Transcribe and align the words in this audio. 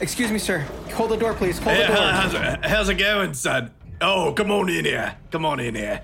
Excuse 0.00 0.30
me, 0.30 0.38
sir. 0.38 0.60
Hold 0.94 1.10
the 1.10 1.16
door, 1.16 1.34
please. 1.34 1.58
Hold 1.58 1.76
Hey, 1.76 1.82
the 1.82 1.88
door. 1.88 1.96
how's, 1.96 2.34
it, 2.34 2.64
how's 2.64 2.88
it 2.88 2.94
going, 2.94 3.34
son? 3.34 3.72
Oh, 4.00 4.32
come 4.32 4.50
on 4.50 4.68
in 4.68 4.84
here. 4.84 5.16
Come 5.30 5.44
on 5.44 5.58
in 5.58 5.74
here. 5.74 6.02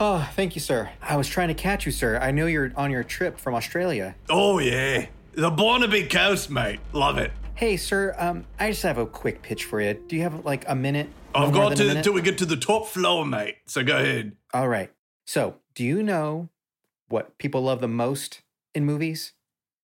Oh, 0.00 0.28
thank 0.34 0.54
you, 0.56 0.60
sir. 0.60 0.90
I 1.00 1.16
was 1.16 1.28
trying 1.28 1.48
to 1.48 1.54
catch 1.54 1.86
you, 1.86 1.92
sir. 1.92 2.18
I 2.18 2.32
know 2.32 2.46
you're 2.46 2.72
on 2.76 2.90
your 2.90 3.04
trip 3.04 3.38
from 3.38 3.54
Australia. 3.54 4.16
Oh, 4.28 4.58
yeah. 4.58 5.06
The 5.34 5.50
Barnaby 5.50 6.06
Coast, 6.06 6.50
mate. 6.50 6.80
Love 6.92 7.18
it. 7.18 7.30
Hey, 7.54 7.76
sir. 7.76 8.14
Um, 8.18 8.44
I 8.58 8.70
just 8.70 8.82
have 8.82 8.98
a 8.98 9.06
quick 9.06 9.42
pitch 9.42 9.64
for 9.64 9.80
you. 9.80 9.94
Do 9.94 10.16
you 10.16 10.22
have 10.22 10.44
like 10.44 10.64
a 10.68 10.74
minute? 10.74 11.08
I've 11.34 11.52
got 11.52 11.76
to 11.76 12.02
till 12.02 12.14
we 12.14 12.22
get 12.22 12.38
to 12.38 12.46
the 12.46 12.56
top 12.56 12.86
floor, 12.86 13.24
mate. 13.24 13.56
So 13.66 13.84
go 13.84 13.96
ahead. 13.96 14.32
All 14.52 14.68
right. 14.68 14.90
So, 15.24 15.56
do 15.74 15.84
you 15.84 16.02
know 16.02 16.48
what 17.08 17.38
people 17.38 17.62
love 17.62 17.80
the 17.80 17.88
most 17.88 18.42
in 18.74 18.84
movies? 18.84 19.32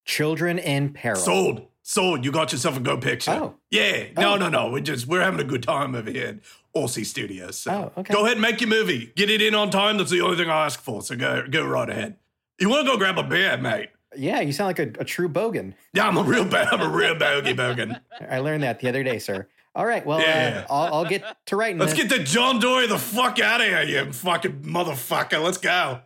Children 0.05 0.59
in 0.59 0.93
peril. 0.93 1.17
Sold. 1.21 1.67
Sold. 1.83 2.25
You 2.25 2.31
got 2.33 2.53
yourself 2.53 2.77
a 2.77 2.81
good 2.81 3.01
picture. 3.01 3.31
Oh. 3.33 3.55
Yeah. 3.71 4.05
No, 4.17 4.35
Oh. 4.35 4.37
no, 4.37 4.49
no. 4.49 4.71
We're 4.71 4.81
just 4.81 5.07
we're 5.07 5.23
having 5.23 5.41
a 5.41 5.45
good 5.45 5.63
time 5.63 5.95
over 5.95 6.11
here 6.11 6.27
at 6.29 6.37
Aussie 6.77 7.05
Studios. 7.05 7.59
So 7.59 7.93
Oh, 7.97 8.01
okay. 8.01 8.13
go 8.15 8.21
ahead 8.25 8.33
and 8.33 8.41
make 8.43 8.61
your 8.61 8.71
movie. 8.71 9.13
Get 9.17 9.31
it 9.31 9.43
in 9.43 9.55
on 9.55 9.71
time. 9.71 9.99
That's 9.99 10.11
the 10.11 10.21
only 10.21 10.37
thing 10.37 10.49
I 10.49 10.65
ask 10.67 10.81
for. 10.81 11.03
So 11.03 11.17
go 11.17 11.45
go 11.51 11.65
right 11.67 11.91
ahead. 11.91 12.17
You 12.61 12.69
want 12.69 12.87
to 12.87 12.93
go 12.93 12.97
grab 12.99 13.19
a 13.19 13.23
beer, 13.25 13.57
mate? 13.57 13.89
Yeah, 14.15 14.41
you 14.41 14.53
sound 14.53 14.67
like 14.69 14.79
a, 14.79 15.01
a 15.01 15.05
true 15.05 15.29
bogan. 15.29 15.75
Yeah, 15.95 16.07
I'm 16.07 16.17
a 16.19 16.23
real 16.23 16.45
ba- 16.45 16.69
I'm 16.71 16.81
a 16.83 16.89
real 16.89 17.15
bogey 17.17 17.55
bogan. 17.55 17.99
I 18.31 18.39
learned 18.39 18.63
that 18.63 18.79
the 18.81 18.89
other 18.89 19.03
day, 19.03 19.19
sir. 19.19 19.49
All 19.75 19.87
right. 19.87 20.05
Well, 20.05 20.21
Yeah. 20.21 20.67
uh, 20.69 20.73
I'll, 20.73 20.95
I'll 20.97 21.05
get 21.07 21.25
to 21.47 21.57
writing. 21.57 21.79
Let's 21.79 21.95
this. 21.95 22.03
get 22.05 22.17
the 22.19 22.23
John 22.23 22.61
Dory 22.61 22.87
the 22.87 22.99
fuck 22.99 23.41
out 23.41 23.63
of 23.63 23.67
here, 23.67 23.83
you 23.83 24.13
fucking 24.13 24.63
motherfucker. 24.65 25.43
Let's 25.43 25.57
go. 25.57 26.01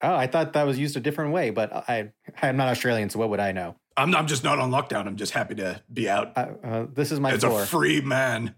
Oh, 0.00 0.14
I 0.14 0.28
thought 0.28 0.52
that 0.52 0.62
was 0.62 0.78
used 0.78 0.96
a 0.96 1.00
different 1.00 1.32
way, 1.32 1.50
but 1.50 1.72
I 1.90 2.12
I'm 2.40 2.56
not 2.56 2.68
Australian, 2.68 3.10
so 3.10 3.18
what 3.18 3.30
would 3.30 3.40
I 3.40 3.50
know? 3.52 3.74
I'm, 4.00 4.14
I'm 4.14 4.26
just 4.26 4.42
not 4.44 4.58
on 4.58 4.70
lockdown. 4.70 5.06
I'm 5.06 5.16
just 5.16 5.32
happy 5.32 5.54
to 5.56 5.82
be 5.92 6.08
out 6.08 6.32
Uh, 6.36 6.46
uh, 6.64 6.86
this 6.92 7.12
is 7.12 7.20
my 7.20 7.32
as 7.32 7.40
floor. 7.44 7.62
a 7.62 7.66
free 7.66 8.00
man. 8.00 8.54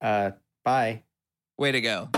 uh, 0.00 0.30
bye. 0.64 1.02
Way 1.58 1.72
to 1.72 1.80
go. 1.80 2.08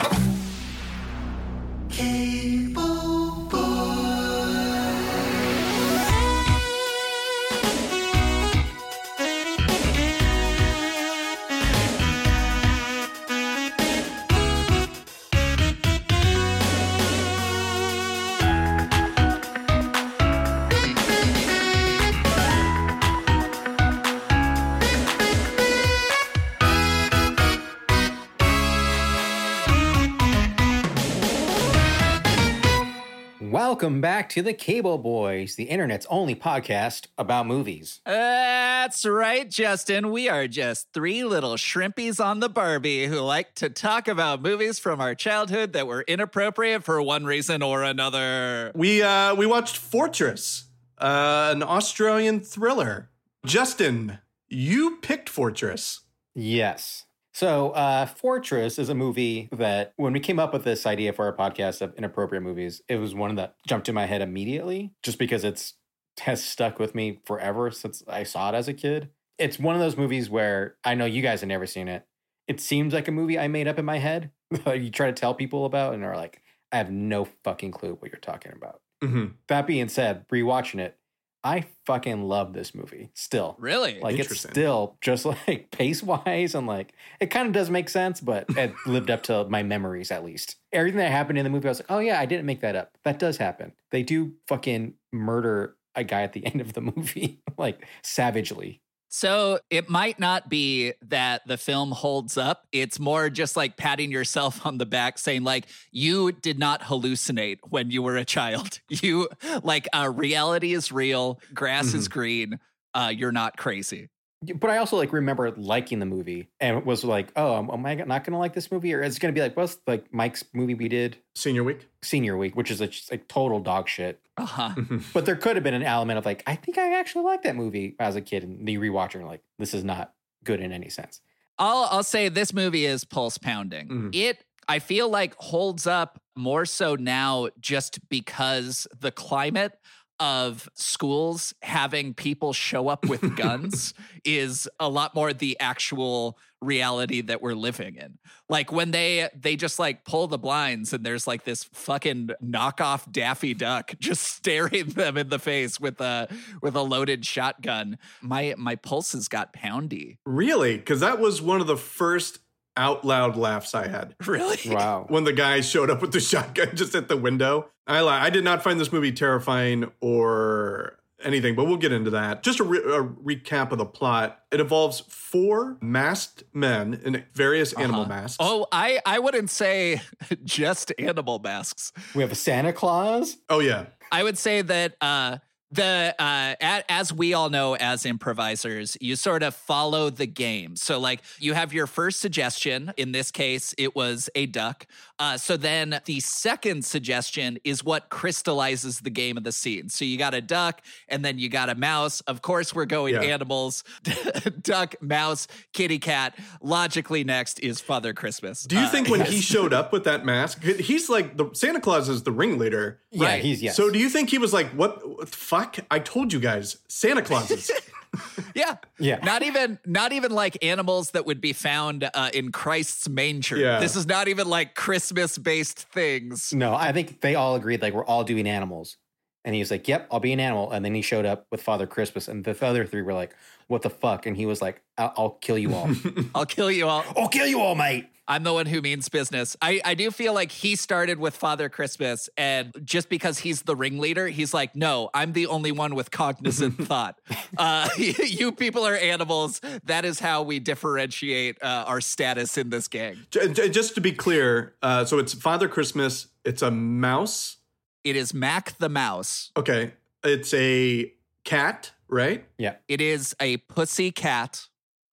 Welcome 33.85 34.01
back 34.01 34.31
to 34.31 34.41
the 34.41 34.55
Cable 34.55 34.97
Boys, 34.97 35.57
the 35.57 35.65
internet's 35.65 36.07
only 36.09 36.35
podcast 36.35 37.09
about 37.19 37.47
movies. 37.47 38.01
That's 38.07 39.05
right, 39.05 39.51
Justin. 39.51 40.11
We 40.11 40.27
are 40.27 40.49
just 40.49 40.91
three 40.95 41.23
little 41.23 41.57
shrimpies 41.57 42.19
on 42.19 42.41
the 42.41 42.49
Barbie 42.49 43.05
who 43.05 43.21
like 43.21 43.55
to 43.57 43.69
talk 43.69 44.09
about 44.09 44.41
movies 44.41 44.79
from 44.79 45.03
our 45.03 45.15
childhood 45.15 45.75
that 45.75 45.87
were 45.87 46.01
inappropriate 46.09 46.83
for 46.83 47.03
one 47.03 47.27
reason 47.27 47.63
or 47.63 47.83
another. 47.83 48.73
We 48.75 49.03
uh 49.03 49.35
we 49.35 49.45
watched 49.45 49.77
Fortress, 49.77 50.65
uh, 50.97 51.51
an 51.55 51.63
Australian 51.63 52.41
thriller. 52.41 53.11
Justin, 53.45 54.17
you 54.49 54.97
picked 55.03 55.29
Fortress. 55.29 56.01
Yes. 56.35 57.05
So, 57.35 57.71
uh, 57.71 58.07
Fortress 58.07 58.79
is 58.79 58.89
a 58.89 58.95
movie 58.95 59.49
that 59.51 59.93
when 59.97 60.13
we 60.13 60.21
came 60.21 60.39
up 60.39 60.53
with 60.53 60.63
this 60.63 60.87
idea 60.87 61.13
for 61.13 61.25
our 61.25 61.37
podcast 61.37 61.83
of 61.83 61.93
inappropriate 61.97 62.45
movies, 62.45 62.81
it 62.89 62.97
was 62.97 63.13
one 63.13 63.35
that 63.35 63.57
jumped 63.67 63.89
in 63.89 63.95
my 63.95 64.07
head 64.07 64.23
immediately 64.23 64.93
just 65.03 65.19
because 65.19 65.43
it's 65.43 65.75
has 66.21 66.45
stuck 66.45 66.79
with 66.79 66.95
me 66.95 67.21
forever 67.25 67.73
since 67.73 68.05
I 68.07 68.23
saw 68.23 68.51
it 68.51 68.55
as 68.55 68.69
a 68.69 68.73
kid. 68.73 69.11
It's 69.37 69.59
one 69.59 69.75
of 69.75 69.81
those 69.81 69.97
movies 69.97 70.31
where 70.31 70.77
I 70.85 70.95
know 70.95 71.07
you 71.07 71.23
guys 71.23 71.41
have 71.41 71.49
never 71.49 71.67
seen 71.67 71.89
it. 71.89 72.07
It 72.47 72.61
seems 72.61 72.95
like 72.95 73.09
a 73.09 73.13
movie 73.13 73.37
I 73.37 73.49
made 73.49 73.67
up 73.67 73.81
in 73.81 73.85
my 73.85 73.99
head. 73.99 74.31
you 74.67 74.91
try 74.91 75.09
to 75.09 75.13
tell 75.13 75.35
people 75.35 75.65
about 75.65 75.95
and 75.95 76.03
they're 76.03 76.15
like, 76.15 76.41
I 76.71 76.77
have 76.77 76.91
no 76.91 77.27
fucking 77.43 77.73
clue 77.73 77.97
what 77.99 78.13
you're 78.13 78.21
talking 78.21 78.53
about. 78.53 78.81
Mm-hmm. 79.03 79.33
That 79.49 79.67
being 79.67 79.89
said, 79.89 80.29
rewatching 80.29 80.79
it, 80.79 80.97
I 81.45 81.67
fucking 81.85 82.23
love 82.23 82.55
this 82.55 82.75
movie 82.75 83.11
still. 83.13 83.55
Really? 83.59 84.01
Like 84.01 84.19
it's 84.19 84.41
still 84.41 84.97
just 85.03 85.27
like 85.49 85.71
pace 85.71 86.03
wise 86.03 86.55
and 86.55 86.67
like 86.67 86.95
it 87.21 87.27
kind 87.27 87.47
of 87.47 87.53
does 87.53 87.69
make 87.69 87.91
sense, 87.91 88.21
but 88.21 88.47
it 88.57 88.73
lived 88.87 89.11
up 89.11 89.23
to 89.25 89.45
my 89.45 89.63
memories 89.63 90.11
at 90.11 90.25
least. 90.25 90.57
Everything 90.73 90.99
that 90.99 91.11
happened 91.11 91.39
in 91.39 91.45
the 91.45 91.51
movie, 91.51 91.69
I 91.69 91.71
was 91.71 91.81
like, 91.81 91.91
oh 91.91 91.99
yeah, 91.99 92.19
I 92.19 92.25
didn't 92.25 92.47
make 92.47 92.63
that 92.63 92.77
up. 92.77 92.97
That 93.05 93.19
does 93.19 93.37
happen. 93.37 93.73
They 93.91 94.03
do 94.03 94.33
fucking 94.49 94.95
murder 95.13 95.77
a 95.95 96.03
guy 96.03 96.23
at 96.23 96.33
the 96.33 96.47
end 96.53 96.63
of 96.63 96.73
the 96.73 96.81
movie, 96.81 97.43
like 97.59 97.87
savagely. 98.03 98.81
So 99.17 99.61
it 99.71 99.89
might 99.89 100.19
not 100.19 100.49
be 100.49 100.93
that 101.03 101.47
the 101.47 101.57
film 101.57 101.93
holds 101.93 102.37
up. 102.37 102.67
It's 102.73 102.99
more 102.99 103.31
just 103.31 103.57
like 103.57 103.77
patting 103.77 104.11
yourself 104.11 104.67
on 104.67 104.79
the 104.79 104.87
back, 104.87 105.19
saying, 105.19 105.45
like, 105.45 105.67
you 105.93 106.33
did 106.33 106.59
not 106.59 106.83
hallucinate 106.83 107.59
when 107.63 107.93
you 107.93 108.03
were 108.03 108.17
a 108.17 108.25
child. 108.25 108.81
You, 108.89 109.29
like, 109.63 109.87
uh, 109.95 110.11
reality 110.13 110.75
is 110.75 110.91
real, 110.91 111.39
grass 111.53 111.95
is 111.95 112.09
green. 112.09 112.59
Uh, 112.93 113.13
you're 113.15 113.33
not 113.33 113.57
crazy. 113.57 114.09
But 114.55 114.71
I 114.71 114.79
also 114.79 114.97
like 114.97 115.13
remember 115.13 115.51
liking 115.53 115.99
the 115.99 116.07
movie 116.07 116.49
and 116.61 116.85
was 116.85 117.05
like, 117.05 117.33
oh, 117.37 117.57
am, 117.57 117.71
am 117.71 117.87
I 117.87 117.95
not 117.95 118.25
gonna 118.25 118.39
like 118.39 118.53
this 118.55 118.71
movie? 118.71 118.93
Or 118.95 119.03
is 119.03 119.17
it 119.17 119.21
gonna 119.21 119.33
be 119.33 119.41
like, 119.41 119.57
what's 119.57 119.79
like 119.87 120.13
Mike's 120.13 120.45
movie 120.53 120.75
we 120.75 120.89
did 120.89 121.17
Senior 121.35 121.65
week. 121.65 121.89
senior 122.03 122.37
week, 122.37 122.57
which 122.57 122.71
is 122.71 122.81
a, 122.81 122.87
just 122.87 123.11
like 123.11 123.29
total 123.29 123.61
dog 123.61 123.89
shit. 123.89 124.21
Uh 124.37 124.47
huh. 124.47 124.75
But 125.13 125.27
there 125.27 125.37
could 125.37 125.57
have 125.57 125.63
been 125.63 125.75
an 125.75 125.83
element 125.83 126.19
of 126.19 126.27
like, 126.27 126.43
I 126.47 126.57
think 126.57 126.79
I 126.79 126.99
actually 126.99 127.25
liked 127.25 127.45
that 127.45 127.57
movie 127.57 127.95
as 127.99 128.17
a 128.17 128.21
kid, 128.21 128.43
and 128.43 128.67
the 128.67 128.79
rewatching, 128.79 129.25
like, 129.27 129.43
this 129.59 129.75
is 129.75 129.85
not 129.85 130.13
good 130.43 130.61
in 130.61 130.73
any 130.73 130.89
sense. 130.89 131.21
I'll 131.59 131.89
I'll 131.91 132.03
say 132.03 132.29
this 132.29 132.53
movie 132.53 132.85
is 132.85 133.05
pulse 133.05 133.39
pounding. 133.39 133.89
Mhm. 133.89 134.15
It 134.15 134.45
I 134.69 134.79
feel 134.79 135.09
like 135.09 135.35
holds 135.37 135.87
up 135.87 136.21
more 136.35 136.65
so 136.65 136.97
now 136.97 137.49
just 137.61 138.01
because 138.09 138.87
the 138.99 139.13
climate 139.13 139.79
of 140.21 140.69
schools 140.75 141.55
having 141.63 142.15
people 142.15 142.53
show 142.53 142.89
up 142.89 143.09
with 143.09 143.37
guns 143.37 143.95
is 144.25 144.69
a 144.79 144.89
lot 144.89 145.15
more 145.15 145.33
the 145.33 145.59
actual 145.61 146.39
reality 146.61 147.21
that 147.21 147.43
we're 147.43 147.55
living 147.55 147.97
in. 147.97 148.19
Like 148.49 148.73
when 148.73 148.91
they 148.91 149.29
they 149.35 149.57
just 149.57 149.79
like 149.79 150.05
pull 150.05 150.27
the 150.27 150.39
blinds 150.39 150.93
and 150.93 151.05
there's 151.05 151.27
like 151.27 151.45
this 151.45 151.65
fucking 151.65 152.31
knockoff 152.43 153.11
Daffy 153.11 153.55
Duck 153.55 153.95
just 154.01 154.23
staring 154.23 154.87
them 154.87 155.17
in 155.17 155.29
the 155.29 155.39
face 155.39 155.79
with 155.81 156.01
a 156.01 156.29
with 156.63 156.75
a 156.75 156.83
loaded 156.83 157.25
shotgun. 157.25 157.99
My 158.23 158.55
my 158.57 158.77
pulses 158.77 159.29
got 159.29 159.53
poundy. 159.53 160.19
Really? 160.25 160.77
Because 160.77 161.01
that 161.01 161.19
was 161.19 161.43
one 161.43 161.61
of 161.61 161.67
the 161.67 161.77
first 161.77 162.39
out 162.77 163.05
loud 163.05 163.37
laughs 163.37 163.75
I 163.75 163.87
had 163.89 164.15
Really? 164.27 164.59
Wow. 164.67 165.07
when 165.09 165.25
the 165.25 165.33
guy 165.33 165.61
showed 165.61 165.91
up 165.91 166.01
with 166.03 166.13
the 166.13 166.21
shotgun 166.31 166.75
just 166.75 166.95
at 166.95 167.09
the 167.09 167.17
window. 167.17 167.69
I 167.87 168.01
li- 168.03 168.09
I 168.09 168.31
did 168.31 168.45
not 168.45 168.63
find 168.65 168.81
this 168.81 168.91
movie 168.93 169.13
terrifying 169.13 169.91
or 170.01 170.99
anything, 171.23 171.55
but 171.55 171.65
we'll 171.67 171.77
get 171.77 171.93
into 171.93 172.11
that. 172.11 172.43
Just 172.43 172.61
a, 172.61 172.65
re- 172.65 172.79
a 172.79 173.03
recap 173.05 173.73
of 173.73 173.79
the 173.79 173.85
plot. 173.87 174.41
It 174.51 174.61
involves 174.61 175.01
four 175.01 175.77
masked 175.81 176.45
men 176.53 177.01
in 177.05 177.25
various 177.35 177.73
animal 177.75 178.03
Uh-huh. 178.03 178.09
masks. 178.09 178.37
Oh, 178.41 178.67
I 178.73 179.01
I 179.07 179.19
wouldn't 179.19 179.51
say 179.51 180.01
just 180.45 180.93
animal 180.99 181.39
masks. 181.39 181.93
We 182.15 182.23
have 182.23 182.33
a 182.33 182.37
Santa 182.37 182.73
Claus. 182.73 183.37
oh 183.49 183.61
yeah. 183.61 183.87
I 184.13 184.23
would 184.23 184.39
say 184.39 184.63
that 184.63 184.97
uh 185.01 185.39
the 185.75 186.15
uh 186.19 186.55
a- 186.61 186.93
as 186.93 187.13
we 187.13 187.35
all 187.35 187.51
know 187.51 187.75
as 187.77 188.07
improvisers 188.07 188.97
you 189.01 189.17
sort 189.17 189.43
of 189.43 189.55
follow 189.55 190.11
the 190.11 190.27
game. 190.27 190.77
So 190.77 190.99
like 191.01 191.21
you 191.39 191.55
have 191.55 191.73
your 191.73 191.87
first 191.87 192.21
suggestion. 192.21 192.93
In 192.97 193.13
this 193.13 193.31
case 193.31 193.75
it 193.79 193.95
was 193.97 194.29
a 194.35 194.47
duck 194.47 194.87
uh 195.19 195.37
so 195.37 195.57
then 195.57 196.01
the 196.07 196.19
second 196.21 196.85
suggestion 196.85 197.59
is 197.65 197.85
what 197.85 198.09
crystallizes 198.09 199.01
the 199.01 199.11
game 199.11 199.37
of 199.37 199.45
the 199.45 199.53
scene 199.53 199.89
so 199.89 200.05
you 200.05 200.19
got 200.19 200.35
a 200.35 200.41
duck 200.41 200.81
and 201.09 201.25
then 201.25 201.39
you 201.39 201.49
got 201.49 201.69
a 201.69 201.75
mouse 201.75 202.21
of 202.23 202.43
course 202.43 202.75
we're 202.75 202.85
going 202.85 203.15
Yeah. 203.15 203.23
animals 203.23 203.85
duck 204.63 204.95
mouse 205.01 205.47
kitty 205.73 205.99
cat 205.99 206.37
logically 206.61 207.23
next 207.25 207.61
is 207.61 207.81
father 207.81 208.13
christmas 208.13 208.65
Do 208.65 208.77
you 208.77 208.83
Uh, 208.83 208.91
think 208.91 209.09
when 209.09 209.21
he 209.21 209.41
showed 209.41 209.73
up 209.73 209.93
with 209.93 210.05
that 210.05 210.25
mask, 210.25 210.63
he's 210.63 211.09
like 211.09 211.37
the 211.37 211.51
Santa 211.55 211.81
Claus 211.81 212.09
is 212.09 212.23
the 212.23 212.33
ringleader. 212.33 213.01
Yeah, 213.11 213.27
Right. 213.27 213.43
he's 213.43 213.63
yes. 213.63 213.77
So 213.77 213.91
do 213.91 213.99
you 213.99 214.09
think 214.09 214.31
he 214.31 214.39
was 214.39 214.53
like, 214.53 214.69
what, 214.71 215.07
what 215.09 215.31
the 215.31 215.37
fuck? 215.37 215.77
I 215.91 215.99
told 216.01 216.33
you 216.33 216.41
guys, 216.41 216.77
Santa 216.89 217.23
Clauses. 217.23 217.71
Yeah. 218.55 218.77
Yeah. 218.99 219.19
Not 219.25 219.43
even 219.43 219.79
not 219.85 220.13
even 220.13 220.31
like 220.31 220.63
animals 220.63 221.11
that 221.13 221.27
would 221.27 221.41
be 221.41 221.53
found 221.53 222.09
uh, 222.15 222.31
in 222.33 222.53
Christ's 222.53 223.09
manger. 223.09 223.57
Yeah. 223.57 223.81
This 223.81 223.97
is 223.97 224.07
not 224.07 224.29
even 224.29 224.49
like 224.49 224.75
Christmas 224.75 225.39
based 225.39 225.81
things. 225.91 226.53
No, 226.53 226.75
I 226.75 226.93
think 226.93 227.21
they 227.21 227.35
all 227.35 227.57
agreed 227.57 227.83
like 227.83 227.95
we're 227.95 228.05
all 228.05 228.23
doing 228.23 228.47
animals. 228.47 228.97
And 229.45 229.55
he 229.55 229.61
was 229.61 229.71
like, 229.71 229.87
Yep, 229.89 230.09
I'll 230.11 230.21
be 230.21 230.33
an 230.33 230.41
animal. 230.41 230.71
And 230.71 230.85
then 230.85 230.95
he 230.95 231.03
showed 231.03 231.27
up 231.27 231.47
with 231.51 231.63
Father 231.63 231.87
Christmas. 231.87 232.29
And 232.29 232.45
the 232.45 232.57
other 232.65 232.87
three 232.87 233.03
were 233.03 233.13
like, 233.13 233.35
What 233.69 233.83
the 233.83 233.91
fuck? 233.91 234.27
And 234.27 234.37
he 234.37 234.47
was 234.47 234.61
like, 234.63 234.83
I'll, 234.99 235.13
I'll 235.17 235.31
kill 235.31 235.59
you 235.59 235.75
all. 235.75 235.91
I'll 236.35 236.47
kill 236.47 236.71
you 236.71 236.87
all. 236.87 237.05
I'll 237.17 237.29
kill 237.29 237.47
you 237.47 237.61
all, 237.61 237.75
mate. 237.75 238.09
I'm 238.27 238.43
the 238.43 238.55
one 238.55 238.65
who 238.65 238.81
means 238.81 239.11
business. 239.11 239.55
I, 239.61 239.83
I 239.85 239.93
do 239.95 240.11
feel 240.11 240.33
like 240.33 240.51
he 240.51 240.77
started 240.77 241.19
with 241.19 241.37
Father 241.37 241.69
Christmas, 241.69 242.31
and 242.39 242.73
just 242.83 243.11
because 243.11 243.39
he's 243.41 243.61
the 243.63 243.77
ringleader, 243.77 244.29
he's 244.29 244.55
like, 244.55 244.75
no, 244.75 245.11
I'm 245.13 245.35
the 245.35 245.47
only 245.49 245.73
one 245.73 245.95
with 245.95 246.11
cognizant 246.11 246.79
thought. 246.87 247.21
Uh, 247.59 247.87
you 247.99 248.51
people 248.53 248.87
are 248.87 248.95
animals. 248.97 249.61
That 249.85 250.07
is 250.07 250.21
how 250.21 250.43
we 250.43 250.59
differentiate 250.59 251.63
uh, 251.63 251.85
our 251.87 252.01
status 252.01 252.57
in 252.57 252.71
this 252.71 252.89
gang. 252.89 253.19
J- 253.31 253.53
j- 253.53 253.69
Just 253.69 253.95
to 253.97 254.01
be 254.01 254.13
clear, 254.13 254.75
uh, 254.83 255.05
so 255.05 255.19
it's 255.19 255.35
Father 255.35 255.69
Christmas. 255.69 256.29
It's 256.47 256.63
a 256.63 256.71
mouse. 256.71 257.59
It 258.05 258.17
is 258.17 258.33
Mac 258.33 258.79
the 258.79 258.89
Mouse. 258.89 259.51
Okay, 259.55 259.93
it's 260.23 260.55
a 260.55 261.13
cat, 261.45 261.91
right? 262.09 262.45
Yeah. 262.59 262.77
It 262.89 263.01
is 263.01 263.35
a 263.41 263.57
pussy 263.59 264.11
cat, 264.13 264.67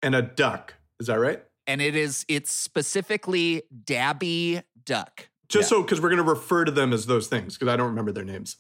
And 0.04 0.16
a 0.16 0.22
duck. 0.22 0.76
Is 1.00 1.08
that 1.08 1.20
right? 1.20 1.44
and 1.68 1.80
it 1.82 1.96
is 1.96 2.26
it's 2.28 2.52
specifically 2.52 3.64
Dabby 3.86 4.62
Duck. 4.84 5.30
Just 5.48 5.72
Yeah. 5.72 5.78
so 5.78 5.82
because 5.84 6.02
we're 6.02 6.10
going 6.10 6.24
to 6.24 6.30
refer 6.30 6.66
to 6.66 6.72
them 6.72 6.92
as 6.94 7.06
those 7.06 7.28
things 7.28 7.56
because 7.58 7.72
I 7.72 7.78
don't 7.78 7.88
remember 7.88 8.12
their 8.12 8.26
names, 8.26 8.58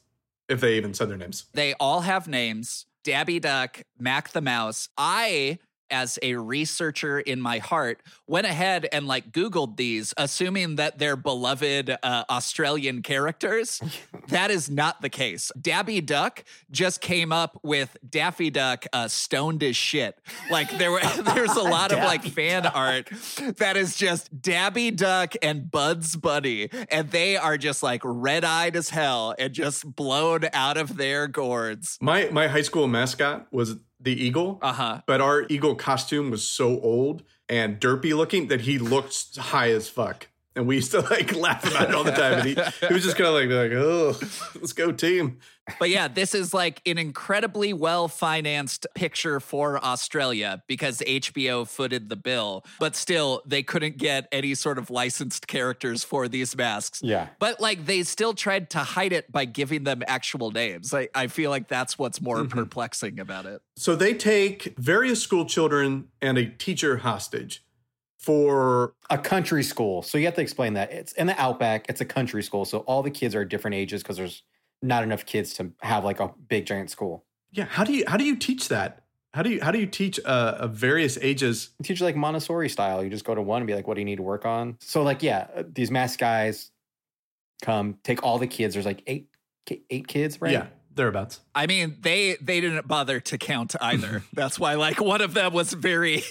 if 0.49 0.59
they 0.61 0.77
even 0.77 0.93
said 0.93 1.09
their 1.09 1.17
names. 1.17 1.45
They 1.53 1.73
all 1.79 2.01
have 2.01 2.27
names 2.27 2.85
Dabby 3.03 3.39
Duck, 3.39 3.81
Mac 3.99 4.29
the 4.29 4.41
Mouse. 4.41 4.89
I, 4.97 5.57
as 5.91 6.17
a 6.21 6.35
researcher 6.35 7.19
in 7.19 7.41
my 7.41 7.59
heart, 7.59 8.01
went 8.27 8.47
ahead 8.47 8.87
and 8.91 9.07
like 9.07 9.31
Googled 9.31 9.77
these, 9.77 10.13
assuming 10.17 10.77
that 10.77 10.97
they're 10.97 11.15
beloved 11.15 11.89
uh, 12.01 12.23
Australian 12.29 13.01
characters. 13.01 13.81
that 14.29 14.51
is 14.51 14.69
not 14.69 15.01
the 15.01 15.09
case. 15.09 15.51
Dabby 15.59 16.01
Duck 16.01 16.43
just 16.71 17.01
came 17.01 17.31
up 17.31 17.59
with 17.63 17.97
Daffy 18.07 18.49
Duck 18.49 18.85
uh, 18.93 19.07
stoned 19.07 19.63
as 19.63 19.75
shit. 19.75 20.17
Like 20.49 20.77
there 20.77 20.91
were 20.91 21.01
there's 21.35 21.55
a 21.55 21.63
lot 21.63 21.91
of 21.91 21.99
like 21.99 22.23
Daffy 22.23 22.29
fan 22.31 22.65
art 22.65 23.09
that 23.57 23.77
is 23.77 23.95
just 23.95 24.41
Dabby 24.41 24.91
Duck 24.91 25.33
and 25.41 25.69
Buds 25.69 26.15
buddy, 26.15 26.69
and 26.89 27.09
they 27.11 27.37
are 27.37 27.57
just 27.57 27.83
like 27.83 28.01
red 28.03 28.43
eyed 28.43 28.75
as 28.75 28.89
hell 28.89 29.35
and 29.37 29.53
just 29.53 29.95
blown 29.95 30.45
out 30.53 30.77
of 30.77 30.97
their 30.97 31.27
gourds. 31.27 31.97
My 32.01 32.29
my 32.31 32.47
high 32.47 32.61
school 32.61 32.87
mascot 32.87 33.47
was 33.51 33.75
the 34.01 34.11
eagle, 34.13 34.59
Uh 34.61 34.73
huh. 34.73 35.01
but 35.05 35.21
our 35.21 35.45
eagle 35.49 35.75
costume 35.75 36.31
was 36.31 36.43
so 36.47 36.79
old 36.81 37.23
and 37.47 37.79
derpy 37.79 38.15
looking 38.15 38.47
that 38.47 38.61
he 38.61 38.77
looked 38.79 39.35
high 39.37 39.71
as 39.71 39.89
fuck. 39.89 40.27
And 40.55 40.67
we 40.67 40.75
used 40.75 40.91
to 40.91 40.99
like 41.01 41.33
laugh 41.35 41.65
about 41.69 41.89
it 41.89 41.95
all 41.95 42.03
the 42.03 42.11
time. 42.11 42.33
And 42.39 42.43
he, 42.45 42.55
he 42.87 42.93
was 42.93 43.03
just 43.03 43.15
kind 43.15 43.27
of 43.27 43.33
like, 43.35 43.49
like, 43.49 43.71
oh, 43.71 44.09
let's 44.59 44.73
go 44.73 44.91
team. 44.91 45.39
But 45.79 45.89
yeah, 45.89 46.09
this 46.09 46.35
is 46.35 46.53
like 46.53 46.81
an 46.85 46.97
incredibly 46.97 47.71
well 47.71 48.09
financed 48.09 48.85
picture 48.93 49.39
for 49.39 49.81
Australia 49.81 50.61
because 50.67 50.99
HBO 50.99 51.65
footed 51.65 52.09
the 52.09 52.17
bill, 52.17 52.65
but 52.79 52.97
still 52.97 53.41
they 53.45 53.63
couldn't 53.63 53.97
get 53.97 54.27
any 54.33 54.53
sort 54.55 54.77
of 54.77 54.89
licensed 54.89 55.47
characters 55.47 56.03
for 56.03 56.27
these 56.27 56.57
masks. 56.57 57.01
Yeah. 57.01 57.27
But 57.39 57.61
like 57.61 57.85
they 57.85 58.03
still 58.03 58.33
tried 58.33 58.71
to 58.71 58.79
hide 58.79 59.13
it 59.13 59.31
by 59.31 59.45
giving 59.45 59.85
them 59.85 60.03
actual 60.07 60.51
names. 60.51 60.93
I, 60.93 61.07
I 61.15 61.27
feel 61.27 61.49
like 61.49 61.69
that's 61.69 61.97
what's 61.97 62.19
more 62.19 62.39
Mhm. 62.39 62.49
perplexing 62.49 63.19
about 63.19 63.45
it. 63.45 63.61
So 63.77 63.95
they 63.95 64.13
take 64.15 64.73
various 64.77 65.21
school 65.21 65.45
children 65.45 66.07
and 66.21 66.37
a 66.37 66.45
teacher 66.47 66.97
hostage 66.97 67.63
for 68.21 68.93
A 69.09 69.17
country 69.17 69.63
school. 69.63 70.03
So 70.03 70.17
you 70.17 70.25
have 70.25 70.35
to 70.35 70.41
explain 70.41 70.73
that. 70.75 70.91
It's 70.91 71.13
in 71.13 71.27
the 71.27 71.39
outback, 71.41 71.87
it's 71.89 72.01
a 72.01 72.05
country 72.05 72.43
school. 72.43 72.65
So 72.65 72.79
all 72.79 73.01
the 73.01 73.11
kids 73.11 73.33
are 73.35 73.43
different 73.43 73.75
ages 73.75 74.03
because 74.03 74.17
there's 74.17 74.43
not 74.81 75.03
enough 75.03 75.25
kids 75.25 75.53
to 75.55 75.71
have 75.81 76.03
like 76.05 76.19
a 76.19 76.31
big 76.47 76.65
giant 76.65 76.89
school. 76.91 77.25
yeah. 77.51 77.65
How 77.65 77.83
do 77.83 77.93
you 77.93 78.03
how 78.07 78.17
do 78.17 78.23
you 78.23 78.35
teach 78.35 78.67
that? 78.69 79.03
How 79.33 79.43
do 79.43 79.49
you 79.49 79.61
how 79.63 79.71
do 79.71 79.79
you 79.79 79.87
teach 79.87 80.19
uh, 80.25 80.57
of 80.59 80.73
various 80.73 81.17
ages? 81.21 81.69
You 81.79 81.83
teach 81.83 82.01
like 82.01 82.15
Montessori 82.15 82.69
style. 82.69 83.03
You 83.03 83.09
just 83.09 83.25
go 83.25 83.33
to 83.33 83.41
one 83.41 83.61
and 83.61 83.67
be 83.67 83.73
like, 83.73 83.87
what 83.87 83.95
do 83.95 84.01
you 84.01 84.05
need 84.05 84.17
to 84.17 84.23
work 84.23 84.45
on? 84.45 84.77
So 84.81 85.03
like, 85.03 85.23
yeah, 85.23 85.47
uh, 85.55 85.63
these 85.71 85.89
mask 85.89 86.19
guys 86.19 86.71
come, 87.61 87.97
take 88.03 88.23
all 88.23 88.39
the 88.39 88.47
kids. 88.47 88.73
There's 88.73 88.85
like 88.85 89.03
eight 89.07 89.29
eight 89.89 90.07
kids, 90.07 90.41
right? 90.41 90.51
Yeah, 90.51 90.67
thereabouts. 90.95 91.39
I 91.55 91.67
mean, 91.67 91.97
they 92.01 92.37
they 92.41 92.61
didn't 92.61 92.87
bother 92.87 93.19
to 93.19 93.37
count 93.37 93.75
either. 93.81 94.23
That's 94.33 94.59
why 94.59 94.75
like 94.75 94.99
one 95.01 95.21
of 95.21 95.33
them 95.33 95.53
was 95.53 95.73
very 95.73 96.23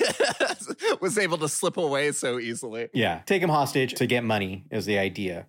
was 1.01 1.19
able 1.19 1.39
to 1.39 1.49
slip 1.49 1.77
away 1.77 2.13
so 2.13 2.39
easily. 2.39 2.89
Yeah. 2.93 3.23
Take 3.27 3.41
them 3.41 3.51
hostage 3.51 3.95
to 3.95 4.07
get 4.07 4.25
money 4.25 4.65
is 4.71 4.87
the 4.87 4.99
idea. 4.99 5.47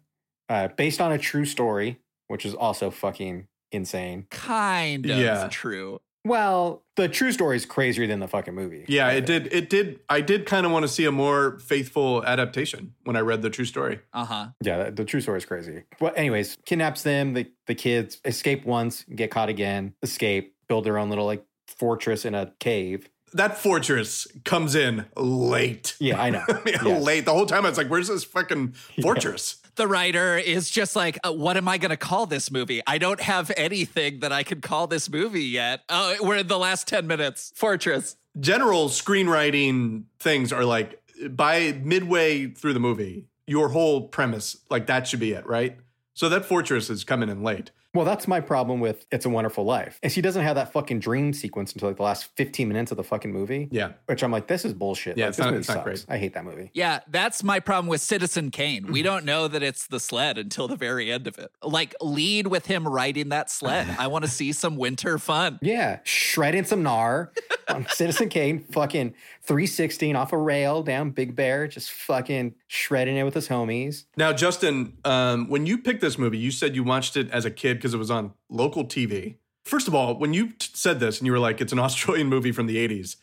Uh, 0.50 0.68
based 0.70 1.00
on 1.02 1.12
a 1.12 1.18
true 1.18 1.46
story, 1.46 2.00
which 2.28 2.46
is 2.46 2.54
also 2.54 2.92
fucking 2.92 3.48
insane. 3.72 4.28
Kind 4.30 5.06
of 5.10 5.18
Yeah. 5.18 5.48
true. 5.50 6.00
Well, 6.24 6.84
the 6.98 7.10
true 7.10 7.32
story 7.32 7.56
is 7.58 7.66
crazier 7.66 8.06
than 8.06 8.20
the 8.20 8.28
fucking 8.28 8.54
movie. 8.54 8.86
Yeah, 8.88 9.10
it 9.10 9.26
did. 9.26 9.52
It 9.52 9.70
did. 9.70 10.02
I 10.08 10.22
did 10.22 10.46
kind 10.46 10.66
of 10.68 10.72
want 10.72 10.84
to 10.84 10.88
see 10.88 11.06
a 11.06 11.12
more 11.12 11.58
faithful 11.60 12.24
adaptation 12.24 12.94
when 13.06 13.16
I 13.16 13.22
read 13.22 13.42
the 13.42 13.50
true 13.50 13.66
story. 13.66 14.00
Uh-huh. 14.14 14.50
Yeah, 14.64 14.86
the, 14.86 14.92
the 14.92 15.06
true 15.06 15.22
story 15.22 15.40
is 15.40 15.46
crazy. 15.46 15.84
But 16.00 16.16
anyways, 16.18 16.58
kidnaps 16.66 17.02
them. 17.02 17.34
The 17.34 17.48
the 17.66 17.74
kids 17.76 18.20
escape 18.24 18.66
once, 18.66 19.04
get 19.16 19.32
caught 19.32 19.50
again, 19.50 19.94
escape, 20.04 20.56
build 20.68 20.84
their 20.84 21.00
own 21.00 21.10
little 21.10 21.26
like 21.26 21.44
fortress 21.68 22.24
in 22.24 22.36
a 22.36 22.54
cave. 22.60 23.10
That 23.34 23.58
fortress 23.58 24.28
comes 24.44 24.76
in 24.76 25.06
late. 25.16 25.96
Yeah, 26.00 26.22
I 26.22 26.30
know. 26.30 26.44
I 26.50 26.54
mean, 26.66 26.76
Yes. 26.84 27.04
late. 27.04 27.26
The 27.26 27.34
whole 27.34 27.46
time 27.48 27.66
I 27.66 27.70
was 27.70 27.78
like, 27.78 27.88
"Where's 27.88 28.10
this 28.10 28.24
fucking 28.26 28.74
fortress?" 29.02 29.56
The 29.82 29.88
writer 29.88 30.38
is 30.38 30.70
just 30.70 30.96
like, 30.96 31.18
uh, 31.24 31.34
what 31.34 31.58
am 31.58 31.68
I 31.68 31.80
going 31.80 31.90
to 31.90 31.98
call 31.98 32.28
this 32.28 32.52
movie? 32.52 32.84
I 32.86 33.00
don't 33.00 33.20
have 33.20 33.52
anything 33.58 34.20
that 34.20 34.32
I 34.32 34.44
could 34.44 34.62
call 34.62 34.86
this 34.86 35.10
movie 35.10 35.46
yet. 35.46 35.82
Oh, 35.90 36.18
we're 36.22 36.38
in 36.38 36.46
the 36.46 36.60
last 36.60 36.88
10 36.88 37.08
minutes. 37.08 37.52
Fortress. 37.56 38.16
General 38.40 38.90
screenwriting 38.90 40.04
things 40.20 40.54
are 40.54 40.66
like 40.66 41.02
by 41.32 41.82
midway 41.84 42.46
through 42.46 42.74
the 42.74 42.80
movie, 42.80 43.26
your 43.48 43.70
whole 43.70 44.08
premise, 44.08 44.56
like 44.70 44.86
that 44.86 45.08
should 45.08 45.20
be 45.20 45.32
it, 45.32 45.48
right? 45.48 45.80
So 46.14 46.30
that 46.30 46.46
fortress 46.46 46.92
is 46.92 47.04
coming 47.04 47.30
in 47.30 47.42
late. 47.42 47.72
Well, 47.94 48.06
that's 48.06 48.26
my 48.28 48.40
problem 48.40 48.80
with 48.80 49.06
It's 49.12 49.26
a 49.26 49.30
Wonderful 49.30 49.66
Life. 49.66 50.00
And 50.02 50.12
she 50.12 50.22
doesn't 50.22 50.44
have 50.44 50.56
that 50.56 50.72
fucking 50.72 51.00
dream 51.00 51.34
sequence 51.34 51.74
until 51.74 51.90
like 51.90 51.98
the 51.98 52.04
last 52.04 52.30
15 52.38 52.68
minutes 52.70 52.92
of 52.92 52.98
the 52.98 53.04
fucking 53.04 53.34
movie. 53.34 53.68
Yeah. 53.70 53.94
Which 54.06 54.24
I'm 54.24 54.32
like, 54.32 54.48
this 54.48 54.64
is 54.64 54.74
bullshit. 54.74 55.18
Yeah, 55.18 55.26
Like, 55.26 55.30
it's 55.30 55.38
this 55.38 55.44
not- 55.44 55.50
movie 55.52 55.60
it's 55.60 55.68
not 55.68 55.74
sucks. 55.76 55.84
great. 55.84 56.06
I 56.08 56.18
hate 56.18 56.34
that 56.36 56.46
movie. 56.46 56.72
Yeah, 56.74 57.00
that's 57.10 57.44
my 57.44 57.60
problem 57.60 57.88
with 57.88 58.00
Citizen 58.00 58.50
Kane. 58.50 58.88
We 58.88 59.00
mm-hmm. 59.00 59.06
don't 59.06 59.26
know 59.26 59.50
that 59.50 59.62
it's 59.62 59.88
the 59.88 60.00
sled 60.00 60.38
until 60.38 60.70
the 60.70 60.78
very 60.78 61.12
end 61.12 61.28
of 61.28 61.38
it. 61.38 61.52
Like, 61.62 61.94
lead 62.00 62.48
with 62.48 62.66
him 62.66 62.88
riding 62.88 63.30
that 63.30 63.50
sled. 63.50 63.94
I 64.00 64.08
want 64.08 64.24
to 64.24 64.32
see 64.32 64.54
some 64.54 64.78
winter 64.78 65.18
fun. 65.18 65.60
Yeah, 65.72 66.00
shredding 66.04 66.66
some 66.66 66.84
gnar 66.84 67.30
on 67.70 67.86
Citizen 67.90 68.28
Kane, 68.30 68.64
fucking 68.72 69.14
316 69.44 70.16
off 70.16 70.34
a 70.34 70.38
rail 70.38 70.84
down 70.84 71.12
Big 71.12 71.36
Bear, 71.36 71.68
just 71.68 71.92
fucking 71.92 72.56
shredding 72.74 73.18
it 73.18 73.24
with 73.24 73.34
his 73.34 73.50
homies. 73.50 74.06
Now, 74.16 74.32
Justin, 74.32 74.94
um, 75.04 75.50
when 75.50 75.66
you 75.66 75.78
picked 75.78 76.00
this 76.00 76.18
movie, 76.18 76.38
you 76.38 76.52
said 76.52 76.74
you 76.74 76.86
watched 76.86 77.18
it 77.18 77.30
as 77.30 77.44
a 77.44 77.52
kid 77.52 77.74
because 77.78 77.94
it 77.94 77.98
was 77.98 78.10
on 78.10 78.32
local 78.50 78.86
TV. 78.86 79.36
First 79.66 79.90
of 79.90 79.94
all, 79.94 80.18
when 80.18 80.34
you 80.34 80.52
t- 80.54 80.70
said 80.74 81.02
this 81.02 81.20
and 81.20 81.26
you 81.26 81.34
were 81.34 81.40
like, 81.40 81.60
it's 81.60 81.74
an 81.74 81.80
Australian 81.88 82.28
movie 82.28 82.54
from 82.54 82.68
the 82.68 82.78
80s, 82.78 83.18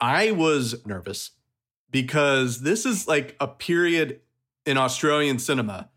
I 0.00 0.32
was 0.32 0.84
nervous 0.84 1.30
because 1.92 2.62
this 2.62 2.84
is 2.84 3.06
like 3.06 3.36
a 3.38 3.46
period 3.46 4.20
in 4.66 4.76
Australian 4.76 5.38
cinema 5.38 5.88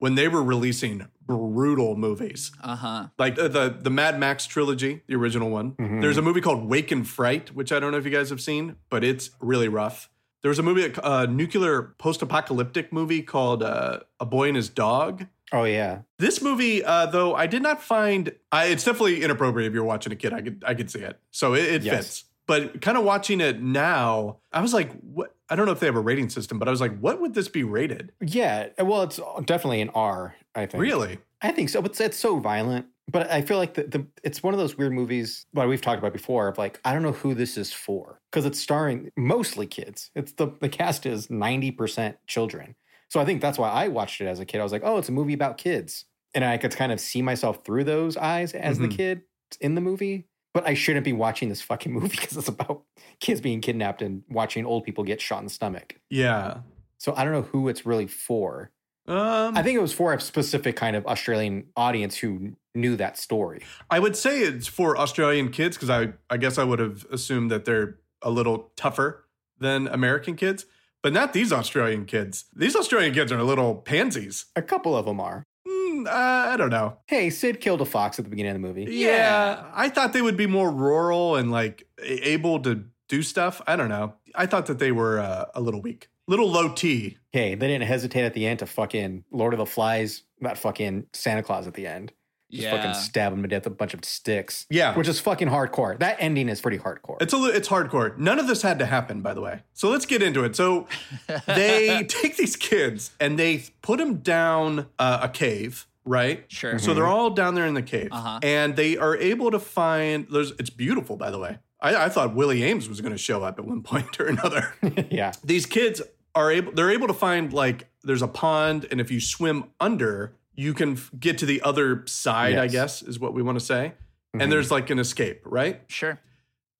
when 0.00 0.16
they 0.16 0.26
were 0.26 0.42
releasing 0.42 1.06
brutal 1.24 1.94
movies. 1.96 2.50
Uh 2.60 2.74
huh. 2.74 3.06
Like 3.16 3.38
uh, 3.38 3.46
the, 3.46 3.68
the 3.80 3.90
Mad 3.90 4.18
Max 4.18 4.44
trilogy, 4.46 5.02
the 5.06 5.14
original 5.14 5.50
one. 5.50 5.72
Mhm. 5.74 6.00
There's 6.00 6.16
a 6.18 6.22
movie 6.22 6.40
called 6.40 6.68
Wake 6.68 6.90
in 6.90 7.04
Fright, 7.04 7.54
which 7.54 7.70
I 7.70 7.78
don't 7.78 7.92
know 7.92 7.98
if 7.98 8.04
you 8.04 8.10
guys 8.10 8.30
have 8.30 8.40
seen, 8.40 8.74
but 8.90 9.04
it's 9.04 9.30
really 9.40 9.68
rough. 9.68 10.10
There 10.44 10.50
was 10.50 10.58
a 10.58 10.62
movie, 10.62 10.92
a 11.02 11.26
nuclear 11.26 11.94
post-apocalyptic 11.96 12.92
movie 12.92 13.22
called 13.22 13.62
uh, 13.62 14.00
A 14.20 14.26
Boy 14.26 14.48
and 14.48 14.56
His 14.56 14.68
Dog. 14.68 15.26
Oh, 15.52 15.64
yeah. 15.64 16.00
This 16.18 16.42
movie, 16.42 16.84
uh, 16.84 17.06
though, 17.06 17.34
I 17.34 17.46
did 17.46 17.62
not 17.62 17.82
find. 17.82 18.30
I, 18.52 18.66
it's 18.66 18.84
definitely 18.84 19.22
inappropriate 19.22 19.66
if 19.66 19.72
you're 19.72 19.84
watching 19.84 20.12
a 20.12 20.16
kid. 20.16 20.34
I 20.34 20.42
could, 20.42 20.62
I 20.66 20.74
could 20.74 20.90
see 20.90 20.98
it, 21.00 21.18
so 21.30 21.54
it, 21.54 21.64
it 21.64 21.82
Yes. 21.82 21.96
fits. 21.96 22.24
But 22.46 22.82
kind 22.82 22.98
of 22.98 23.04
watching 23.04 23.40
it 23.40 23.62
now, 23.62 24.36
I 24.52 24.60
was 24.60 24.74
like, 24.74 24.92
what? 25.00 25.34
I 25.48 25.56
don't 25.56 25.64
know 25.64 25.72
if 25.72 25.80
they 25.80 25.86
have 25.86 25.96
a 25.96 26.00
rating 26.00 26.28
system, 26.28 26.58
but 26.58 26.68
I 26.68 26.70
was 26.70 26.80
like, 26.82 26.98
what 26.98 27.22
would 27.22 27.32
this 27.32 27.48
be 27.48 27.64
rated? 27.64 28.12
Yeah. 28.20 28.68
Well, 28.78 29.02
it's 29.04 29.18
definitely 29.46 29.80
an 29.80 29.88
R, 29.94 30.34
I 30.54 30.66
think. 30.66 30.82
Really? 30.82 31.20
I 31.40 31.52
think 31.52 31.70
so. 31.70 31.80
But 31.80 31.92
it's, 31.92 32.00
it's 32.02 32.18
so 32.18 32.38
violent. 32.38 32.84
But 33.10 33.30
I 33.30 33.42
feel 33.42 33.58
like 33.58 33.74
the, 33.74 33.82
the 33.84 34.06
it's 34.22 34.42
one 34.42 34.54
of 34.54 34.60
those 34.60 34.76
weird 34.78 34.92
movies 34.92 35.46
that 35.52 35.68
we've 35.68 35.80
talked 35.80 35.98
about 35.98 36.12
before 36.12 36.48
of 36.48 36.56
like, 36.58 36.80
I 36.84 36.92
don't 36.92 37.02
know 37.02 37.12
who 37.12 37.34
this 37.34 37.56
is 37.58 37.72
for 37.72 38.20
because 38.30 38.46
it's 38.46 38.58
starring 38.58 39.10
mostly 39.16 39.66
kids. 39.66 40.10
It's 40.14 40.32
the, 40.32 40.48
the 40.60 40.68
cast 40.70 41.04
is 41.06 41.28
90% 41.28 42.16
children. 42.26 42.74
So 43.10 43.20
I 43.20 43.24
think 43.24 43.40
that's 43.42 43.58
why 43.58 43.68
I 43.70 43.88
watched 43.88 44.20
it 44.20 44.26
as 44.26 44.40
a 44.40 44.44
kid. 44.46 44.58
I 44.60 44.62
was 44.62 44.72
like, 44.72 44.82
oh, 44.84 44.96
it's 44.98 45.08
a 45.08 45.12
movie 45.12 45.34
about 45.34 45.58
kids. 45.58 46.06
And 46.34 46.44
I 46.44 46.56
could 46.58 46.74
kind 46.74 46.90
of 46.92 46.98
see 46.98 47.22
myself 47.22 47.64
through 47.64 47.84
those 47.84 48.16
eyes 48.16 48.54
as 48.54 48.78
Mhm. 48.78 48.88
the 48.90 48.96
kid 48.96 49.22
in 49.60 49.74
the 49.74 49.80
movie. 49.80 50.26
But 50.54 50.66
I 50.66 50.74
shouldn't 50.74 51.04
be 51.04 51.12
watching 51.12 51.48
this 51.48 51.60
fucking 51.60 51.92
movie 51.98 52.08
because 52.08 52.36
it's 52.36 52.48
about 52.48 52.82
kids 53.20 53.40
being 53.40 53.60
kidnapped 53.60 54.02
and 54.02 54.22
watching 54.30 54.64
old 54.64 54.84
people 54.84 55.04
get 55.04 55.20
shot 55.20 55.38
in 55.40 55.44
the 55.44 55.50
stomach. 55.50 56.00
Yeah. 56.10 56.58
So 56.98 57.12
I 57.14 57.22
don't 57.24 57.32
know 57.34 57.42
who 57.42 57.68
it's 57.68 57.84
really 57.84 58.06
for. 58.06 58.70
Um, 59.06 59.56
I 59.56 59.62
think 59.62 59.76
it 59.76 59.82
was 59.82 59.92
for 59.92 60.14
a 60.14 60.20
specific 60.20 60.76
kind 60.76 60.96
of 60.96 61.06
Australian 61.06 61.66
audience 61.76 62.16
who 62.16 62.56
knew 62.74 62.96
that 62.96 63.18
story. 63.18 63.62
I 63.90 63.98
would 63.98 64.16
say 64.16 64.40
it's 64.40 64.66
for 64.66 64.96
Australian 64.96 65.50
kids 65.50 65.76
because 65.76 65.90
I, 65.90 66.14
I 66.30 66.36
guess 66.38 66.58
I 66.58 66.64
would 66.64 66.78
have 66.78 67.06
assumed 67.10 67.50
that 67.50 67.64
they're 67.64 67.98
a 68.22 68.30
little 68.30 68.72
tougher 68.76 69.26
than 69.58 69.86
American 69.88 70.36
kids, 70.36 70.66
but 71.02 71.12
not 71.12 71.32
these 71.32 71.52
Australian 71.52 72.06
kids. 72.06 72.46
These 72.56 72.74
Australian 72.74 73.14
kids 73.14 73.30
are 73.30 73.42
little 73.42 73.76
pansies. 73.76 74.46
A 74.56 74.62
couple 74.62 74.96
of 74.96 75.04
them 75.04 75.20
are. 75.20 75.44
Mm, 75.68 76.06
uh, 76.06 76.10
I 76.10 76.56
don't 76.56 76.70
know. 76.70 76.98
Hey, 77.06 77.30
Sid 77.30 77.60
killed 77.60 77.80
a 77.80 77.84
fox 77.84 78.18
at 78.18 78.24
the 78.24 78.30
beginning 78.30 78.56
of 78.56 78.62
the 78.62 78.66
movie. 78.66 78.86
Yeah. 78.90 79.64
I 79.72 79.88
thought 79.90 80.12
they 80.12 80.22
would 80.22 80.36
be 80.36 80.46
more 80.46 80.70
rural 80.70 81.36
and 81.36 81.50
like 81.50 81.86
able 82.02 82.60
to 82.60 82.84
do 83.08 83.22
stuff. 83.22 83.60
I 83.66 83.76
don't 83.76 83.88
know. 83.88 84.14
I 84.34 84.46
thought 84.46 84.66
that 84.66 84.78
they 84.78 84.92
were 84.92 85.20
uh, 85.20 85.46
a 85.54 85.60
little 85.60 85.80
weak, 85.80 86.08
little 86.26 86.50
low 86.50 86.72
T. 86.72 87.18
Hey, 87.32 87.54
they 87.54 87.66
didn't 87.68 87.86
hesitate 87.86 88.24
at 88.24 88.34
the 88.34 88.46
end 88.46 88.60
to 88.60 88.66
fucking 88.66 89.24
Lord 89.30 89.52
of 89.54 89.58
the 89.58 89.66
Flies, 89.66 90.22
that 90.40 90.58
fucking 90.58 91.06
Santa 91.12 91.42
Claus 91.42 91.66
at 91.66 91.74
the 91.74 91.86
end. 91.86 92.12
Just 92.50 92.64
Yeah. 92.64 92.76
fucking 92.76 92.94
stab 92.94 93.32
him 93.32 93.42
to 93.42 93.48
death 93.48 93.64
with 93.64 93.72
a 93.72 93.76
bunch 93.76 93.94
of 93.94 94.04
sticks. 94.04 94.66
Yeah. 94.70 94.94
Which 94.96 95.08
is 95.08 95.18
fucking 95.18 95.48
hardcore. 95.48 95.98
That 95.98 96.16
ending 96.20 96.48
is 96.48 96.60
pretty 96.60 96.78
hardcore. 96.78 97.20
It's 97.20 97.32
a 97.32 97.36
li- 97.36 97.50
it's 97.52 97.68
hardcore. 97.68 98.16
None 98.18 98.38
of 98.38 98.46
this 98.46 98.62
had 98.62 98.78
to 98.78 98.86
happen, 98.86 99.22
by 99.22 99.34
the 99.34 99.40
way. 99.40 99.62
So 99.72 99.88
let's 99.90 100.06
get 100.06 100.22
into 100.22 100.44
it. 100.44 100.54
So 100.54 100.86
they 101.46 102.04
take 102.08 102.36
these 102.36 102.54
kids 102.56 103.10
and 103.18 103.38
they 103.38 103.64
put 103.82 103.98
them 103.98 104.16
down 104.18 104.86
uh, 104.98 105.20
a 105.22 105.28
cave, 105.28 105.86
right? 106.04 106.44
Sure. 106.48 106.78
So 106.78 106.94
they're 106.94 107.06
all 107.06 107.30
down 107.30 107.54
there 107.56 107.66
in 107.66 107.74
the 107.74 107.82
cave, 107.82 108.10
Uh-huh. 108.12 108.38
and 108.42 108.76
they 108.76 108.96
are 108.98 109.16
able 109.16 109.50
to 109.50 109.58
find. 109.58 110.26
There's 110.30 110.52
it's 110.52 110.70
beautiful, 110.70 111.16
by 111.16 111.30
the 111.30 111.38
way. 111.38 111.58
I, 111.80 112.04
I 112.04 112.08
thought 112.08 112.34
Willie 112.34 112.62
Ames 112.62 112.88
was 112.88 113.00
going 113.00 113.12
to 113.12 113.18
show 113.18 113.42
up 113.42 113.58
at 113.58 113.64
one 113.64 113.82
point 113.90 114.20
or 114.20 114.26
another. 114.26 114.74
yeah. 115.10 115.32
these 115.42 115.66
kids 115.66 116.00
are 116.34 116.50
able. 116.50 116.72
They're 116.72 116.90
able 116.90 117.06
to 117.08 117.14
find 117.14 117.52
like 117.52 117.88
there's 118.02 118.22
a 118.22 118.28
pond, 118.28 118.86
and 118.90 119.00
if 119.00 119.10
you 119.10 119.20
swim 119.20 119.64
under, 119.80 120.34
you 120.54 120.74
can 120.74 120.92
f- 120.94 121.10
get 121.18 121.38
to 121.38 121.46
the 121.46 121.62
other 121.62 122.04
side. 122.06 122.56
I 122.58 122.68
guess 122.68 123.02
is 123.02 123.18
what 123.18 123.34
we 123.34 123.42
want 123.42 123.58
to 123.58 123.64
say. 123.64 123.92
Mhm. 124.34 124.42
And 124.42 124.52
there's 124.52 124.70
like 124.70 124.90
an 124.90 124.98
escape, 124.98 125.40
right? 125.44 125.82
Sure. 125.88 126.20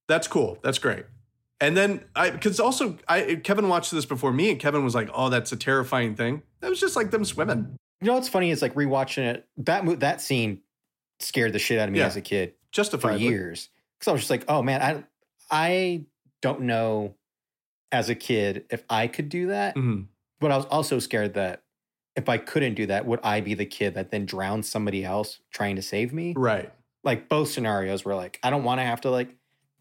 That's 0.09 0.29
cool. 0.29 0.59
That's 0.63 0.79
great. 0.79 1.07
And 1.61 1.77
then 1.77 2.05
I 2.17 2.31
because 2.31 2.59
also 2.61 2.99
I 3.09 3.37
Kevin 3.43 3.69
watched 3.69 3.91
this 3.93 4.05
before 4.07 4.33
me 4.33 4.51
and 4.51 4.59
Kevin 4.61 4.85
was 4.85 4.95
like, 4.95 5.09
"Oh, 5.15 5.29
that's 5.31 5.53
a 5.53 5.57
terrifying 5.57 6.15
thing." 6.17 6.43
That 6.61 6.69
was 6.69 6.81
just 6.81 6.97
like 6.97 7.11
them 7.11 7.25
swimming. 7.25 7.77
You 8.01 8.09
know 8.09 8.15
what's 8.15 8.29
funny 8.29 8.51
is 8.51 8.61
like 8.61 8.75
rewatching 8.75 9.25
it. 9.25 9.47
That 9.59 9.85
mo- 9.85 9.95
that 9.97 10.21
scene 10.21 10.61
scared 11.21 11.53
the 11.53 11.59
shit 11.59 11.79
out 11.79 11.89
of 11.89 11.93
me 11.93 12.01
Yeah. 12.01 12.07
as 12.07 12.17
a 12.17 12.21
kid 12.21 12.55
Justified. 12.73 13.15
for 13.15 13.19
years 13.19 13.69
because 13.99 14.09
I 14.09 14.13
was 14.13 14.23
just 14.23 14.31
like, 14.31 14.45
oh 14.49 14.63
man, 14.63 14.83
I 14.83 15.05
I 15.51 16.05
don't 16.43 16.63
know 16.63 17.15
as 17.95 18.09
a 18.09 18.15
kid 18.15 18.65
if 18.71 18.83
I 18.91 19.07
could 19.07 19.29
do 19.29 19.47
that, 19.49 19.75
hmm 19.77 20.03
but 20.41 20.51
I 20.51 20.57
was 20.57 20.67
also 20.67 20.99
scared 20.99 21.35
that 21.35 21.63
if 22.17 22.29
I 22.29 22.37
couldn't 22.39 22.75
do 22.75 22.87
that, 22.87 23.07
would 23.07 23.21
I 23.23 23.41
be 23.41 23.55
the 23.55 23.65
kid 23.65 23.95
that 23.95 24.11
then 24.11 24.27
drowns 24.27 24.69
somebody 24.69 25.05
else 25.05 25.41
trying 25.53 25.77
to 25.77 25.83
save 25.83 26.13
me? 26.13 26.35
Right. 26.37 26.71
Like 27.03 27.29
both 27.31 27.49
scenarios 27.51 28.05
were 28.05 28.15
like, 28.15 28.39
I 28.43 28.51
don't 28.51 28.65
want 28.65 28.81
to 28.81 28.85
have 28.85 29.01
to 29.03 29.11
like 29.11 29.31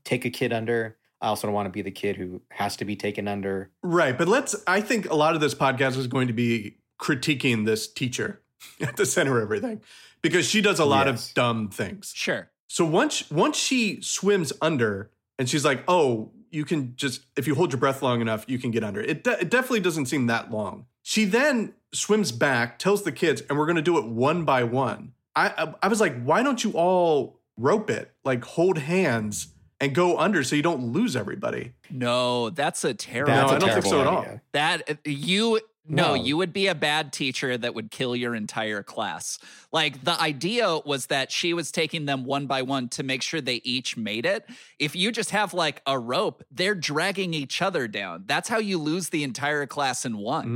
take 0.05 0.23
a 0.25 0.29
kid 0.29 0.53
under. 0.53 0.95
I 1.21 1.27
also 1.27 1.47
don't 1.47 1.53
want 1.53 1.65
to 1.65 1.71
be 1.71 1.81
the 1.81 1.91
kid 1.91 2.15
who 2.15 2.41
has 2.51 2.75
to 2.77 2.85
be 2.85 2.95
taken 2.95 3.27
under. 3.27 3.71
Right. 3.81 4.17
But 4.17 4.27
let's 4.27 4.55
I 4.67 4.79
think 4.81 5.09
a 5.09 5.15
lot 5.15 5.35
of 5.35 5.41
this 5.41 5.55
podcast 5.55 5.97
is 5.97 6.07
going 6.07 6.27
to 6.27 6.33
be 6.33 6.77
critiquing 7.01 7.65
this 7.65 7.91
teacher 7.91 8.41
at 8.81 8.95
the 8.95 9.05
center 9.05 9.37
of 9.37 9.43
everything 9.43 9.81
because 10.21 10.47
she 10.47 10.61
does 10.61 10.79
a 10.79 10.85
lot 10.85 11.07
Yes. 11.07 11.29
of 11.29 11.33
dumb 11.33 11.69
things. 11.69 12.11
Sure. 12.15 12.49
So 12.67 12.85
once 12.85 13.29
once 13.31 13.57
she 13.57 14.01
swims 14.01 14.53
under 14.61 15.11
and 15.39 15.49
she's 15.49 15.65
like, 15.65 15.83
"Oh, 15.87 16.31
you 16.53 16.65
can 16.65 16.95
just 16.95 17.25
if 17.35 17.47
you 17.47 17.55
hold 17.55 17.71
your 17.71 17.79
breath 17.79 18.01
long 18.01 18.21
enough, 18.21 18.45
you 18.47 18.59
can 18.59 18.71
get 18.71 18.83
under." 18.83 19.01
It 19.01 19.23
de- 19.23 19.41
it 19.41 19.49
definitely 19.49 19.79
doesn't 19.81 20.05
seem 20.05 20.27
that 20.27 20.51
long. 20.51 20.85
She 21.01 21.25
then 21.25 21.73
swims 21.93 22.31
back, 22.31 22.79
tells 22.79 23.03
the 23.03 23.11
kids, 23.11 23.41
and 23.49 23.57
we're 23.57 23.65
going 23.65 23.75
to 23.75 23.81
do 23.81 23.97
it 23.97 24.05
one 24.05 24.45
by 24.45 24.63
one. 24.63 25.13
I, 25.35 25.49
I 25.57 25.73
I 25.83 25.87
was 25.87 25.99
like, 25.99 26.21
"Why 26.23 26.43
don't 26.43 26.63
you 26.63 26.71
all 26.71 27.39
rope 27.57 27.89
it? 27.89 28.11
Like 28.23 28.43
hold 28.43 28.77
hands 28.77 29.47
and 29.79 29.93
go 29.93 30.17
under 30.17 30.43
so 30.43 30.55
you 30.55 30.61
don't 30.61 30.93
lose 30.93 31.15
everybody." 31.15 31.73
No, 31.89 32.49
that's 32.49 32.83
a 32.83 32.93
terrible. 32.93 33.33
That's 33.33 33.51
I 33.51 33.55
a 33.55 33.59
don't 33.59 33.69
think 33.69 33.85
terrible 33.85 33.89
so 33.89 34.01
at 34.01 34.07
all. 34.07 34.41
That 34.53 34.99
you 35.05 35.59
no, 35.87 36.15
No. 36.15 36.23
you 36.23 36.37
would 36.37 36.53
be 36.53 36.67
a 36.67 36.75
bad 36.75 37.11
teacher 37.11 37.57
that 37.57 37.75
would 37.75 37.91
kill 37.91 38.15
your 38.15 38.33
entire 38.35 38.83
class. 38.83 39.37
Like 39.71 40.03
the 40.03 40.19
idea 40.19 40.77
was 40.85 41.07
that 41.07 41.31
she 41.31 41.53
was 41.53 41.71
taking 41.71 42.05
them 42.05 42.23
one 42.25 42.45
by 42.47 42.61
one 42.61 42.87
to 42.89 43.03
make 43.03 43.21
sure 43.21 43.41
they 43.41 43.61
each 43.63 43.97
made 43.97 44.25
it. 44.25 44.45
If 44.79 44.95
you 44.95 45.11
just 45.11 45.31
have 45.31 45.53
like 45.53 45.81
a 45.85 45.97
rope, 45.99 46.43
they're 46.51 46.75
dragging 46.75 47.33
each 47.33 47.61
other 47.61 47.87
down. 47.87 48.23
That's 48.27 48.47
how 48.49 48.59
you 48.59 48.77
lose 48.77 49.09
the 49.09 49.23
entire 49.23 49.65
class 49.65 50.05
in 50.05 50.17
one. 50.17 50.47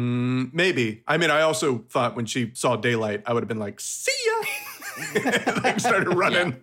Mm, 0.49 0.53
maybe. 0.53 1.03
I 1.07 1.17
mean, 1.17 1.29
I 1.31 1.41
also 1.41 1.79
thought 1.89 2.15
when 2.15 2.25
she 2.25 2.51
saw 2.53 2.75
daylight, 2.75 3.23
I 3.25 3.33
would 3.33 3.43
have 3.43 3.47
been 3.49 3.59
like, 3.59 3.79
"See 3.79 4.11
ya," 4.25 4.47
like 5.63 5.79
started 5.79 6.13
running. 6.15 6.55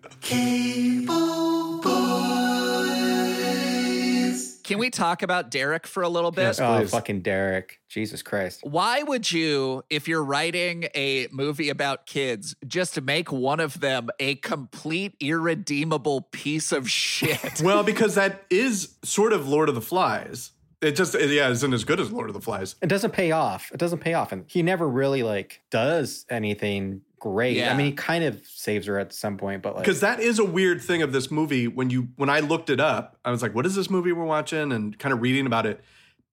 Can 4.65 4.79
we 4.79 4.91
talk 4.91 5.23
about 5.23 5.51
Derek 5.51 5.87
for 5.87 6.03
a 6.03 6.09
little 6.09 6.31
bit? 6.31 6.43
Yes. 6.43 6.61
Oh, 6.61 6.85
fucking 6.87 7.21
Derek. 7.21 7.81
Jesus 7.89 8.23
Christ. 8.23 8.61
Why 8.63 9.03
would 9.03 9.31
you, 9.31 9.85
if 9.91 10.09
you're 10.09 10.25
writing 10.25 10.89
a 10.95 11.29
movie 11.31 11.69
about 11.69 12.07
kids, 12.07 12.57
just 12.67 13.01
make 13.03 13.31
one 13.31 13.61
of 13.61 13.79
them 13.81 14.09
a 14.19 14.37
complete 14.37 15.15
irredeemable 15.21 16.23
piece 16.33 16.73
of 16.73 16.91
shit? 16.91 17.61
Well, 17.63 17.85
because 17.85 18.15
that 18.15 18.45
is 18.51 18.97
sort 19.05 19.33
of 19.33 19.49
Lord 19.49 19.69
of 19.69 19.75
the 19.75 19.81
Flies. 19.81 20.51
It 20.81 20.97
just 20.97 21.15
it, 21.15 21.31
yeah, 21.31 21.49
isn't 21.49 21.73
as 21.73 21.85
good 21.85 22.01
as 22.01 22.11
Lord 22.11 22.29
of 22.29 22.35
the 22.35 22.41
Flies. 22.41 22.75
It 22.83 22.89
doesn't 22.89 23.13
pay 23.13 23.33
off. 23.33 23.71
It 23.73 23.79
doesn't 23.79 24.01
pay 24.01 24.15
off. 24.15 24.33
And 24.33 24.45
he 24.49 24.63
never 24.63 24.89
really 24.89 25.23
like 25.23 25.63
does 25.71 26.27
anything 26.29 27.03
great. 27.33 27.57
Yeah. 27.57 27.73
I 27.73 27.77
mean, 27.77 27.87
he 27.87 27.93
kind 27.93 28.23
of 28.23 28.45
saves 28.47 28.87
her 28.87 28.99
at 28.99 29.13
some 29.15 29.39
point, 29.39 29.63
but 29.63 29.75
like 29.75 29.85
Because 29.85 30.01
that 30.01 30.21
is 30.21 30.39
a 30.39 30.45
weird 30.45 30.83
thing 30.83 31.01
of 31.03 31.11
this 31.13 31.31
movie. 31.31 31.67
When 31.69 31.89
you 31.91 32.09
when 32.17 32.29
I 32.29 32.41
looked 32.41 32.69
it 32.69 32.81
up, 32.81 33.17
I 33.25 33.31
was 33.31 33.41
like, 33.41 33.55
"What 33.55 33.65
is 33.67 33.75
this 33.75 33.89
movie 33.89 34.13
we're 34.13 34.25
watching?" 34.25 34.73
And 34.73 34.99
kind 34.99 35.13
of 35.13 35.23
reading 35.23 35.47
about 35.47 35.65
it. 35.65 35.83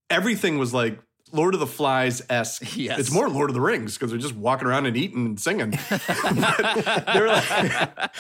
Everything 0.10 0.58
was 0.58 0.74
like 0.74 1.00
Lord 1.32 1.54
of 1.54 1.62
the 1.62 1.68
Flies 1.68 2.22
esque. 2.30 2.76
Yes. 2.76 3.00
It's 3.00 3.12
more 3.12 3.30
Lord 3.30 3.50
of 3.50 3.54
the 3.54 3.62
Rings 3.62 3.98
because 3.98 4.12
they're 4.12 4.20
just 4.20 4.36
walking 4.36 4.68
around 4.68 4.86
and 4.86 4.98
eating 4.98 5.26
and 5.26 5.40
singing. 5.40 5.72
They 5.90 7.20
were 7.20 7.28
like, 7.28 8.12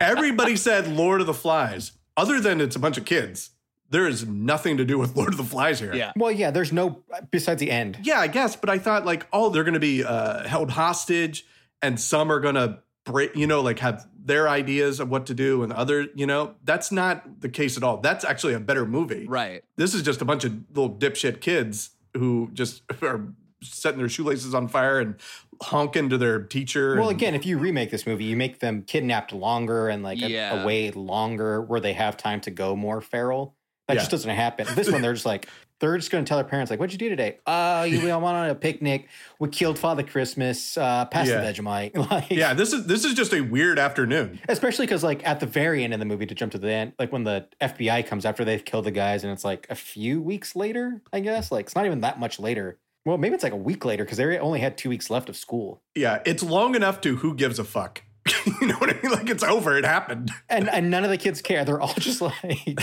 everybody 0.00 0.56
said 0.56 0.88
Lord 0.88 1.20
of 1.20 1.26
the 1.26 1.34
Flies, 1.34 1.92
other 2.16 2.40
than 2.40 2.60
it's 2.60 2.76
a 2.76 2.78
bunch 2.78 2.96
of 2.98 3.04
kids. 3.04 3.50
There 3.88 4.08
is 4.08 4.26
nothing 4.26 4.78
to 4.78 4.84
do 4.84 4.98
with 4.98 5.14
Lord 5.16 5.28
of 5.28 5.36
the 5.36 5.44
Flies 5.44 5.78
here. 5.78 5.94
yeah. 5.94 6.12
Well, 6.16 6.32
yeah, 6.32 6.50
there's 6.50 6.72
no 6.72 7.04
besides 7.30 7.60
the 7.60 7.70
end. 7.70 7.98
Yeah, 8.02 8.18
I 8.18 8.26
guess, 8.26 8.56
but 8.56 8.68
I 8.68 8.78
thought 8.78 9.04
like, 9.04 9.26
oh, 9.32 9.50
they're 9.50 9.62
going 9.62 9.74
to 9.74 9.80
be 9.80 10.02
uh, 10.02 10.42
held 10.48 10.70
hostage, 10.70 11.46
and 11.82 11.98
some 12.00 12.30
are 12.32 12.40
going 12.40 12.54
to 12.56 12.78
break, 13.04 13.36
you 13.36 13.46
know, 13.46 13.60
like 13.60 13.78
have 13.80 14.06
their 14.18 14.48
ideas 14.48 14.98
of 15.00 15.08
what 15.08 15.26
to 15.26 15.34
do, 15.34 15.62
and 15.62 15.72
other, 15.72 16.08
you 16.14 16.26
know, 16.26 16.54
that's 16.64 16.90
not 16.90 17.40
the 17.40 17.48
case 17.48 17.76
at 17.76 17.84
all. 17.84 17.98
That's 17.98 18.24
actually 18.24 18.54
a 18.54 18.60
better 18.60 18.84
movie. 18.86 19.26
Right. 19.28 19.62
This 19.76 19.94
is 19.94 20.02
just 20.02 20.20
a 20.20 20.24
bunch 20.24 20.44
of 20.44 20.52
little 20.74 20.90
dipshit 20.94 21.40
kids 21.40 21.90
who 22.14 22.50
just 22.52 22.82
are 23.02 23.20
setting 23.62 23.98
their 23.98 24.08
shoelaces 24.08 24.54
on 24.54 24.68
fire 24.68 24.98
and 25.00 25.14
honking 25.62 26.08
to 26.10 26.18
their 26.18 26.42
teacher. 26.42 26.96
Well, 26.96 27.08
and- 27.08 27.16
again, 27.16 27.34
if 27.34 27.46
you 27.46 27.58
remake 27.58 27.90
this 27.90 28.06
movie, 28.06 28.24
you 28.24 28.36
make 28.36 28.58
them 28.58 28.82
kidnapped 28.82 29.32
longer 29.32 29.88
and 29.88 30.02
like 30.02 30.20
a- 30.20 30.28
Yeah. 30.28 30.62
away 30.62 30.90
longer 30.90 31.62
where 31.62 31.80
they 31.80 31.92
have 31.94 32.16
time 32.16 32.40
to 32.42 32.50
go 32.50 32.74
more 32.76 33.00
feral. 33.00 33.54
That 33.88 33.94
Yeah. 33.94 34.00
just 34.00 34.10
doesn't 34.10 34.30
happen. 34.30 34.66
This 34.74 34.90
one, 34.90 35.00
they're 35.00 35.14
just 35.14 35.24
like, 35.26 35.48
they're 35.80 35.96
just 35.98 36.10
going 36.10 36.24
to 36.24 36.28
tell 36.28 36.38
their 36.38 36.44
parents, 36.48 36.70
like, 36.70 36.80
what'd 36.80 36.92
you 36.92 36.98
do 36.98 37.08
today? 37.08 37.38
Oh, 37.46 37.82
you 37.82 38.10
all 38.10 38.20
went 38.20 38.36
on 38.36 38.48
a 38.48 38.54
picnic. 38.54 39.08
We 39.38 39.48
killed 39.48 39.78
Father 39.78 40.02
Christmas. 40.02 40.76
Uh, 40.78 41.04
pass 41.06 41.28
Yeah. 41.28 41.40
the 41.42 41.52
Vegemite. 41.52 41.94
Like, 42.10 42.30
yeah, 42.30 42.54
this 42.54 42.72
is 42.72 42.86
this 42.86 43.04
is 43.04 43.14
just 43.14 43.32
a 43.34 43.40
weird 43.40 43.78
afternoon. 43.78 44.40
Especially 44.48 44.86
because, 44.86 45.02
like, 45.04 45.26
at 45.26 45.40
the 45.40 45.46
very 45.46 45.84
end 45.84 45.92
of 45.92 45.98
the 46.00 46.06
movie, 46.06 46.26
to 46.26 46.34
jump 46.34 46.52
to 46.52 46.58
the 46.58 46.70
end, 46.70 46.92
like 46.98 47.12
when 47.12 47.24
the 47.24 47.46
FBI 47.60 48.06
comes 48.06 48.24
after 48.24 48.44
they've 48.44 48.64
killed 48.64 48.84
the 48.86 48.90
guys, 48.90 49.24
and 49.24 49.32
it's 49.32 49.44
like 49.44 49.66
a 49.70 49.74
few 49.74 50.20
weeks 50.22 50.56
later, 50.56 51.02
I 51.12 51.20
guess. 51.20 51.50
Like, 51.52 51.66
it's 51.66 51.74
not 51.74 51.86
even 51.86 52.00
that 52.02 52.18
much 52.20 52.38
later. 52.40 52.78
Well, 53.04 53.18
maybe 53.18 53.34
it's 53.34 53.44
like 53.44 53.52
a 53.52 53.56
week 53.56 53.84
later 53.84 54.04
because 54.04 54.18
they 54.18 54.36
only 54.38 54.58
had 54.60 54.76
two 54.76 54.88
weeks 54.88 55.10
left 55.10 55.28
of 55.28 55.36
school. 55.36 55.80
Yeah, 55.94 56.22
it's 56.26 56.42
long 56.42 56.74
enough 56.74 57.00
to 57.02 57.16
who 57.16 57.34
gives 57.34 57.58
a 57.58 57.64
fuck. 57.64 58.02
you 58.60 58.66
know 58.68 58.76
what 58.76 58.90
I 58.90 59.00
mean? 59.02 59.12
Like 59.12 59.28
it's 59.30 59.42
over. 59.44 59.76
It 59.76 59.84
happened. 59.84 60.30
and 60.48 60.68
and 60.72 60.90
none 60.90 61.04
of 61.04 61.10
the 61.10 61.18
kids 61.18 61.40
care. 61.42 61.64
They're 61.64 61.80
all 61.80 61.94
just 61.94 62.20
like 62.20 62.78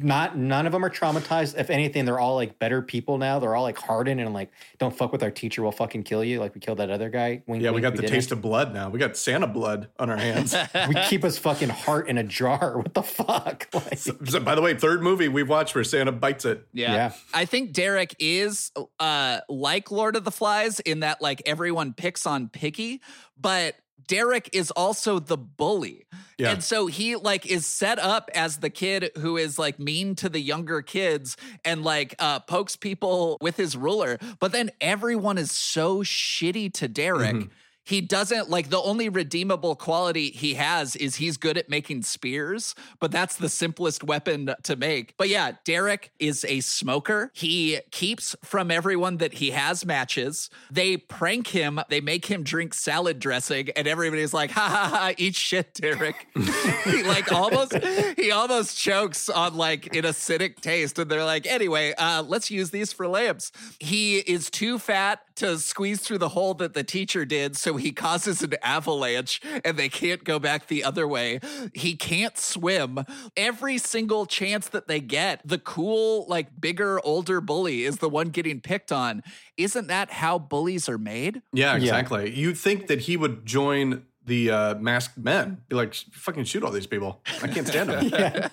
not 0.00 0.36
none 0.38 0.66
of 0.66 0.72
them 0.72 0.84
are 0.84 0.90
traumatized. 0.90 1.58
If 1.58 1.70
anything, 1.70 2.04
they're 2.04 2.20
all 2.20 2.36
like 2.36 2.58
better 2.60 2.80
people 2.82 3.18
now. 3.18 3.38
They're 3.40 3.56
all 3.56 3.64
like 3.64 3.78
hardened 3.78 4.20
and 4.20 4.32
like 4.32 4.50
don't 4.78 4.96
fuck 4.96 5.10
with 5.10 5.22
our 5.22 5.30
teacher. 5.30 5.62
We'll 5.62 5.72
fucking 5.72 6.04
kill 6.04 6.22
you. 6.22 6.38
Like 6.38 6.54
we 6.54 6.60
killed 6.60 6.78
that 6.78 6.90
other 6.90 7.08
guy. 7.10 7.42
Wink, 7.48 7.62
Yeah, 7.62 7.70
we 7.70 7.74
wink, 7.76 7.82
got 7.82 7.96
the 7.96 8.02
didn't. 8.02 8.14
taste 8.14 8.30
of 8.30 8.40
blood 8.40 8.72
now. 8.72 8.88
We 8.90 8.98
got 9.00 9.16
Santa 9.16 9.46
blood 9.48 9.88
on 9.98 10.10
our 10.10 10.16
hands. 10.16 10.54
We 10.88 10.94
keep 11.08 11.22
his 11.24 11.36
fucking 11.38 11.68
heart 11.70 12.08
in 12.08 12.18
a 12.18 12.22
jar. 12.22 12.78
What 12.78 12.94
the 12.94 13.02
fuck? 13.02 13.68
Like, 13.74 13.98
So, 13.98 14.40
by 14.40 14.54
the 14.54 14.62
way, 14.62 14.74
third 14.74 15.02
movie 15.02 15.28
we've 15.28 15.48
watched 15.48 15.74
where 15.74 15.84
Santa 15.84 16.12
bites 16.12 16.44
it. 16.44 16.66
Yeah. 16.72 16.92
Yeah. 16.94 17.12
I 17.34 17.44
think 17.44 17.72
Derek 17.72 18.14
is 18.20 18.70
uh 19.00 19.40
like 19.48 19.90
Lord 19.90 20.14
of 20.16 20.24
the 20.24 20.30
Flies 20.30 20.78
in 20.80 21.00
that 21.00 21.20
like 21.20 21.42
everyone 21.46 21.92
picks 21.94 22.26
on 22.26 22.48
Piggy, 22.48 23.00
but 23.40 23.74
Derek 24.08 24.50
is 24.52 24.72
also 24.72 25.20
the 25.20 25.36
bully. 25.36 26.06
Yeah. 26.38 26.50
And 26.52 26.64
so 26.64 26.86
he 26.88 27.14
like 27.14 27.46
is 27.46 27.64
set 27.66 27.98
up 28.00 28.30
as 28.34 28.56
the 28.58 28.70
kid 28.70 29.10
who 29.18 29.36
is 29.36 29.58
like 29.58 29.78
mean 29.78 30.16
to 30.16 30.28
the 30.28 30.40
younger 30.40 30.82
kids 30.82 31.36
and 31.64 31.84
like 31.84 32.14
uh 32.18 32.40
pokes 32.40 32.74
people 32.74 33.38
with 33.40 33.56
his 33.56 33.76
ruler. 33.76 34.18
But 34.40 34.50
then 34.52 34.70
everyone 34.80 35.38
is 35.38 35.52
so 35.52 35.98
shitty 36.02 36.72
to 36.74 36.88
Derek. 36.88 37.36
Mhm. 37.36 37.50
He 37.88 38.02
doesn't 38.02 38.50
like 38.50 38.68
the 38.68 38.82
only 38.82 39.08
redeemable 39.08 39.74
quality 39.74 40.30
he 40.30 40.54
has 40.54 40.94
is 40.94 41.14
he's 41.14 41.38
good 41.38 41.56
at 41.56 41.70
making 41.70 42.02
spears, 42.02 42.74
but 43.00 43.10
that's 43.10 43.36
the 43.36 43.48
simplest 43.48 44.04
weapon 44.04 44.54
to 44.64 44.76
make. 44.76 45.14
But 45.16 45.30
yeah, 45.30 45.52
Derek 45.64 46.12
is 46.18 46.44
a 46.46 46.60
smoker. 46.60 47.30
He 47.32 47.80
keeps 47.90 48.36
from 48.44 48.70
everyone 48.70 49.16
that 49.16 49.32
he 49.32 49.52
has 49.52 49.86
matches. 49.86 50.50
They 50.70 50.98
prank 50.98 51.46
him, 51.46 51.80
they 51.88 52.02
make 52.02 52.26
him 52.26 52.42
drink 52.42 52.74
salad 52.74 53.20
dressing, 53.20 53.70
and 53.70 53.88
everybody's 53.88 54.34
like, 54.34 54.50
ha 54.50 54.68
ha 54.68 54.90
ha, 54.94 55.12
eat 55.16 55.34
shit, 55.34 55.72
Derek. 55.72 56.26
he 56.84 57.02
like 57.04 57.32
almost 57.32 57.72
he 58.18 58.30
almost 58.30 58.76
chokes 58.76 59.30
on 59.30 59.56
like 59.56 59.96
an 59.96 60.02
acidic 60.02 60.60
taste, 60.60 60.98
and 60.98 61.10
they're 61.10 61.24
like, 61.24 61.46
anyway, 61.46 61.94
uh, 61.96 62.22
let's 62.22 62.50
use 62.50 62.68
these 62.68 62.92
for 62.92 63.08
lamps. 63.08 63.50
He 63.80 64.18
is 64.18 64.50
too 64.50 64.78
fat 64.78 65.22
to 65.38 65.58
squeeze 65.58 66.00
through 66.00 66.18
the 66.18 66.30
hole 66.30 66.54
that 66.54 66.74
the 66.74 66.84
teacher 66.84 67.24
did, 67.24 67.56
so 67.56 67.76
he 67.76 67.90
causes 67.92 68.42
an 68.42 68.54
avalanche 68.62 69.40
and 69.64 69.76
they 69.76 69.88
can't 69.88 70.22
go 70.24 70.38
back 70.38 70.66
the 70.68 70.84
other 70.84 71.06
way. 71.08 71.40
He 71.74 71.96
can't 71.96 72.36
swim. 72.38 73.00
Every 73.36 73.78
single 73.78 74.26
chance 74.26 74.68
that 74.68 74.86
they 74.88 75.00
get, 75.00 75.40
the 75.44 75.58
cool, 75.58 76.26
like 76.28 76.60
bigger, 76.60 77.00
older 77.04 77.40
bully 77.40 77.84
is 77.84 77.96
the 77.98 78.08
one 78.08 78.28
getting 78.28 78.60
picked 78.60 78.92
on. 78.92 79.22
Isn't 79.56 79.88
that 79.88 80.10
how 80.10 80.38
bullies 80.38 80.88
are 80.88 80.98
made? 80.98 81.42
Yeah, 81.52 81.72
Yeah. 81.72 81.76
exactly. 81.76 82.34
You'd 82.34 82.58
think 82.58 82.86
that 82.88 83.00
he 83.02 83.16
would 83.16 83.44
join 83.46 84.04
the 84.26 84.50
uh, 84.50 84.74
masked 84.74 85.16
men. 85.16 85.58
Be 85.68 85.76
like, 85.76 85.94
fucking 85.94 86.44
shoot 86.44 86.62
all 86.62 86.70
these 86.70 86.86
people. 86.86 87.22
I 87.42 87.48
can't 87.48 87.66
stand 87.66 87.88
them. 87.88 88.08
yeah. 88.12 88.48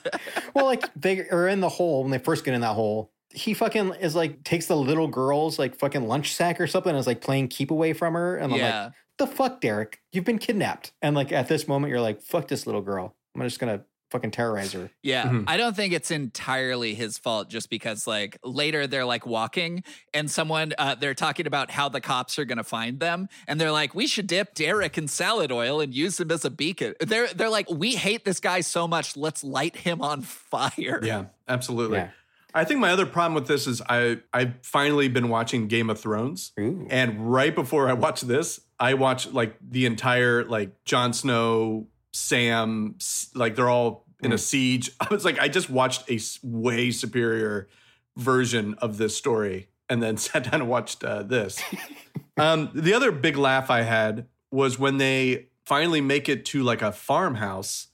Well, 0.54 0.66
like 0.66 0.90
they 0.96 1.28
are 1.30 1.48
in 1.50 1.60
the 1.60 1.68
hole 1.70 2.02
when 2.04 2.12
they 2.12 2.18
first 2.18 2.46
get 2.46 2.54
in 2.54 2.62
that 2.62 2.76
hole. 2.76 3.12
He 3.36 3.54
fucking 3.54 3.96
is 3.96 4.16
like 4.16 4.44
takes 4.44 4.68
the 4.68 4.78
little 4.78 5.08
girl's 5.08 5.60
like 5.60 5.76
fucking 5.76 6.08
lunch 6.08 6.34
sack 6.34 6.60
or 6.60 6.68
something 6.68 6.92
and 6.92 7.00
is 7.00 7.08
like 7.08 7.22
playing 7.22 7.50
keep 7.50 7.72
away 7.72 7.94
from 7.94 8.14
her. 8.14 8.38
And 8.38 8.54
I'm 8.54 8.60
yeah. 8.60 8.84
like, 8.86 8.94
the 9.18 9.28
fuck, 9.28 9.62
Derek? 9.62 10.00
You've 10.12 10.26
been 10.26 10.40
kidnapped. 10.40 10.94
And 11.02 11.16
like 11.16 11.32
at 11.32 11.48
this 11.48 11.68
moment, 11.68 11.92
you're 11.92 12.02
like, 12.02 12.22
fuck 12.22 12.48
this 12.48 12.66
little 12.66 12.82
girl. 12.82 13.16
I'm 13.36 13.42
just 13.42 13.60
gonna 13.60 13.84
fucking 14.12 14.32
terrorize 14.32 14.72
her. 14.72 14.90
Yeah, 15.04 15.26
Mhm. 15.26 15.44
I 15.48 15.58
don't 15.58 15.76
think 15.76 15.92
it's 15.92 16.12
entirely 16.12 16.94
his 16.94 17.18
fault 17.18 17.50
just 17.50 17.70
because 17.70 18.08
like 18.08 18.38
later 18.44 18.88
they're 18.88 19.04
like 19.04 19.26
walking 19.26 19.84
and 20.14 20.30
someone 20.30 20.74
uh, 20.78 20.96
they're 20.96 21.16
talking 21.16 21.48
about 21.48 21.72
how 21.72 21.90
the 21.90 22.00
cops 22.00 22.40
are 22.40 22.46
going 22.46 22.60
to 22.60 22.64
find 22.64 23.00
them 23.00 23.28
and 23.48 23.60
they're 23.60 23.72
like 23.72 23.94
we 23.96 24.08
should 24.08 24.28
dip 24.28 24.54
Derek 24.54 24.98
in 24.98 25.08
salad 25.08 25.52
oil 25.52 25.82
and 25.82 25.94
use 25.94 26.20
him 26.20 26.32
as 26.32 26.46
a 26.46 26.50
beacon. 26.50 26.94
They're 27.02 27.28
they're 27.30 27.50
like 27.50 27.70
we 27.70 27.96
hate 27.96 28.24
this 28.26 28.40
guy 28.40 28.62
so 28.62 28.88
much 28.88 29.18
let's 29.18 29.44
light 29.44 29.76
him 29.76 30.02
on 30.02 30.22
fire. 30.22 31.00
Yeah, 31.04 31.26
absolutely. 31.48 31.98
Yeah. 31.98 32.10
I 32.56 32.64
think 32.64 32.80
my 32.80 32.90
other 32.92 33.06
problem 33.06 33.36
with 33.36 33.48
this 33.48 33.68
is 33.68 33.82
I 33.88 34.20
I've 34.34 34.54
finally 34.64 35.10
been 35.10 35.28
watching 35.28 35.68
Game 35.68 35.90
of 35.90 36.00
Thrones. 36.00 36.54
Ooh. 36.58 36.88
And 36.90 37.32
right 37.32 37.54
before 37.54 37.90
I 37.90 37.94
watched 37.94 38.28
this, 38.28 38.62
I 38.80 38.94
watched 38.94 39.34
like 39.34 39.58
the 39.62 39.86
entire 39.86 40.46
like 40.46 40.86
Jon 40.86 41.12
Snow, 41.12 41.88
Sam, 42.14 42.96
like 43.36 43.56
they're 43.56 43.70
all 43.70 44.06
in 44.24 44.32
a 44.32 44.38
siege. 44.38 44.92
I 45.02 45.08
was 45.12 45.26
like, 45.26 45.38
I 45.38 45.50
just 45.50 45.70
watched 45.70 46.10
a 46.10 46.18
way 46.42 46.92
superior 46.92 47.68
version 48.16 48.76
of 48.76 48.98
this 48.98 49.18
story, 49.18 49.68
and 49.90 50.02
then 50.02 50.16
sat 50.18 50.46
down 50.46 50.62
and 50.62 50.70
watched 50.70 51.04
uh, 51.04 51.24
this. 51.24 51.62
um, 52.38 52.72
the 52.74 52.94
other 52.94 53.12
big 53.12 53.36
laugh 53.36 53.70
I 53.70 53.82
had 53.82 54.28
was 54.50 54.80
when 54.80 54.98
they 54.98 55.48
finally 55.66 56.00
make 56.00 56.30
it 56.30 56.46
to 56.46 56.64
like 56.64 56.82
a 56.82 56.94
farmhouse. 56.94 57.88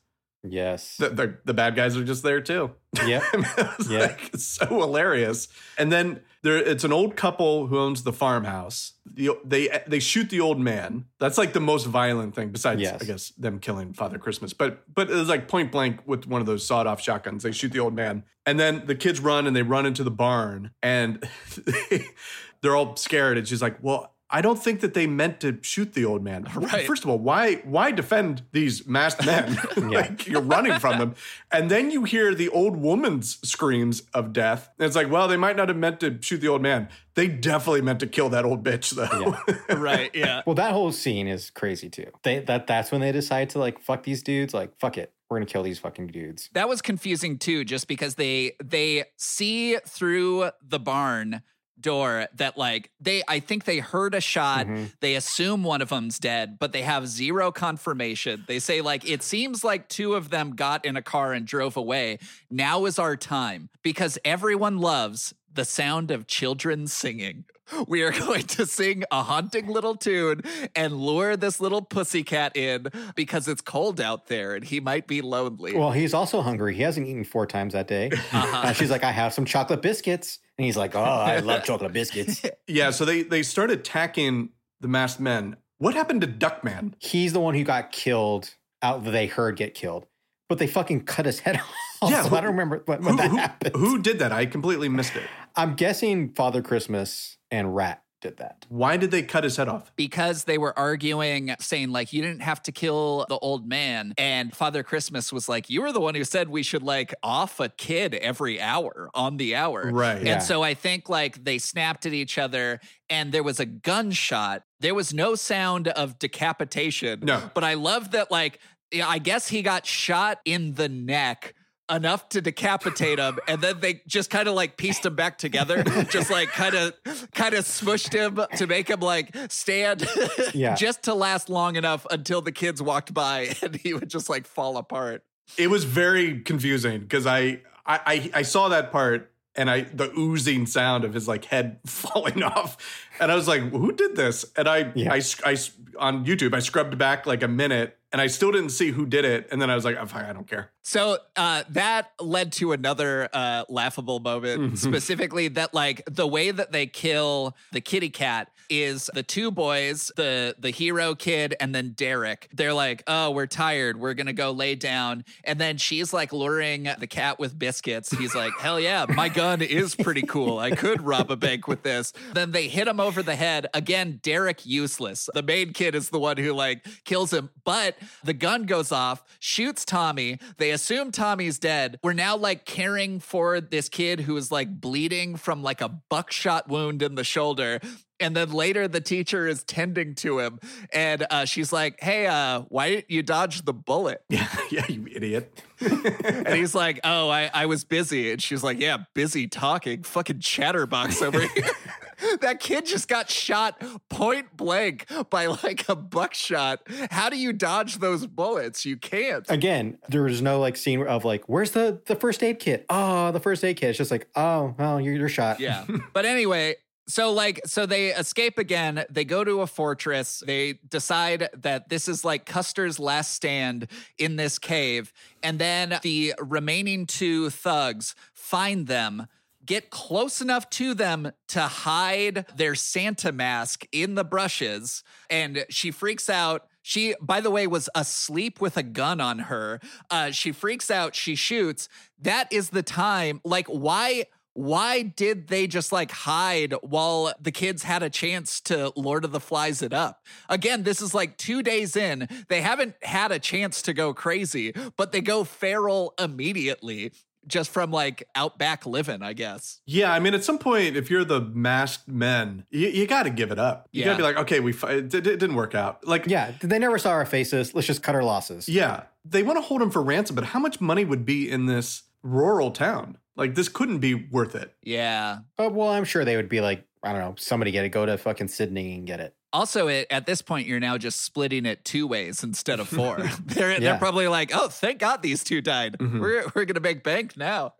Yes. 0.43 0.97
The, 0.97 1.09
the, 1.09 1.37
the 1.45 1.53
bad 1.53 1.75
guys 1.75 1.97
are 1.97 2.03
just 2.03 2.21
there 2.21 2.41
too. 2.41 2.71
Yep. 3.05 3.23
I 3.33 3.37
mean, 3.37 3.45
it 3.57 3.77
was 3.77 3.89
Yeah. 3.89 3.99
like 3.99 4.31
so 4.35 4.65
hilarious. 4.67 5.47
And 5.77 5.91
then 5.91 6.21
there, 6.43 6.57
it's 6.57 6.83
an 6.83 6.91
old 6.91 7.15
couple 7.15 7.67
who 7.67 7.77
owns 7.79 8.03
the 8.03 8.11
farmhouse. 8.13 8.93
The, 9.05 9.31
they 9.45 9.69
they 9.87 9.99
shoot 9.99 10.29
the 10.29 10.39
old 10.39 10.59
man. 10.59 11.05
That's 11.19 11.37
like 11.37 11.53
the 11.53 11.59
most 11.59 11.85
violent 11.85 12.33
thing, 12.35 12.49
besides 12.49 12.81
Yes. 12.81 13.01
I 13.01 13.05
guess 13.05 13.29
them 13.37 13.59
killing 13.59 13.93
Father 13.93 14.17
Christmas. 14.17 14.53
But 14.53 14.83
but 14.93 15.09
it 15.09 15.15
was 15.15 15.29
like 15.29 15.47
point 15.47 15.71
blank 15.71 15.99
with 16.05 16.25
one 16.27 16.41
of 16.41 16.47
those 16.47 16.65
sawed 16.65 16.87
off 16.87 16.99
shotguns. 17.01 17.43
They 17.43 17.51
shoot 17.51 17.71
the 17.71 17.79
old 17.79 17.93
man, 17.93 18.23
and 18.45 18.59
then 18.59 18.83
the 18.87 18.95
kids 18.95 19.19
run 19.19 19.45
and 19.47 19.55
they 19.55 19.61
run 19.63 19.85
into 19.85 20.03
the 20.03 20.11
barn, 20.11 20.71
and 20.81 21.23
they're 22.61 22.75
all 22.75 22.95
scared. 22.95 23.37
And 23.37 23.47
she's 23.47 23.61
like, 23.61 23.77
"Well." 23.81 24.13
I 24.31 24.41
don't 24.41 24.61
think 24.61 24.79
that 24.79 24.93
they 24.93 25.07
meant 25.07 25.39
to 25.41 25.57
shoot 25.61 25.93
the 25.93 26.05
old 26.05 26.23
man. 26.23 26.47
Right. 26.61 26.85
First 26.85 27.03
of 27.03 27.09
all, 27.09 27.19
why 27.19 27.55
why 27.63 27.91
defend 27.91 28.43
these 28.51 28.87
masked 28.87 29.25
men? 29.25 29.57
like 29.77 30.27
you're 30.27 30.41
running 30.41 30.79
from 30.79 30.99
them. 30.99 31.15
And 31.51 31.69
then 31.69 31.91
you 31.91 32.03
hear 32.03 32.33
the 32.33 32.49
old 32.49 32.77
woman's 32.77 33.39
screams 33.47 34.03
of 34.13 34.31
death. 34.31 34.69
And 34.79 34.85
it's 34.85 34.95
like, 34.95 35.09
well, 35.09 35.27
they 35.27 35.37
might 35.37 35.55
not 35.55 35.67
have 35.69 35.77
meant 35.77 35.99
to 36.01 36.17
shoot 36.21 36.37
the 36.39 36.47
old 36.47 36.61
man. 36.61 36.87
They 37.15 37.27
definitely 37.27 37.81
meant 37.81 37.99
to 37.99 38.07
kill 38.07 38.29
that 38.29 38.45
old 38.45 38.63
bitch, 38.63 38.91
though. 38.91 39.75
right. 39.75 40.11
Yeah. 40.13 40.43
Well, 40.45 40.55
that 40.55 40.71
whole 40.71 40.91
scene 40.91 41.27
is 41.27 41.49
crazy 41.49 41.89
too. 41.89 42.07
They 42.23 42.39
that 42.39 42.67
that's 42.67 42.91
when 42.91 43.01
they 43.01 43.11
decide 43.11 43.49
to 43.51 43.59
like 43.59 43.79
fuck 43.81 44.03
these 44.03 44.23
dudes. 44.23 44.53
Like 44.53 44.77
fuck 44.79 44.97
it, 44.97 45.11
we're 45.29 45.37
gonna 45.37 45.45
kill 45.47 45.63
these 45.63 45.79
fucking 45.79 46.07
dudes. 46.07 46.49
That 46.53 46.69
was 46.69 46.81
confusing 46.81 47.37
too, 47.37 47.65
just 47.65 47.87
because 47.87 48.15
they 48.15 48.53
they 48.63 49.05
see 49.17 49.77
through 49.85 50.51
the 50.61 50.79
barn 50.79 51.41
door 51.81 52.27
that 52.35 52.57
like 52.57 52.89
they 52.99 53.23
I 53.27 53.39
think 53.39 53.65
they 53.65 53.79
heard 53.79 54.13
a 54.15 54.21
shot. 54.21 54.67
Mhm. 54.67 54.91
They 54.99 55.15
assume 55.15 55.63
one 55.63 55.81
of 55.81 55.89
them's 55.89 56.19
dead, 56.19 56.57
but 56.59 56.71
they 56.71 56.81
have 56.83 57.07
zero 57.07 57.51
confirmation. 57.51 58.45
They 58.47 58.59
say 58.59 58.81
like 58.81 59.09
it 59.09 59.23
seems 59.23 59.63
like 59.63 59.89
two 59.89 60.13
of 60.13 60.29
them 60.29 60.55
got 60.55 60.85
in 60.85 60.95
a 60.95 61.01
car 61.01 61.33
and 61.33 61.45
drove 61.45 61.75
away. 61.77 62.19
Now 62.49 62.85
is 62.85 62.99
our 62.99 63.15
time 63.15 63.69
because 63.83 64.17
everyone 64.23 64.77
loves 64.77 65.33
the 65.53 65.65
sound 65.65 66.11
of 66.11 66.27
children 66.27 66.87
singing. 66.87 67.43
We 67.87 68.03
are 68.03 68.11
going 68.25 68.43
to 68.43 68.65
sing 68.65 69.03
a 69.11 69.23
haunting 69.23 69.67
little 69.67 69.95
tune 69.95 70.41
and 70.75 70.93
lure 70.93 71.37
this 71.37 71.59
little 71.61 71.81
pussycat 71.81 72.55
in 72.55 72.87
because 73.15 73.47
it's 73.47 73.61
cold 73.61 73.99
out 74.01 74.27
there 74.27 74.55
and 74.55 74.63
he 74.63 74.79
might 74.79 75.07
be 75.07 75.21
lonely. 75.21 75.75
Well, 75.75 75.91
he's 75.91 76.13
also 76.13 76.41
hungry. 76.41 76.75
He 76.75 76.81
hasn't 76.81 77.07
eaten 77.07 77.23
four 77.23 77.45
times 77.47 77.73
that 77.73 77.87
day. 77.87 78.11
Uh-huh. 78.33 78.67
Uh, 78.67 78.73
she's 78.73 78.89
like, 78.91 79.03
I 79.03 79.11
have 79.11 79.33
some 79.33 79.45
chocolate 79.45 79.81
biscuits, 79.81 80.39
and 80.57 80.65
he's 80.65 80.77
like, 80.77 80.95
Oh, 80.95 80.99
I 81.01 81.39
love 81.39 81.63
chocolate 81.65 81.93
biscuits. 81.93 82.41
yeah, 82.67 82.91
so 82.91 83.05
they 83.05 83.23
they 83.23 83.43
start 83.43 83.71
attacking 83.71 84.49
the 84.79 84.87
masked 84.87 85.19
men. 85.19 85.55
What 85.77 85.93
happened 85.95 86.21
to 86.21 86.27
Duckman? 86.27 86.93
He's 86.99 87.33
the 87.33 87.39
one 87.39 87.55
who 87.55 87.63
got 87.63 87.91
killed. 87.91 88.55
Out 88.83 89.03
that 89.03 89.11
they 89.11 89.27
heard 89.27 89.57
get 89.57 89.75
killed, 89.75 90.07
but 90.49 90.57
they 90.57 90.65
fucking 90.65 91.03
cut 91.03 91.27
his 91.27 91.39
head 91.41 91.61
off. 92.01 92.09
Yeah, 92.09 92.23
so 92.23 92.29
who- 92.29 92.35
I 92.35 92.41
don't 92.41 92.51
remember 92.53 92.81
Who, 92.87 92.93
when 92.93 93.15
that 93.17 93.29
who- 93.29 93.37
happened. 93.37 93.75
who 93.75 94.01
did 94.01 94.17
that? 94.19 94.31
I 94.31 94.47
completely 94.47 94.89
missed 94.89 95.15
it. 95.15 95.21
I'm 95.55 95.75
guessing 95.75 96.33
Father 96.33 96.63
Christmas 96.63 97.37
and 97.51 97.75
Rat 97.75 98.01
did 98.21 98.37
that. 98.37 98.65
Why 98.69 98.97
did 98.97 99.11
they 99.11 99.23
cut 99.23 99.43
his 99.43 99.57
head 99.57 99.67
off? 99.67 99.91
because 99.95 100.45
they 100.45 100.57
were 100.57 100.77
arguing, 100.77 101.53
saying, 101.59 101.91
like, 101.91 102.13
you 102.13 102.21
didn't 102.21 102.41
have 102.41 102.61
to 102.63 102.71
kill 102.71 103.25
the 103.29 103.37
old 103.37 103.67
man. 103.67 104.13
And 104.17 104.55
Father 104.55 104.83
Christmas 104.83 105.31
was 105.31 105.49
like, 105.49 105.69
you 105.69 105.81
were 105.81 105.91
the 105.91 105.99
one 105.99 106.15
who 106.15 106.23
said 106.23 106.49
we 106.49 106.63
should, 106.63 106.83
like, 106.83 107.13
off 107.23 107.59
a 107.59 107.69
kid 107.69 108.15
every 108.15 108.61
hour 108.61 109.09
on 109.13 109.37
the 109.37 109.55
hour. 109.55 109.91
Right. 109.91 110.23
Yeah. 110.23 110.33
And 110.33 110.43
so 110.43 110.63
I 110.63 110.73
think, 110.73 111.09
like, 111.09 111.43
they 111.43 111.57
snapped 111.57 112.05
at 112.05 112.13
each 112.13 112.37
other 112.37 112.79
and 113.09 113.31
there 113.31 113.43
was 113.43 113.59
a 113.59 113.65
gunshot. 113.65 114.63
There 114.79 114.95
was 114.95 115.13
no 115.13 115.35
sound 115.35 115.87
of 115.89 116.17
decapitation. 116.19 117.19
No. 117.23 117.49
But 117.53 117.63
I 117.63 117.75
love 117.75 118.11
that, 118.11 118.31
like, 118.31 118.59
I 119.03 119.19
guess 119.19 119.47
he 119.47 119.61
got 119.61 119.85
shot 119.85 120.39
in 120.45 120.73
the 120.73 120.89
neck 120.89 121.53
enough 121.91 122.29
to 122.29 122.41
decapitate 122.41 123.19
him 123.19 123.37
and 123.47 123.61
then 123.61 123.79
they 123.81 124.01
just 124.07 124.29
kind 124.29 124.47
of 124.47 124.53
like 124.55 124.77
pieced 124.77 125.05
him 125.05 125.15
back 125.15 125.37
together 125.37 125.83
just 126.09 126.31
like 126.31 126.49
kind 126.49 126.73
of 126.73 126.93
kind 127.33 127.53
of 127.53 127.65
smushed 127.65 128.13
him 128.13 128.39
to 128.57 128.65
make 128.65 128.87
him 128.89 128.99
like 129.01 129.35
stand 129.49 130.07
Yeah. 130.53 130.75
just 130.75 131.03
to 131.03 131.13
last 131.13 131.49
long 131.49 131.75
enough 131.75 132.05
until 132.09 132.41
the 132.41 132.51
kids 132.51 132.81
walked 132.81 133.13
by 133.13 133.53
and 133.61 133.75
he 133.75 133.93
would 133.93 134.09
just 134.09 134.29
like 134.29 134.47
fall 134.47 134.77
apart 134.77 135.23
It 135.57 135.69
was 135.69 135.83
very 135.83 136.39
confusing 136.41 137.01
because 137.01 137.27
I, 137.27 137.61
I 137.85 137.99
I 138.05 138.31
I 138.35 138.41
saw 138.43 138.69
that 138.69 138.91
part 138.91 139.30
and 139.55 139.69
I 139.69 139.81
the 139.81 140.11
oozing 140.17 140.65
sound 140.65 141.03
of 141.03 141.13
his 141.13 141.27
like 141.27 141.45
head 141.45 141.79
falling 141.85 142.43
off, 142.43 142.77
and 143.19 143.31
I 143.31 143.35
was 143.35 143.47
like, 143.47 143.61
"Who 143.71 143.91
did 143.91 144.15
this?" 144.15 144.45
And 144.55 144.67
I 144.67 144.91
Yeah. 144.95 145.13
I, 145.13 145.21
I 145.45 145.57
on 145.99 146.25
YouTube 146.25 146.53
I 146.55 146.59
scrubbed 146.59 146.97
back 146.97 147.25
like 147.25 147.43
a 147.43 147.47
minute 147.47 147.97
and 148.13 148.21
I 148.21 148.27
still 148.27 148.51
didn't 148.51 148.71
see 148.71 148.91
who 148.91 149.05
did 149.05 149.23
it. 149.23 149.47
And 149.51 149.61
then 149.61 149.69
I 149.69 149.75
was 149.75 149.85
like, 149.85 149.95
oh, 149.99 150.05
fine, 150.05 150.25
I 150.25 150.33
don't 150.33 150.47
care. 150.47 150.71
So 150.81 151.17
uh, 151.37 151.63
that 151.69 152.11
led 152.19 152.51
to 152.53 152.71
another 152.73 153.29
uh, 153.31 153.63
laughable 153.69 154.19
moment, 154.19 154.73
Mhm. 154.73 154.77
specifically 154.77 155.47
that 155.49 155.73
like 155.73 156.01
the 156.09 156.25
way 156.27 156.51
that 156.51 156.71
they 156.71 156.87
kill 156.87 157.55
the 157.71 157.79
kitty 157.81 158.09
cat 158.09 158.49
is 158.71 159.09
the 159.13 159.21
two 159.21 159.51
boys, 159.51 160.11
the 160.15 160.55
the 160.57 160.71
hero 160.71 161.13
kid 161.13 161.53
and 161.59 161.75
then 161.75 161.91
Derek. 161.91 162.47
They're 162.53 162.73
like, 162.73 163.03
"Oh, 163.05 163.31
we're 163.31 163.45
tired. 163.45 163.99
We're 163.99 164.13
gonna 164.13 164.33
go 164.33 164.51
lay 164.51 164.75
down." 164.75 165.25
And 165.43 165.59
then 165.59 165.77
she's 165.77 166.13
like 166.13 166.31
luring 166.31 166.87
the 166.97 167.07
cat 167.07 167.37
with 167.37 167.59
biscuits. 167.59 168.17
He's 168.17 168.33
like, 168.33 168.53
"Hell 168.59 168.79
yeah, 168.79 169.05
my 169.09 169.27
gun 169.29 169.61
is 169.61 169.93
pretty 169.93 170.21
cool. 170.21 170.57
I 170.57 170.71
could 170.71 171.01
rob 171.01 171.29
a 171.29 171.35
bank 171.35 171.67
with 171.67 171.83
this." 171.83 172.13
Then 172.33 172.51
they 172.51 172.69
hit 172.69 172.87
him 172.87 172.99
over 172.99 173.21
the 173.21 173.35
head 173.35 173.67
again. 173.73 174.19
Derek 174.23 174.65
useless. 174.65 175.29
The 175.33 175.43
main 175.43 175.73
kid 175.73 175.93
is 175.93 176.09
the 176.09 176.19
one 176.19 176.37
who 176.37 176.53
like 176.53 176.85
kills 177.03 177.33
him, 177.33 177.49
but 177.65 177.97
the 178.23 178.33
gun 178.33 178.63
goes 178.63 178.91
off, 178.91 179.23
shoots 179.39 179.83
Tommy. 179.83 180.39
They 180.57 180.71
assume 180.71 181.11
Tommy's 181.11 181.59
dead. 181.59 181.99
We're 182.01 182.13
now 182.13 182.37
like 182.37 182.65
caring 182.65 183.19
for 183.19 183.59
this 183.59 183.89
kid 183.89 184.21
who 184.21 184.37
is 184.37 184.51
like 184.51 184.79
bleeding 184.79 185.35
from 185.35 185.61
like 185.61 185.81
a 185.81 185.89
buckshot 185.89 186.69
wound 186.69 187.01
in 187.01 187.15
the 187.15 187.23
shoulder. 187.23 187.79
And 188.21 188.35
then 188.35 188.51
later, 188.51 188.87
the 188.87 189.01
teacher 189.01 189.47
is 189.47 189.63
tending 189.63 190.15
to 190.15 190.39
him, 190.39 190.59
and 190.93 191.25
uh, 191.29 191.45
she's 191.45 191.73
like, 191.73 192.01
"Hey, 192.01 192.27
uh, 192.27 192.61
why 192.69 192.89
didn't 192.89 193.11
you 193.11 193.23
dodge 193.23 193.63
the 193.65 193.73
bullet?" 193.73 194.23
Yeah, 194.29 194.47
yeah, 194.71 194.85
you 194.87 195.07
idiot. 195.11 195.61
And 195.81 196.47
he's 196.55 196.73
like, 196.73 196.99
"Oh, 197.03 197.29
I, 197.29 197.49
I 197.53 197.65
was 197.65 197.83
busy." 197.83 198.31
And 198.31 198.41
she's 198.41 198.63
like, 198.63 198.79
"Yeah, 198.79 198.99
busy 199.13 199.47
talking, 199.47 200.03
fucking 200.03 200.39
chatterbox 200.39 201.21
over 201.21 201.41
here." 201.41 201.69
that 202.41 202.59
kid 202.59 202.85
just 202.85 203.07
got 203.07 203.29
shot 203.29 203.81
point 204.09 204.55
blank 204.55 205.07
by 205.29 205.47
like 205.47 205.87
a 205.89 205.95
buckshot. 205.95 206.81
How 207.09 207.29
do 207.29 207.37
you 207.37 207.53
dodge 207.53 207.97
those 207.97 208.25
bullets? 208.27 208.85
You 208.85 208.97
can't. 208.97 209.45
Again, 209.49 209.97
there 210.09 210.23
was 210.23 210.41
no 210.41 210.59
like 210.59 210.77
scene 210.77 211.05
of 211.05 211.25
like, 211.25 211.43
where's 211.47 211.71
the 211.71 212.01
the 212.05 212.15
first 212.15 212.43
aid 212.43 212.59
kit? 212.59 212.85
Oh, 212.89 213.31
the 213.31 213.39
first 213.39 213.63
aid 213.63 213.77
kit. 213.77 213.89
It's 213.89 213.97
just 213.97 214.11
like, 214.11 214.27
oh, 214.35 214.75
well, 214.77 215.01
you're, 215.01 215.15
you're 215.15 215.29
shot. 215.29 215.59
Yeah. 215.59 215.85
but 216.13 216.25
anyway, 216.25 216.75
so 217.11 217.31
like 217.31 217.59
so 217.65 217.85
they 217.85 218.13
escape 218.13 218.57
again. 218.57 219.03
They 219.09 219.25
go 219.25 219.43
to 219.43 219.61
a 219.61 219.67
fortress. 219.67 220.41
They 220.45 220.73
decide 220.87 221.49
that 221.57 221.89
this 221.89 222.07
is 222.07 222.23
like 222.23 222.45
Custer's 222.45 222.99
last 222.99 223.33
stand 223.33 223.87
in 224.17 224.37
this 224.37 224.57
cave. 224.57 225.11
And 225.43 225.59
then 225.59 225.99
the 226.03 226.33
remaining 226.39 227.05
two 227.05 227.49
thugs 227.49 228.15
find 228.33 228.87
them. 228.87 229.27
Get 229.65 229.89
close 229.89 230.41
enough 230.41 230.69
to 230.71 230.93
them 230.93 231.33
to 231.49 231.61
hide 231.61 232.45
their 232.55 232.75
Santa 232.75 233.31
mask 233.31 233.85
in 233.91 234.15
the 234.15 234.23
brushes. 234.23 235.03
And 235.29 235.65
she 235.69 235.91
freaks 235.91 236.29
out. 236.29 236.65
She, 236.81 237.13
by 237.21 237.41
the 237.41 237.51
way, 237.51 237.67
was 237.67 237.89
asleep 237.93 238.59
with 238.59 238.75
a 238.75 238.83
gun 238.83 239.21
on 239.21 239.37
her. 239.39 239.79
Uh, 240.09 240.31
she 240.31 240.51
freaks 240.51 240.89
out. 240.89 241.15
She 241.15 241.35
shoots. 241.35 241.87
That 242.19 242.51
is 242.51 242.69
the 242.69 242.81
time. 242.81 243.39
Like, 243.43 243.67
why? 243.67 244.25
Why 244.53 245.01
did 245.01 245.47
they 245.47 245.65
just 245.67 245.91
like 245.91 246.11
hide 246.11 246.73
while 246.81 247.33
the 247.39 247.51
kids 247.51 247.83
had 247.83 248.03
a 248.03 248.09
chance 248.09 248.59
to 248.61 248.91
Lord 248.95 249.23
of 249.23 249.31
the 249.31 249.39
Flies 249.39 249.81
it 249.81 249.93
up? 249.93 250.25
Again, 250.49 250.83
this 250.83 251.01
is 251.01 251.13
like 251.13 251.37
two 251.37 251.63
days 251.63 251.95
in. 251.95 252.27
They 252.49 252.61
haven't 252.61 252.95
had 253.01 253.31
a 253.31 253.39
chance 253.39 253.81
to 253.83 253.93
go 253.93 254.13
crazy, 254.13 254.73
but 254.97 255.11
they 255.11 255.21
go 255.21 255.43
feral 255.43 256.13
immediately 256.19 257.11
just 257.47 257.71
from 257.71 257.89
like 257.91 258.27
outback 258.35 258.85
living, 258.85 259.23
I 259.23 259.33
guess. 259.33 259.81
Yeah, 259.87 260.13
I 260.13 260.19
mean, 260.19 260.33
at 260.35 260.43
some 260.43 260.59
point, 260.59 260.95
if 260.95 261.09
you're 261.09 261.23
the 261.23 261.41
masked 261.41 262.07
men, 262.07 262.65
you, 262.69 262.87
you 262.89 263.07
got 263.07 263.23
to 263.23 263.31
give 263.31 263.51
it 263.51 263.57
up. 263.57 263.87
You 263.91 264.03
got 264.03 264.11
to 264.11 264.17
be 264.17 264.23
like, 264.23 264.37
okay, 264.37 264.59
we 264.59 264.73
fi- 264.73 264.91
it, 264.91 265.13
it 265.15 265.21
didn't 265.23 265.55
work 265.55 265.73
out. 265.73 266.05
Like, 266.05 266.27
Yeah, 266.27 266.51
they 266.61 266.77
never 266.77 266.99
saw 266.99 267.09
our 267.11 267.25
faces. 267.25 267.73
Let's 267.73 267.87
just 267.87 268.03
cut 268.03 268.13
our 268.13 268.23
losses. 268.23 268.69
yeah, 268.69 269.03
they 269.25 269.41
want 269.43 269.57
to 269.57 269.61
hold 269.61 269.81
him 269.81 269.89
for 269.89 270.03
ransom, 270.03 270.35
but 270.35 270.45
how 270.45 270.59
much 270.59 270.79
money 270.81 271.03
would 271.05 271.25
be 271.25 271.49
in 271.49 271.65
this 271.65 272.03
rural 272.21 272.69
town? 272.69 273.17
Like, 273.35 273.55
this 273.55 273.69
couldn't 273.69 273.99
be 273.99 274.13
worth 274.15 274.55
it. 274.55 274.73
Yeah. 274.83 275.39
Uh, 275.57 275.69
well, 275.71 275.89
I'm 275.89 276.03
sure 276.03 276.25
they 276.25 276.35
would 276.35 276.49
be 276.49 276.61
like, 276.61 276.85
I 277.03 277.11
don't 277.13 277.21
know, 277.21 277.35
somebody 277.37 277.71
get 277.71 277.85
it. 277.85 277.89
Go 277.89 278.05
to 278.05 278.17
fucking 278.17 278.49
Sydney 278.49 278.95
and 278.95 279.07
get 279.07 279.19
it. 279.19 279.33
Also, 279.53 279.87
it, 279.87 280.07
at 280.09 280.25
this 280.25 280.41
point, 280.41 280.67
you're 280.67 280.79
now 280.79 280.97
just 280.97 281.21
splitting 281.21 281.65
it 281.65 281.83
two 281.83 282.07
ways 282.07 282.43
instead 282.43 282.79
of 282.79 282.87
four. 282.87 283.17
they're 283.45 283.79
they're 283.79 283.97
probably 283.97 284.27
like, 284.27 284.51
oh, 284.53 284.67
thank 284.69 284.99
God 284.99 285.21
these 285.21 285.43
two 285.43 285.61
died. 285.61 285.97
Mhm. 285.97 286.21
We're 286.21 286.45
we're 286.55 286.65
gonna 286.65 286.79
make 286.79 287.03
bank 287.03 287.35
now. 287.35 287.73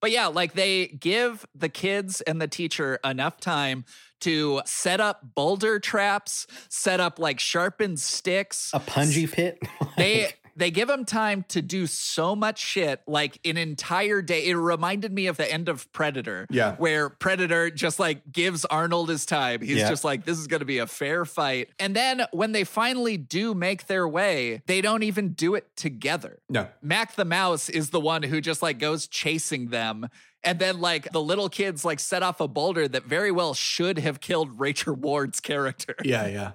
But 0.00 0.12
yeah, 0.12 0.28
like 0.28 0.54
they 0.54 0.86
give 0.86 1.44
the 1.54 1.68
kids 1.68 2.20
and 2.22 2.40
the 2.40 2.46
teacher 2.48 3.00
enough 3.04 3.40
time 3.40 3.84
to 4.20 4.62
set 4.64 5.00
up 5.00 5.34
boulder 5.34 5.78
traps, 5.78 6.46
set 6.68 7.00
up 7.00 7.18
like 7.18 7.40
sharpened 7.40 7.98
sticks. 8.00 8.70
A 8.72 8.80
punji 8.80 9.30
pit. 9.30 9.58
They 9.96 10.22
Like, 10.26 10.37
they 10.58 10.70
give 10.70 10.90
him 10.90 11.04
time 11.04 11.44
to 11.48 11.62
do 11.62 11.86
so 11.86 12.34
much 12.36 12.58
shit, 12.58 13.00
like 13.06 13.38
an 13.44 13.56
entire 13.56 14.20
day. 14.20 14.46
It 14.46 14.54
reminded 14.54 15.12
me 15.12 15.26
of 15.28 15.36
the 15.36 15.50
end 15.50 15.68
of 15.68 15.90
Predator. 15.92 16.46
Yeah. 16.50 16.74
Where 16.76 17.08
Predator 17.08 17.70
just 17.70 17.98
like 17.98 18.30
gives 18.30 18.64
Arnold 18.64 19.08
his 19.08 19.24
time. 19.24 19.60
He's 19.60 19.78
Yeah. 19.78 19.88
just 19.88 20.04
like, 20.04 20.24
this 20.24 20.38
is 20.38 20.46
gonna 20.48 20.64
be 20.64 20.78
a 20.78 20.86
fair 20.86 21.24
fight. 21.24 21.70
And 21.78 21.94
then 21.96 22.26
when 22.32 22.52
they 22.52 22.64
finally 22.64 23.16
do 23.16 23.54
make 23.54 23.86
their 23.86 24.06
way, 24.08 24.62
they 24.66 24.80
don't 24.80 25.02
even 25.04 25.30
do 25.34 25.54
it 25.54 25.74
together. 25.76 26.40
No. 26.48 26.66
Mac 26.82 27.14
the 27.14 27.24
mouse 27.24 27.68
is 27.68 27.90
the 27.90 28.00
one 28.00 28.22
who 28.24 28.40
just 28.40 28.60
like 28.60 28.78
goes 28.78 29.06
chasing 29.06 29.68
them. 29.68 30.08
And 30.44 30.58
then 30.58 30.80
like 30.80 31.10
the 31.12 31.20
little 31.20 31.48
kids 31.48 31.84
like 31.84 32.00
set 32.00 32.22
off 32.22 32.40
a 32.40 32.48
boulder 32.48 32.86
that 32.88 33.04
very 33.04 33.30
well 33.30 33.54
should 33.54 33.98
have 33.98 34.20
killed 34.20 34.58
Rachel 34.60 34.94
Ward's 34.94 35.40
character. 35.40 35.94
Yeah, 36.04 36.26
yeah. 36.26 36.50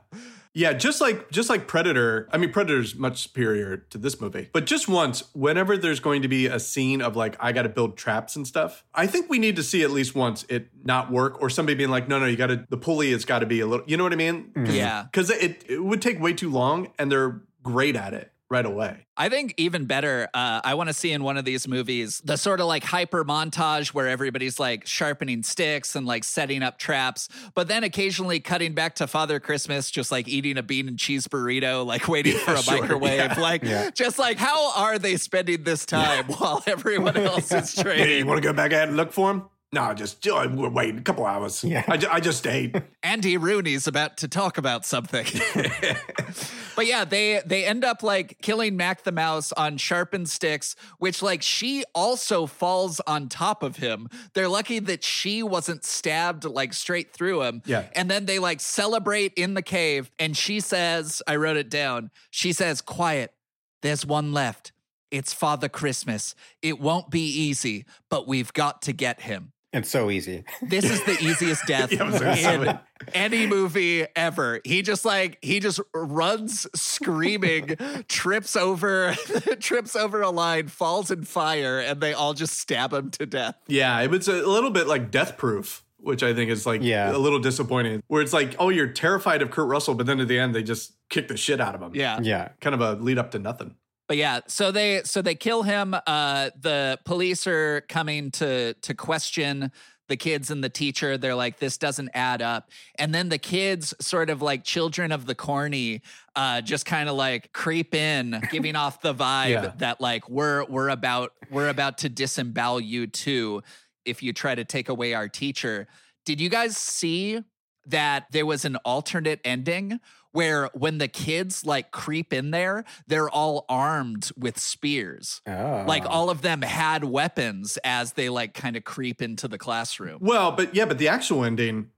Yeah, 0.53 0.73
just 0.73 1.01
like 1.01 1.31
just 1.31 1.49
like 1.49 1.67
Predator. 1.67 2.29
I 2.31 2.37
mean, 2.37 2.51
Predator's 2.51 2.95
much 2.95 3.23
superior 3.23 3.77
to 3.77 3.97
this 3.97 4.21
movie. 4.21 4.49
But 4.53 4.65
just 4.65 4.87
once, 4.87 5.23
whenever 5.33 5.77
there's 5.77 5.99
going 5.99 6.21
to 6.21 6.27
be 6.27 6.45
a 6.45 6.59
scene 6.59 7.01
of 7.01 7.15
like 7.15 7.35
I 7.39 7.51
got 7.51 7.63
to 7.63 7.69
build 7.69 7.97
traps 7.97 8.35
and 8.35 8.45
stuff, 8.45 8.83
I 8.93 9.07
think 9.07 9.29
we 9.29 9.39
need 9.39 9.55
to 9.55 9.63
see 9.63 9.83
at 9.83 9.91
least 9.91 10.13
once 10.13 10.45
it 10.49 10.67
not 10.83 11.11
work 11.11 11.41
or 11.41 11.49
somebody 11.49 11.75
being 11.75 11.89
like, 11.89 12.07
no, 12.07 12.19
no, 12.19 12.25
you 12.25 12.37
got 12.37 12.47
to 12.47 12.65
the 12.69 12.77
pulley 12.77 13.11
has 13.11 13.25
got 13.25 13.39
to 13.39 13.45
be 13.45 13.61
a 13.61 13.67
little. 13.67 13.85
You 13.87 13.97
know 13.97 14.03
what 14.03 14.13
I 14.13 14.17
mean? 14.17 14.51
Mm. 14.55 14.73
Yeah. 14.73 15.03
Because 15.03 15.29
it 15.31 15.63
it 15.67 15.83
would 15.83 16.01
take 16.01 16.19
way 16.19 16.33
too 16.33 16.51
long, 16.51 16.91
and 16.99 17.11
they're 17.11 17.41
great 17.63 17.95
at 17.95 18.13
it 18.13 18.32
right 18.53 18.65
away. 18.65 19.05
I 19.17 19.29
think 19.29 19.53
even 19.57 19.85
better, 19.85 20.27
uh, 20.33 20.61
I 20.63 20.73
want 20.75 20.89
to 20.89 20.93
see 20.93 21.11
in 21.11 21.23
one 21.23 21.37
of 21.37 21.45
these 21.45 21.67
movies 21.67 22.21
the 22.23 22.37
sort 22.37 22.59
of 22.59 22.67
like 22.67 22.83
hyper 22.83 23.25
montage 23.25 23.89
where 23.89 24.07
everybody's 24.07 24.59
like 24.59 24.87
sharpening 24.87 25.43
sticks 25.43 25.95
and 25.95 26.05
like 26.05 26.23
setting 26.23 26.63
up 26.63 26.79
traps, 26.79 27.27
but 27.53 27.67
then 27.67 27.83
occasionally 27.83 28.39
cutting 28.39 28.73
back 28.73 28.95
to 28.95 29.07
Father 29.07 29.39
Christmas, 29.39 29.91
just 29.91 30.11
like 30.11 30.27
eating 30.27 30.57
a 30.57 30.63
bean 30.63 30.87
and 30.87 30.97
cheese 30.97 31.27
burrito, 31.27 31.85
like 31.85 32.07
waiting 32.07 32.37
for 32.37 32.53
a 32.53 32.57
sure, 32.63 32.81
microwave. 32.81 33.17
yeah. 33.19 33.39
Like, 33.39 33.63
Yeah. 33.63 33.89
just 33.91 34.17
like, 34.17 34.37
how 34.37 34.73
are 34.77 34.97
they 34.97 35.17
spending 35.17 35.63
this 35.63 35.85
time 35.85 36.25
while 36.37 36.63
everyone 36.65 37.17
else 37.31 37.51
is 37.51 37.75
Hey, 37.75 37.83
training? 37.83 38.17
you 38.19 38.25
want 38.25 38.41
to 38.41 38.47
go 38.47 38.53
back 38.53 38.71
out 38.73 38.87
and 38.87 38.97
look 38.97 39.11
for 39.11 39.31
him? 39.31 39.43
No, 39.73 39.91
just 39.95 40.27
uh, 40.27 40.47
we're 40.53 40.69
waiting 40.69 40.99
a 40.99 41.01
couple 41.01 41.25
hours. 41.25 41.63
Yeah. 41.63 41.83
I, 41.87 41.97
ju- 41.97 42.07
I 42.11 42.19
just 42.19 42.45
ate. 42.45 42.75
Andy 43.03 43.37
Rooney's 43.37 43.87
about 43.87 44.17
to 44.17 44.27
talk 44.27 44.59
about 44.59 44.85
something. 44.85 45.25
but 46.75 46.85
yeah, 46.85 47.05
they 47.05 47.41
they 47.43 47.65
end 47.65 47.83
up 47.83 48.03
like 48.03 48.37
killing 48.43 48.77
Mac 48.77 49.01
the 49.01 49.11
mouse 49.11 49.51
on 49.53 49.77
sharpened 49.77 50.29
sticks, 50.29 50.75
which 50.99 51.23
like 51.23 51.41
she 51.41 51.83
also 51.95 52.45
falls 52.45 52.99
on 53.07 53.29
top 53.29 53.63
of 53.63 53.77
him. 53.77 54.09
They're 54.35 54.47
lucky 54.47 54.77
that 54.77 55.03
she 55.03 55.41
wasn't 55.41 55.83
stabbed 55.83 56.45
like 56.45 56.73
straight 56.73 57.11
through 57.11 57.41
him. 57.41 57.63
Yeah. 57.65 57.87
And 57.93 58.11
then 58.11 58.27
they 58.27 58.37
like 58.37 58.61
celebrate 58.61 59.33
in 59.33 59.55
the 59.55 59.63
cave 59.63 60.11
and 60.19 60.37
she 60.37 60.59
says, 60.59 61.23
I 61.27 61.35
wrote 61.37 61.57
it 61.57 61.71
down. 61.71 62.11
She 62.29 62.53
says, 62.53 62.79
"Quiet. 62.79 63.33
There's 63.81 64.05
one 64.05 64.33
left. 64.33 64.71
It's 65.09 65.33
Father 65.33 65.67
Christmas. 65.67 66.35
It 66.61 66.79
won't 66.79 67.09
be 67.09 67.25
easy, 67.25 67.85
but 68.09 68.27
we've 68.27 68.53
got 68.53 68.83
to 68.83 68.93
get 68.93 69.21
him." 69.21 69.49
It's 69.73 69.89
so 69.89 70.09
easy. 70.09 70.43
This 70.61 70.85
is 70.85 71.03
the 71.03 71.17
easiest 71.21 71.65
death 71.67 71.91
Yeah, 71.91 72.03
it 72.03 72.11
was 72.11 72.21
very 72.21 72.67
in 72.69 72.79
any 73.13 73.47
movie 73.47 74.05
ever. 74.15 74.61
He 74.63 74.81
just 74.81 75.03
like 75.05 75.37
he 75.41 75.59
just 75.59 75.79
runs 75.93 76.65
screaming, 76.75 77.75
trips 78.07 78.55
over, 78.55 79.13
trips 79.59 79.95
over 79.95 80.21
a 80.21 80.29
line, 80.29 80.67
falls 80.67 81.11
in 81.11 81.23
fire, 81.23 81.79
and 81.79 81.99
they 81.99 82.13
all 82.13 82.33
just 82.33 82.57
stab 82.59 82.93
him 82.93 83.09
to 83.11 83.25
death. 83.25 83.55
Yeah, 83.67 83.99
it 84.01 84.09
was 84.09 84.27
a 84.27 84.47
little 84.47 84.71
bit 84.71 84.87
like 84.87 85.11
Death 85.11 85.37
Proof, 85.37 85.83
which 85.97 86.23
I 86.23 86.33
think 86.33 86.49
is 86.51 86.65
like 86.65 86.81
Yeah. 86.81 87.15
a 87.15 87.17
little 87.17 87.39
disappointing. 87.39 88.03
Where 88.07 88.21
it's 88.21 88.33
like, 88.33 88.55
oh, 88.59 88.69
you're 88.69 88.87
terrified 88.87 89.41
of 89.41 89.51
Kurt 89.51 89.67
Russell, 89.67 89.95
but 89.95 90.05
then 90.05 90.19
at 90.19 90.27
the 90.27 90.39
end 90.39 90.53
they 90.55 90.63
just 90.63 90.93
kick 91.09 91.27
the 91.27 91.37
shit 91.37 91.59
out 91.59 91.75
of 91.75 91.81
him. 91.81 91.91
Yeah. 91.95 92.19
Yeah. 92.21 92.49
kind 92.61 92.73
of 92.73 92.81
a 92.81 92.93
lead 93.01 93.17
up 93.17 93.31
to 93.31 93.39
nothing. 93.39 93.75
But 94.07 94.17
yeah, 94.17 94.41
so 94.47 94.71
they 94.71 95.01
so 95.03 95.21
they 95.21 95.35
kill 95.35 95.63
him. 95.63 95.95
Uh 96.07 96.49
the 96.59 96.99
police 97.05 97.47
are 97.47 97.81
coming 97.87 98.31
to 98.31 98.73
to 98.73 98.93
question 98.93 99.71
the 100.09 100.17
kids 100.17 100.51
and 100.51 100.61
the 100.61 100.69
teacher. 100.69 101.17
They're 101.17 101.33
like, 101.33 101.59
this 101.59 101.77
doesn't 101.77 102.09
add 102.13 102.41
up. 102.41 102.69
And 102.99 103.15
then 103.15 103.29
the 103.29 103.37
kids, 103.37 103.93
sort 104.01 104.29
of 104.29 104.41
like 104.41 104.65
children 104.65 105.13
of 105.13 105.25
the 105.25 105.33
corny, 105.33 106.01
uh, 106.35 106.59
just 106.59 106.85
kind 106.85 107.07
of 107.07 107.15
like 107.15 107.53
creep 107.53 107.95
in, 107.95 108.41
giving 108.51 108.75
off 108.75 109.01
the 109.01 109.15
vibe 109.15 109.49
Yeah. 109.49 109.71
that 109.77 110.01
like 110.01 110.29
we're 110.29 110.65
we're 110.65 110.89
about 110.89 111.31
we're 111.49 111.69
about 111.69 111.99
to 111.99 112.09
disembowel 112.09 112.81
you 112.81 113.07
too 113.07 113.63
if 114.03 114.21
you 114.21 114.33
try 114.33 114.53
to 114.53 114.65
take 114.65 114.89
away 114.89 115.13
our 115.13 115.29
teacher. 115.29 115.87
Did 116.25 116.41
you 116.41 116.49
guys 116.49 116.75
see 116.75 117.41
that 117.85 118.25
there 118.31 118.45
was 118.45 118.65
an 118.65 118.75
alternate 118.83 119.39
ending 119.45 119.99
where 120.33 120.69
when 120.73 120.97
the 120.97 121.07
kids 121.07 121.65
like 121.65 121.91
creep 121.91 122.33
in 122.33 122.51
there, 122.51 122.83
they're 123.07 123.29
all 123.29 123.65
armed 123.69 124.31
with 124.37 124.59
spears. 124.59 125.41
Oh. 125.47 125.85
Like 125.87 126.03
ah. 126.05 126.09
all 126.09 126.29
of 126.29 126.41
them 126.41 126.61
had 126.61 127.05
weapons 127.05 127.77
as 127.83 128.13
they 128.13 128.27
like 128.29 128.53
kind 128.53 128.75
of 128.75 128.83
creep 128.83 129.21
into 129.21 129.47
the 129.47 129.57
classroom. 129.57 130.17
Well, 130.21 130.51
but 130.51 130.75
yeah, 130.75 130.85
but 130.85 130.97
the 130.97 131.07
actual 131.07 131.43
ending, 131.45 131.89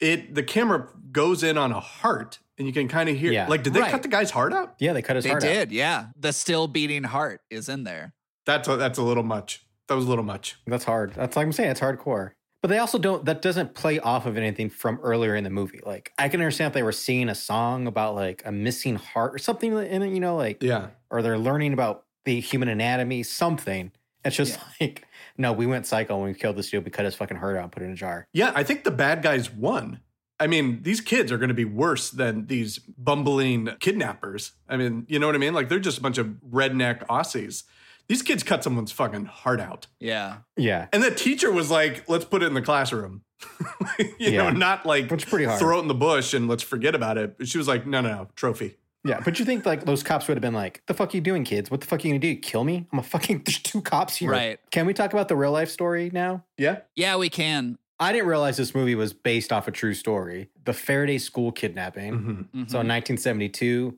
it 0.00 0.34
the 0.34 0.42
camera 0.42 0.88
goes 1.10 1.42
in 1.42 1.56
on 1.56 1.72
a 1.72 1.80
heart, 1.80 2.40
and 2.58 2.66
you 2.66 2.72
can 2.72 2.88
kind 2.88 3.08
of 3.08 3.16
hear. 3.16 3.32
Yeah. 3.32 3.46
Like, 3.48 3.62
did 3.62 3.72
they 3.72 3.80
Right. 3.80 3.90
cut 3.90 4.02
the 4.02 4.08
guy's 4.08 4.30
heart 4.30 4.52
out? 4.52 4.74
yeah, 4.78 4.92
they 4.92 5.02
cut 5.02 5.16
his 5.16 5.24
They 5.24 5.30
heart 5.30 5.44
out. 5.44 5.46
They 5.46 5.54
did, 5.54 5.72
yeah. 5.72 6.06
The 6.18 6.32
still 6.32 6.68
beating 6.68 7.04
heart 7.04 7.40
is 7.50 7.68
in 7.68 7.84
there. 7.84 8.12
That's 8.46 8.68
a, 8.68 8.76
that's 8.76 8.98
a 8.98 9.02
little 9.02 9.22
much. 9.22 9.64
That 9.88 9.94
was 9.94 10.04
a 10.04 10.08
little 10.08 10.24
much. 10.24 10.56
That's 10.66 10.84
hard. 10.84 11.14
That's 11.14 11.36
like 11.36 11.46
I'm 11.46 11.52
saying, 11.52 11.70
it's 11.70 11.80
hardcore. 11.80 12.32
But 12.64 12.68
they 12.70 12.78
also 12.78 12.96
don't. 12.96 13.26
That 13.26 13.42
doesn't 13.42 13.74
play 13.74 13.98
off 13.98 14.24
of 14.24 14.38
anything 14.38 14.70
from 14.70 14.98
earlier 15.02 15.36
in 15.36 15.44
the 15.44 15.50
movie. 15.50 15.80
Like 15.84 16.14
I 16.18 16.30
can 16.30 16.40
understand 16.40 16.68
if 16.68 16.72
they 16.72 16.82
were 16.82 16.92
singing 16.92 17.28
a 17.28 17.34
song 17.34 17.86
about 17.86 18.14
like 18.14 18.40
a 18.46 18.52
missing 18.52 18.96
heart 18.96 19.34
or 19.34 19.38
something 19.38 19.70
in 19.76 20.00
it, 20.02 20.14
you 20.14 20.18
know, 20.18 20.34
like 20.36 20.62
Yeah. 20.62 20.86
or 21.10 21.20
they're 21.20 21.36
learning 21.36 21.74
about 21.74 22.04
the 22.24 22.40
human 22.40 22.70
anatomy, 22.70 23.22
something. 23.22 23.92
It's 24.24 24.34
just 24.34 24.58
like, 24.80 25.06
no, 25.36 25.52
we 25.52 25.66
went 25.66 25.84
psycho 25.84 26.16
when 26.16 26.28
we 26.28 26.32
killed 26.32 26.56
this 26.56 26.70
dude. 26.70 26.86
We 26.86 26.90
cut 26.90 27.04
his 27.04 27.14
fucking 27.14 27.36
heart 27.36 27.58
out 27.58 27.64
and 27.64 27.72
put 27.72 27.82
it 27.82 27.84
in 27.84 27.92
a 27.92 27.96
jar. 27.96 28.28
Yeah, 28.32 28.50
I 28.54 28.62
think 28.62 28.84
the 28.84 28.90
bad 28.90 29.22
guys 29.22 29.52
won. 29.52 30.00
I 30.40 30.46
mean, 30.46 30.84
these 30.84 31.02
kids 31.02 31.30
are 31.30 31.36
going 31.36 31.48
to 31.48 31.54
be 31.54 31.66
worse 31.66 32.08
than 32.08 32.46
these 32.46 32.78
bumbling 32.78 33.68
kidnappers. 33.78 34.52
I 34.70 34.78
mean, 34.78 35.04
you 35.06 35.18
know 35.18 35.26
what 35.26 35.34
I 35.34 35.38
mean? 35.38 35.52
Like 35.52 35.68
they're 35.68 35.78
just 35.80 35.98
a 35.98 36.00
bunch 36.00 36.16
of 36.16 36.28
redneck 36.50 37.06
Aussies. 37.08 37.64
These 38.08 38.22
kids 38.22 38.42
cut 38.42 38.62
someone's 38.62 38.92
fucking 38.92 39.24
heart 39.26 39.60
out. 39.60 39.86
Yeah. 39.98 40.38
Yeah. 40.56 40.88
And 40.92 41.02
the 41.02 41.10
teacher 41.10 41.50
was 41.50 41.70
like, 41.70 42.08
let's 42.08 42.24
put 42.24 42.42
it 42.42 42.46
in 42.46 42.54
the 42.54 42.62
classroom. 42.62 43.22
you 43.98 44.06
Yeah. 44.18 44.44
know, 44.44 44.50
not 44.50 44.84
like 44.86 45.10
Which 45.10 45.26
pretty 45.26 45.44
hard. 45.46 45.58
throw 45.58 45.78
it 45.78 45.82
in 45.82 45.88
the 45.88 45.94
bush 45.94 46.34
and 46.34 46.46
let's 46.48 46.62
forget 46.62 46.94
about 46.94 47.16
it. 47.18 47.36
She 47.44 47.56
was 47.58 47.66
like, 47.68 47.86
no, 47.86 48.00
no, 48.00 48.08
no, 48.10 48.28
trophy. 48.36 48.76
Yeah. 49.06 49.20
But 49.24 49.38
you 49.38 49.44
think 49.44 49.66
like 49.66 49.84
those 49.84 50.02
cops 50.02 50.28
would 50.28 50.36
have 50.36 50.42
been 50.42 50.54
like, 50.54 50.82
the 50.86 50.94
fuck 50.94 51.12
are 51.12 51.16
you 51.16 51.20
doing, 51.20 51.44
kids? 51.44 51.70
What 51.70 51.80
the 51.80 51.86
fuck 51.86 52.02
are 52.04 52.08
you 52.08 52.12
gonna 52.14 52.20
do? 52.20 52.36
Kill 52.36 52.64
me? 52.64 52.86
I'm 52.92 52.98
a 52.98 53.02
fucking 53.02 53.42
there's 53.46 53.58
two 53.58 53.80
cops 53.82 54.16
here. 54.16 54.30
Right. 54.30 54.58
Can 54.70 54.86
we 54.86 54.94
talk 54.94 55.12
about 55.12 55.28
the 55.28 55.36
real 55.36 55.52
life 55.52 55.70
story 55.70 56.10
now? 56.12 56.44
Yeah. 56.58 56.78
Yeah, 56.96 57.16
we 57.16 57.28
can. 57.28 57.78
I 58.00 58.12
didn't 58.12 58.26
realize 58.28 58.56
this 58.56 58.74
movie 58.74 58.94
was 58.96 59.12
based 59.12 59.52
off 59.52 59.68
a 59.68 59.70
true 59.70 59.94
story. 59.94 60.48
The 60.64 60.72
Faraday 60.72 61.18
School 61.18 61.52
kidnapping. 61.52 62.12
Mhm. 62.12 62.70
So 62.70 62.80
in 62.80 62.88
1972, 62.88 63.96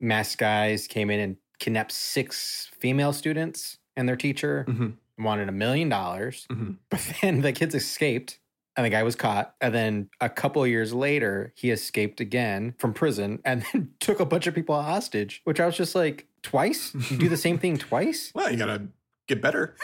masked 0.00 0.38
guys 0.38 0.86
came 0.86 1.10
in 1.10 1.20
and 1.20 1.36
kidnapped 1.62 1.92
six 1.92 2.70
female 2.78 3.12
students 3.12 3.78
and 3.96 4.08
their 4.08 4.16
teacher, 4.16 4.64
Mhm. 4.68 4.94
wanted 5.18 5.48
a 5.48 5.52
million 5.52 5.88
dollars. 5.88 6.46
Mhm. 6.50 6.76
But 6.90 7.00
then 7.22 7.40
the 7.42 7.52
kids 7.52 7.74
escaped 7.74 8.38
and 8.76 8.84
the 8.86 8.90
guy 8.90 9.02
was 9.02 9.14
caught. 9.16 9.54
And 9.60 9.72
then 9.74 10.08
a 10.20 10.28
couple 10.28 10.62
of 10.64 10.68
years 10.68 10.92
later, 10.92 11.52
he 11.54 11.70
escaped 11.70 12.20
again 12.20 12.74
from 12.78 12.92
prison 12.94 13.38
and 13.44 13.64
then 13.72 13.90
took 14.00 14.18
a 14.20 14.24
bunch 14.26 14.46
of 14.46 14.54
people 14.54 14.74
hostage, 14.82 15.40
which 15.44 15.60
I 15.60 15.66
was 15.66 15.76
just 15.76 15.94
like, 15.94 16.26
twice? 16.42 16.92
You 17.10 17.16
do 17.18 17.28
the 17.28 17.36
same 17.36 17.58
thing 17.58 17.76
twice? 17.88 18.32
Well, 18.34 18.50
you 18.50 18.56
got 18.58 18.66
to 18.66 18.88
get 19.28 19.40
better. 19.40 19.76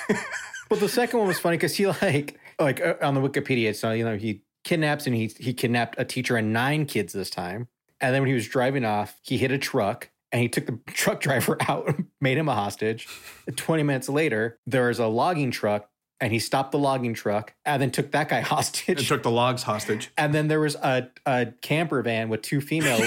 But 0.68 0.80
the 0.80 0.88
second 0.88 1.18
one 1.20 1.28
was 1.28 1.38
funny 1.38 1.56
because 1.56 1.76
he 1.76 1.86
like 1.86 2.38
like 2.58 2.80
uh, 2.80 2.94
on 3.00 3.14
the 3.14 3.20
Wikipedia, 3.20 3.74
so 3.74 3.92
you 3.92 4.04
know 4.04 4.16
he 4.16 4.42
kidnaps 4.64 5.06
and 5.06 5.14
he 5.14 5.26
he 5.38 5.54
kidnapped 5.54 5.94
a 5.98 6.04
teacher 6.04 6.36
and 6.36 6.52
nine 6.52 6.84
kids 6.86 7.12
this 7.12 7.30
time. 7.30 7.68
And 8.00 8.12
then 8.14 8.22
when 8.22 8.28
he 8.28 8.34
was 8.34 8.48
driving 8.48 8.84
off, 8.84 9.18
he 9.22 9.38
hit 9.38 9.50
a 9.52 9.58
truck 9.58 10.10
and 10.32 10.42
he 10.42 10.48
took 10.48 10.66
the 10.66 10.78
truck 10.88 11.20
driver 11.20 11.56
out, 11.68 11.94
made 12.20 12.38
him 12.38 12.48
a 12.48 12.54
hostage. 12.54 13.08
Twenty 13.56 13.82
minutes 13.82 14.08
later, 14.08 14.58
there 14.66 14.88
was 14.88 14.98
a 14.98 15.06
logging 15.06 15.50
truck 15.50 15.88
and 16.20 16.32
he 16.32 16.38
stopped 16.38 16.72
the 16.72 16.78
logging 16.78 17.14
truck 17.14 17.54
and 17.64 17.80
then 17.80 17.90
took 17.90 18.10
that 18.10 18.28
guy 18.28 18.38
and 18.38 18.46
hostage. 18.46 19.06
took 19.08 19.22
the 19.22 19.30
logs 19.30 19.62
hostage. 19.62 20.10
And 20.16 20.34
then 20.34 20.48
there 20.48 20.60
was 20.60 20.74
a, 20.76 21.08
a 21.26 21.46
camper 21.62 22.02
van 22.02 22.28
with 22.28 22.42
two 22.42 22.60
females 22.60 23.00
I 23.00 23.04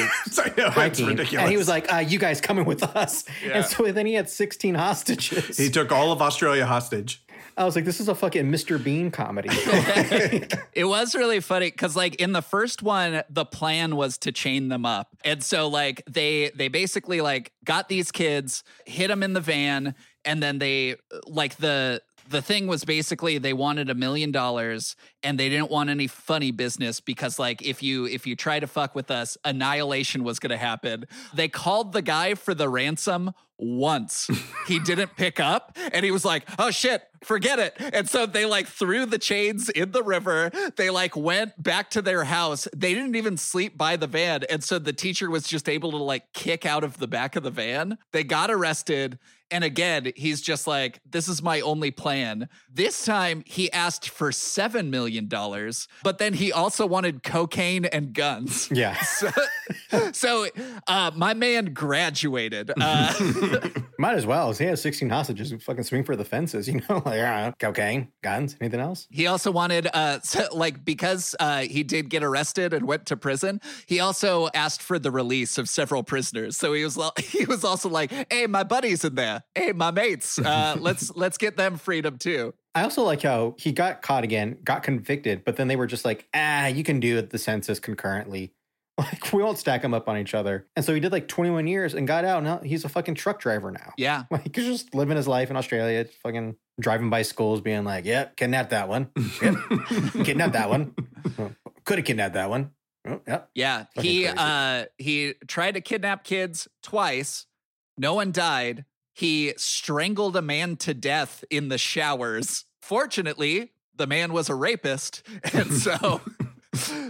know, 0.58 0.68
it's 0.68 0.76
hiking. 0.76 1.08
ridiculous. 1.08 1.42
And 1.44 1.52
he 1.52 1.58
was 1.58 1.68
like, 1.68 1.92
uh, 1.94 1.98
you 1.98 2.20
guys 2.20 2.40
coming 2.40 2.66
with 2.66 2.84
us. 2.84 3.26
Yeah. 3.46 3.58
And 3.58 3.66
so 3.66 3.92
then 3.92 4.06
he 4.06 4.14
had 4.14 4.30
16 4.30 4.76
hostages. 4.76 5.58
he 5.58 5.70
took 5.70 5.92
all 5.92 6.12
of 6.12 6.22
Australia 6.22 6.66
hostage. 6.66 7.24
I 7.58 7.66
was 7.66 7.76
like, 7.76 7.86
this 7.86 8.00
is 8.00 8.08
a 8.08 8.16
fucking 8.16 8.52
Mr. 8.52 8.82
Bean 8.82 9.12
comedy. 9.12 9.50
It 10.74 10.86
was 10.86 11.16
really 11.16 11.42
funny 11.42 11.70
because 11.70 11.96
like 11.96 12.16
in 12.16 12.32
the 12.32 12.42
first 12.42 12.82
one, 12.82 13.24
the 13.30 13.46
plan 13.46 13.96
was 13.96 14.18
to 14.20 14.32
chain 14.32 14.70
them 14.70 14.86
up. 14.86 15.10
And 15.24 15.44
so 15.44 15.68
like 15.68 16.02
they 16.10 16.52
they 16.56 16.70
basically 16.70 17.22
like 17.22 17.52
got 17.66 17.90
these 17.90 18.12
kids, 18.12 18.64
hit 18.86 19.10
them 19.10 19.22
in 19.22 19.34
the 19.34 19.42
van, 19.42 19.96
and 20.24 20.42
then 20.42 20.60
they 20.60 20.96
like 21.28 21.58
the 21.58 22.02
the 22.32 22.42
thing 22.42 22.66
was 22.66 22.86
basically 22.86 23.38
they 23.38 23.54
wanted 23.54 23.90
a 23.90 23.96
million 23.96 24.32
dollars 24.32 24.96
and 25.22 25.40
they 25.40 25.50
didn't 25.50 25.70
want 25.70 25.90
any 25.90 26.08
funny 26.08 26.52
business 26.52 27.00
because 27.00 27.38
like 27.38 27.62
if 27.62 27.84
you 27.84 28.06
if 28.06 28.26
you 28.26 28.36
try 28.36 28.60
to 28.60 28.68
fuck 28.68 28.96
with 28.96 29.12
us 29.12 29.38
annihilation 29.46 30.24
was 30.24 30.40
going 30.40 30.52
to 30.52 30.58
happen. 30.58 31.06
They 31.34 31.48
called 31.48 31.92
the 31.92 32.02
guy 32.02 32.36
for 32.36 32.54
the 32.54 32.70
ransom 32.70 33.32
once. 33.58 34.30
He 34.68 34.80
didn't 34.80 35.18
pick 35.18 35.40
up 35.40 35.76
and 35.92 36.06
he 36.06 36.12
was 36.12 36.24
like 36.24 36.48
oh 36.58 36.72
shit 36.72 37.04
forget 37.24 37.60
it. 37.60 37.76
And 37.94 38.10
so 38.10 38.26
they 38.26 38.46
like 38.46 38.68
threw 38.68 39.06
the 39.06 39.18
chains 39.18 39.70
in 39.70 39.92
the 39.92 40.04
river. 40.04 40.52
They 40.78 40.90
like 40.90 41.16
went 41.16 41.62
back 41.62 41.90
to 41.92 42.02
their 42.02 42.24
house. 42.24 42.68
They 42.76 42.94
didn't 42.94 43.16
even 43.16 43.38
sleep 43.38 43.78
by 43.78 43.96
the 43.96 44.08
van. 44.08 44.44
And 44.50 44.64
so 44.64 44.80
the 44.80 44.94
teacher 44.94 45.30
was 45.30 45.48
just 45.48 45.68
able 45.68 45.92
to 45.92 45.98
like 45.98 46.34
kick 46.34 46.66
out 46.66 46.84
of 46.84 46.98
the 47.00 47.08
back 47.08 47.36
of 47.36 47.44
the 47.44 47.52
van. 47.52 47.98
They 48.12 48.24
got 48.24 48.50
arrested 48.50 49.20
and 49.52 49.64
again, 49.64 50.14
he's 50.16 50.42
just 50.42 50.66
like, 50.66 51.02
this 51.10 51.28
is 51.28 51.44
my 51.44 51.62
only 51.62 51.92
plan. 51.92 52.48
This 52.74 53.06
time 53.06 53.44
he 53.46 53.72
asked 53.72 54.10
for 54.10 54.32
$7 54.32 54.90
million, 54.90 55.28
but 56.04 56.18
then 56.18 56.34
he 56.34 56.52
also 56.52 56.88
wanted 56.88 57.22
cocaine 57.22 57.86
and 57.86 58.14
guns. 58.14 58.70
yeah. 58.74 58.98
So, 59.92 60.12
so 60.12 60.48
uh, 60.88 61.12
my 61.16 61.34
man 61.34 61.74
graduated. 61.74 62.72
Uh, 62.80 63.14
Might 64.00 64.16
as 64.16 64.26
well. 64.26 64.52
He 64.54 64.66
has 64.66 64.82
16 64.82 65.10
hostages. 65.10 65.52
Who 65.52 65.60
fucking 65.60 65.84
swing 65.84 66.04
for 66.04 66.16
the 66.16 66.26
fences, 66.26 66.68
you 66.68 66.82
know? 66.90 67.02
Like, 67.06 67.20
know, 67.20 67.54
cocaine, 67.60 68.10
guns, 68.22 68.56
anything 68.60 68.80
else? 68.80 69.08
he 69.12 69.28
also 69.28 69.52
wanted, 69.52 69.88
uh, 69.94 70.20
so, 70.22 70.48
like, 70.54 70.84
because 70.84 71.36
uh, 71.40 71.62
he 71.62 71.84
did 71.84 72.10
get 72.10 72.24
arrested 72.24 72.74
and 72.74 72.88
went 72.88 73.06
to 73.08 73.18
prison, 73.18 73.62
he 73.86 74.00
also 74.00 74.50
asked 74.54 74.82
for 74.82 74.98
the 74.98 75.12
release 75.12 75.58
of 75.58 75.70
several 75.70 76.04
prisoners. 76.04 76.58
So 76.58 76.74
he 76.74 76.84
was, 76.84 76.98
he 77.18 77.46
was 77.46 77.64
also 77.64 77.90
like, 77.90 78.12
hey, 78.32 78.48
my 78.48 78.64
buddy's 78.64 79.04
in 79.04 79.16
there. 79.16 79.41
Hey, 79.56 79.72
my 79.74 79.92
mates. 79.92 80.38
Uh, 80.40 80.76
let's 80.80 81.16
let's 81.16 81.38
get 81.38 81.58
them 81.58 81.78
freedom 81.78 82.18
too. 82.18 82.54
I 82.74 82.84
also 82.84 83.04
like 83.04 83.22
how 83.22 83.56
he 83.58 83.72
got 83.72 84.02
caught 84.02 84.24
again, 84.24 84.58
got 84.64 84.84
convicted, 84.84 85.44
but 85.44 85.58
then 85.58 85.68
they 85.68 85.76
were 85.76 85.88
just 85.88 86.06
like, 86.06 86.28
ah, 86.34 86.68
you 86.68 86.84
can 86.84 87.00
do 87.00 87.22
the 87.22 87.38
census 87.38 87.80
concurrently. 87.80 88.54
Like, 88.98 89.34
we 89.34 89.42
won't 89.42 89.58
stack 89.58 89.82
them 89.82 89.96
up 89.96 90.08
on 90.08 90.18
each 90.18 90.36
other. 90.36 90.68
And 90.76 90.86
so 90.86 90.94
he 90.94 91.00
did 91.00 91.12
like 91.12 91.28
21 91.28 91.66
years 91.66 91.96
and 91.96 92.06
got 92.08 92.24
out. 92.24 92.44
Now 92.44 92.60
he's 92.60 92.86
a 92.86 92.90
fucking 92.90 93.16
truck 93.16 93.40
driver 93.40 93.72
now. 93.72 93.94
Yeah. 93.98 94.26
Like, 94.32 94.56
he's 94.56 94.66
just 94.66 94.94
living 94.94 95.18
his 95.18 95.28
life 95.28 95.50
in 95.50 95.56
Australia, 95.58 96.06
fucking 96.22 96.56
driving 96.80 97.10
by 97.10 97.24
schools, 97.24 97.62
being 97.62 97.84
like, 97.84 98.06
yep, 98.06 98.36
kidnapped 98.36 98.70
that 98.72 98.90
one. 98.90 99.10
Yep, 99.42 99.56
kidnapped 100.26 100.54
that 100.54 100.70
one. 100.70 100.94
Could 101.86 101.98
have 101.98 102.06
kidnapped 102.06 102.36
that 102.36 102.50
one. 102.52 102.72
Oh. 103.08 103.22
Yeah, 103.56 103.86
Fucking 103.96 104.12
he 104.12 104.24
crazy. 104.26 104.38
uh 104.38 104.86
he 105.00 105.34
tried 105.48 105.72
to 105.76 105.82
kidnap 105.82 106.24
kids 106.24 106.68
twice. 106.84 107.48
No 107.98 108.14
one 108.14 108.32
died. 108.32 108.86
He 109.14 109.54
strangled 109.58 110.36
a 110.36 110.42
man 110.42 110.78
to 110.78 110.94
death 110.94 111.44
in 111.50 111.70
the 111.70 111.78
showers. 111.78 112.66
Fortunately, 112.82 113.72
the 113.96 114.08
man 114.08 114.34
was 114.34 114.50
a 114.50 114.56
rapist, 114.56 115.24
and 115.54 115.72
so 115.74 116.22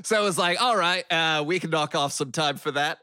so 0.04 0.22
it 0.22 0.24
was 0.24 0.38
like, 0.38 0.62
all 0.62 0.76
right, 0.76 1.06
uh, 1.12 1.44
we 1.46 1.60
can 1.60 1.70
knock 1.70 1.96
off 1.96 2.12
some 2.14 2.32
time 2.32 2.58
for 2.58 2.72
that. 2.72 3.00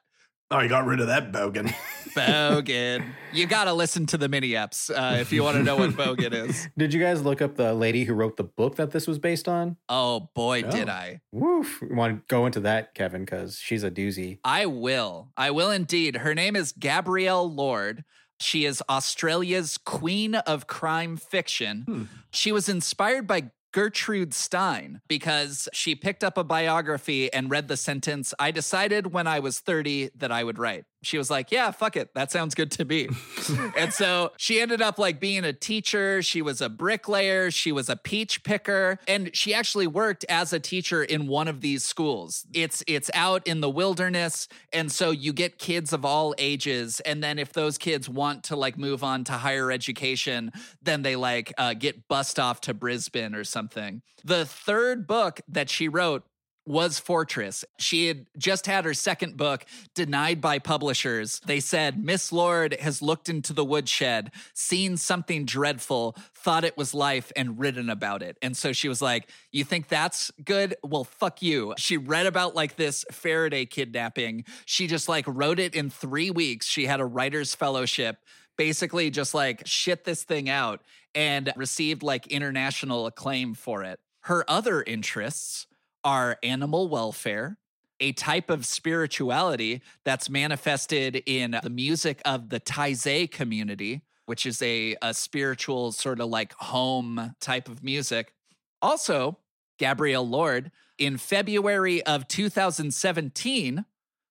Oh, 0.50 0.61
you 0.61 0.68
got 0.70 0.87
rid 0.87 1.00
of 1.00 1.08
that 1.08 1.30
bogan. 1.30 1.74
Bogan, 2.14 3.04
you 3.34 3.46
got 3.46 3.64
to 3.64 3.74
listen 3.74 4.06
to 4.06 4.16
the 4.16 4.30
mini 4.30 4.52
eps 4.52 4.90
uh, 4.90 5.18
if 5.18 5.30
you 5.30 5.42
want 5.42 5.58
to 5.58 5.62
know 5.62 5.76
what 5.76 5.90
bogan 5.90 6.32
is. 6.32 6.68
Did 6.78 6.94
you 6.94 7.00
guys 7.00 7.22
look 7.22 7.42
up 7.42 7.54
the 7.56 7.74
lady 7.74 8.04
who 8.04 8.14
wrote 8.14 8.38
the 8.38 8.44
book 8.44 8.76
that 8.76 8.90
this 8.90 9.06
was 9.06 9.18
based 9.18 9.46
on? 9.46 9.76
Oh 9.90 10.30
boy, 10.34 10.62
did 10.62 10.88
Oh. 10.88 10.92
I! 10.92 11.20
Woof. 11.32 11.80
You 11.82 11.94
want 11.94 12.16
to 12.16 12.22
go 12.34 12.46
into 12.46 12.61
that, 12.61 12.94
Kevin, 12.94 13.26
because 13.26 13.58
she's 13.58 13.84
a 13.84 13.90
doozy. 13.90 14.38
I 14.42 14.64
will. 14.64 15.28
I 15.37 15.50
will 15.50 15.70
indeed. 15.70 16.16
Her 16.16 16.34
name 16.34 16.56
is 16.56 16.72
Gabrielle 16.72 17.52
Lord. 17.52 18.04
She 18.40 18.64
is 18.64 18.83
Australia's 18.88 19.79
queen 19.79 20.35
of 20.35 20.66
crime 20.66 21.16
fiction. 21.16 21.83
Hmm. 21.87 22.03
She 22.31 22.53
was 22.53 22.68
inspired 22.68 23.27
by 23.27 23.51
Gertrude 23.72 24.33
Stein 24.33 25.01
because 25.09 25.68
she 25.72 25.94
picked 25.94 26.24
up 26.24 26.38
a 26.38 26.44
biography 26.44 27.33
and 27.33 27.51
read 27.51 27.68
the 27.68 27.77
sentence, 27.77 28.33
I 28.38 28.51
decided 28.51 29.12
when 29.12 29.27
I 29.27 29.40
was 29.40 29.61
30 29.61 30.11
that 30.16 30.33
I 30.33 30.42
would 30.42 30.59
write. 30.59 30.85
She 31.02 31.16
was 31.16 31.30
like, 31.30 31.52
Yeah, 31.52 31.70
fuck 31.70 31.96
it. 31.96 32.14
That 32.14 32.30
sounds 32.30 32.54
good 32.54 32.70
to 32.72 32.84
me. 32.84 33.08
and 33.76 33.92
so 33.92 34.32
she 34.37 34.61
ended 34.61 34.82
up 34.82 34.98
like 34.98 35.20
being 35.20 35.44
a 35.44 35.52
teacher. 35.52 36.22
She 36.22 36.42
was 36.42 36.61
a 36.61 36.68
bricklayer. 36.68 37.50
She 37.50 37.72
was 37.72 37.88
a 37.88 37.96
peach 37.96 38.42
picker. 38.42 38.98
And 39.06 39.34
she 39.34 39.54
actually 39.54 39.87
worked 39.87 40.24
as 40.28 40.52
a 40.52 40.58
teacher 40.58 41.02
in 41.02 41.28
one 41.28 41.48
of 41.48 41.61
these 41.61 41.84
schools. 41.84 42.46
It's 42.52 42.82
it's 42.87 43.11
out 43.14 43.46
in 43.46 43.61
the 43.61 43.70
wilderness. 43.70 44.48
And 44.72 44.90
so 44.90 45.11
you 45.11 45.32
get 45.32 45.58
kids 45.58 45.92
of 45.92 46.04
all 46.04 46.34
ages. 46.38 47.00
And 47.00 47.22
then 47.22 47.38
if 47.38 47.52
those 47.52 47.78
kids 47.78 48.08
want 48.08 48.44
to 48.44 48.56
like 48.56 48.76
move 48.76 49.04
on 49.04 49.24
to 49.24 49.32
higher 49.32 49.70
education, 49.70 50.52
then 50.82 51.02
they 51.02 51.16
like 51.16 51.52
uh, 51.58 51.74
get 51.74 52.08
bussed 52.08 52.38
off 52.38 52.61
to 52.62 52.74
Brisbane 52.74 53.34
or 53.34 53.44
something. 53.44 54.02
The 54.24 54.44
third 54.44 55.06
book 55.06 55.40
that 55.48 55.70
she 55.70 55.88
wrote 55.88 56.24
was 56.68 56.98
Fortress. 56.98 57.64
She 57.78 58.07
had 58.07 58.26
just 58.37 58.66
had 58.66 58.85
her 58.85 58.94
second 58.94 59.37
book 59.37 59.64
denied 59.94 60.40
by 60.40 60.59
publishers. 60.59 61.40
They 61.46 61.61
said, 61.61 62.04
Miss 62.04 62.31
Lord 62.31 62.74
has 62.74 63.00
looked 63.00 63.28
into 63.28 63.52
the 63.52 63.64
woodshed, 63.64 64.31
seen 64.54 64.96
something 64.96 65.46
dreadful, 65.46 66.14
thought 66.35 66.64
it 66.64 66.76
was 66.76 66.94
life, 66.94 67.33
and 67.35 67.59
written 67.59 67.88
about 67.88 68.22
it. 68.22 68.37
And 68.42 68.57
so 68.57 68.72
she 68.72 68.88
was 68.88 69.00
like, 69.00 69.31
You 69.50 69.64
think 69.64 69.88
that's 69.88 70.31
good? 70.44 70.76
Well, 70.85 71.04
fuck 71.04 71.42
you. 71.42 71.74
She 71.78 71.96
read 71.96 72.26
about 72.26 72.54
like 72.54 72.76
this 72.76 73.04
Faraday 73.11 73.64
kidnapping. 73.64 74.44
She 74.66 74.87
just 74.87 75.09
like 75.09 75.24
wrote 75.26 75.59
it 75.59 75.74
in 75.74 75.90
three 75.90 76.31
weeks. 76.31 76.66
She 76.66 76.87
had 76.87 77.00
a 77.00 77.07
writer's 77.07 77.54
fellowship 77.54 78.18
basically 78.59 79.09
just 79.09 79.33
like 79.33 79.62
shit 79.64 80.04
this 80.04 80.24
thing 80.24 80.50
out 80.50 80.83
and 81.14 81.50
received 81.57 82.02
like 82.02 82.26
international 82.26 83.07
acclaim 83.07 83.54
for 83.54 83.85
it. 83.85 84.00
Her 84.22 84.44
other 84.50 84.83
interests 84.83 85.67
are 86.04 86.38
animal 86.42 86.88
welfare, 86.88 87.58
a 88.00 88.12
type 88.12 88.50
of 88.50 88.64
spirituality 88.64 89.82
that's 90.04 90.30
manifested 90.30 91.22
in 91.26 91.58
the 91.62 91.70
music 91.70 92.22
of 92.24 92.48
the 92.48 92.61
Taizé 92.61 93.30
community, 93.30 94.02
which 94.26 94.46
is 94.46 94.62
a, 94.62 94.96
a 95.02 95.12
spiritual 95.12 95.92
sort 95.92 96.20
of 96.20 96.28
like 96.28 96.52
home 96.54 97.34
type 97.40 97.68
of 97.68 97.82
music. 97.82 98.32
Also, 98.80 99.38
Gabrielle 99.78 100.28
Lord, 100.28 100.70
in 100.98 101.16
February 101.16 102.02
of 102.04 102.28
2017, 102.28 103.84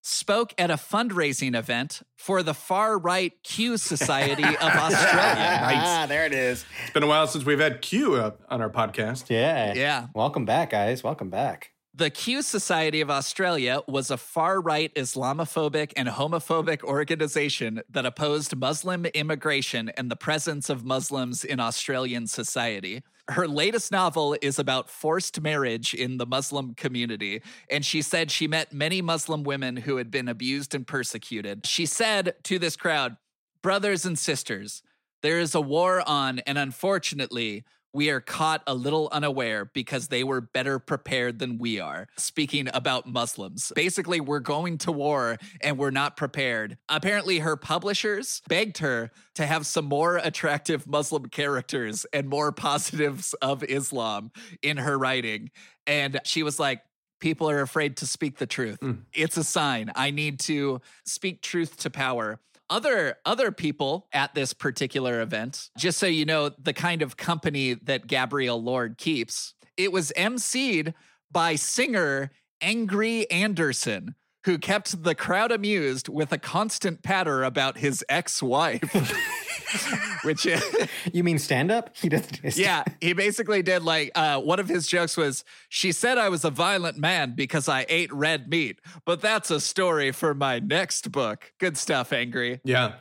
spoke 0.08 0.54
at 0.58 0.72
a 0.72 0.76
fundraising 0.76 1.56
event 1.56 2.02
for 2.16 2.42
the 2.42 2.54
far 2.54 2.98
right 2.98 3.34
Q 3.44 3.78
Society 3.78 4.44
of 4.44 4.62
Australia. 4.62 5.58
Ah, 5.88 6.06
there 6.08 6.26
it 6.26 6.34
is. 6.34 6.66
It's 6.84 6.94
been 6.94 7.04
a 7.04 7.08
while 7.08 7.28
since 7.28 7.46
we've 7.46 7.60
had 7.60 7.82
Q 7.82 8.16
up 8.16 8.42
on 8.50 8.62
our 8.62 8.70
podcast. 8.70 9.30
Yeah. 9.30 9.74
Yeah. 9.74 10.08
Welcome 10.16 10.46
back, 10.46 10.70
guys. 10.72 11.04
Welcome 11.04 11.30
back. 11.30 11.72
The 11.94 12.10
Q 12.10 12.42
Society 12.42 13.02
of 13.02 13.10
Australia 13.10 13.82
was 13.88 14.10
a 14.12 14.18
far 14.18 14.62
right 14.62 14.94
Islamophobic 14.96 15.94
and 15.98 16.08
homophobic 16.08 16.84
organization 16.84 17.82
that 17.90 18.06
opposed 18.06 18.56
Muslim 18.56 19.06
immigration 19.08 19.90
and 19.98 20.10
the 20.10 20.16
presence 20.16 20.70
of 20.70 20.86
Muslims 20.86 21.44
in 21.44 21.60
Australian 21.60 22.28
society. 22.28 23.04
Her 23.30 23.48
latest 23.48 23.92
novel 23.92 24.38
is 24.42 24.58
about 24.58 24.90
forced 24.90 25.42
marriage 25.42 25.94
in 25.94 26.18
the 26.18 26.26
Muslim 26.26 26.74
community, 26.76 27.42
and 27.70 27.86
she 27.86 28.02
said 28.02 28.32
she 28.32 28.48
met 28.48 28.72
many 28.72 29.02
Muslim 29.02 29.44
women 29.44 29.76
who 29.78 29.98
had 29.98 30.10
been 30.10 30.30
abused 30.30 30.74
and 30.74 30.88
persecuted. 30.88 31.66
She 31.66 31.86
said 31.86 32.36
to 32.44 32.58
this 32.58 32.78
crowd, 32.78 33.18
Brothers 33.62 34.06
and 34.06 34.18
sisters, 34.18 34.82
there 35.24 35.40
is 35.40 35.56
a 35.56 35.62
war 35.62 36.04
on, 36.08 36.40
and 36.40 36.58
unfortunately, 36.58 37.66
we 37.98 38.12
are 38.12 38.22
caught 38.22 38.62
a 38.68 38.76
little 38.76 39.10
unaware 39.12 39.66
because 39.66 40.10
they 40.10 40.24
were 40.24 40.40
better 40.40 40.78
prepared 40.78 41.40
than 41.40 41.58
we 41.58 41.80
are. 41.80 42.08
Speaking 42.16 42.70
about 42.72 43.08
Muslims, 43.08 43.72
basically, 43.76 44.22
we're 44.22 44.38
going 44.40 44.78
to 44.78 44.92
war 44.92 45.38
and 45.62 45.80
we're 45.80 45.90
not 45.90 46.16
prepared. 46.16 46.78
Apparently, 46.90 47.40
her 47.40 47.58
publishers 47.58 48.44
begged 48.48 48.78
her 48.78 49.10
to 49.34 49.48
have 49.48 49.66
some 49.66 49.86
more 49.86 50.18
attractive 50.18 50.86
Muslim 50.86 51.26
characters 51.26 52.06
and 52.14 52.30
more 52.30 52.52
positives 52.52 53.34
of 53.42 53.64
Islam 53.64 54.30
in 54.62 54.78
her 54.78 54.96
writing. 54.96 55.50
And 55.88 56.20
she 56.24 56.44
was 56.44 56.60
like, 56.60 56.82
People 57.20 57.50
are 57.50 57.62
afraid 57.62 57.98
to 57.98 58.06
speak 58.06 58.38
the 58.38 58.46
truth. 58.46 58.80
Mm. 58.80 59.00
It's 59.12 59.38
a 59.38 59.44
sign. 59.44 59.92
I 59.96 60.12
need 60.12 60.40
to 60.42 60.82
speak 61.04 61.42
truth 61.42 61.78
to 61.78 61.90
power 61.90 62.40
other 62.70 63.16
other 63.26 63.52
people 63.52 64.08
at 64.14 64.34
this 64.36 64.54
particular 64.54 65.22
event 65.22 65.70
just 65.78 65.98
so 65.98 66.06
you 66.06 66.26
know 66.26 66.50
the 66.50 66.74
kind 66.74 67.02
of 67.02 67.18
company 67.18 67.74
that 67.74 68.08
gabrielle 68.08 68.62
lord 68.62 68.98
keeps 68.98 69.54
it 69.78 69.92
was 69.92 70.12
emceed 70.18 70.94
by 71.32 71.56
singer 71.56 72.32
angry 72.62 73.30
anderson 73.32 74.16
who 74.46 74.58
kept 74.58 75.04
the 75.04 75.16
crowd 75.16 75.52
amused 75.52 76.08
with 76.08 76.32
a 76.32 76.38
constant 76.38 77.04
patter 77.04 77.44
about 77.44 77.78
his 77.78 78.04
ex-wife 78.10 78.82
which 80.24 80.46
is 80.46 80.64
You 81.14 81.24
mean 81.24 81.40
stand 81.40 81.72
up? 81.72 81.96
He 81.98 82.10
doesn't. 82.10 82.56
yeah, 82.58 82.84
he 83.02 83.14
basically 83.14 83.62
did 83.62 83.84
like 83.84 84.12
uh, 84.16 84.40
one 84.40 84.60
of 84.60 84.68
his 84.68 84.88
jokes 84.88 85.18
was 85.18 85.44
she 85.70 85.92
said 85.92 86.18
I 86.18 86.30
was 86.30 86.46
a 86.46 86.50
violent 86.50 86.98
man 86.98 87.34
because 87.36 87.68
I 87.68 87.86
ate 87.90 88.14
red 88.14 88.50
meat, 88.50 88.80
but 89.06 89.22
that's 89.22 89.52
a 89.52 89.60
story 89.60 90.12
for 90.12 90.34
my 90.34 90.60
next 90.60 91.12
book. 91.12 91.52
Good 91.60 91.78
stuff, 91.78 92.14
Angry. 92.14 92.62
Yeah. 92.64 92.94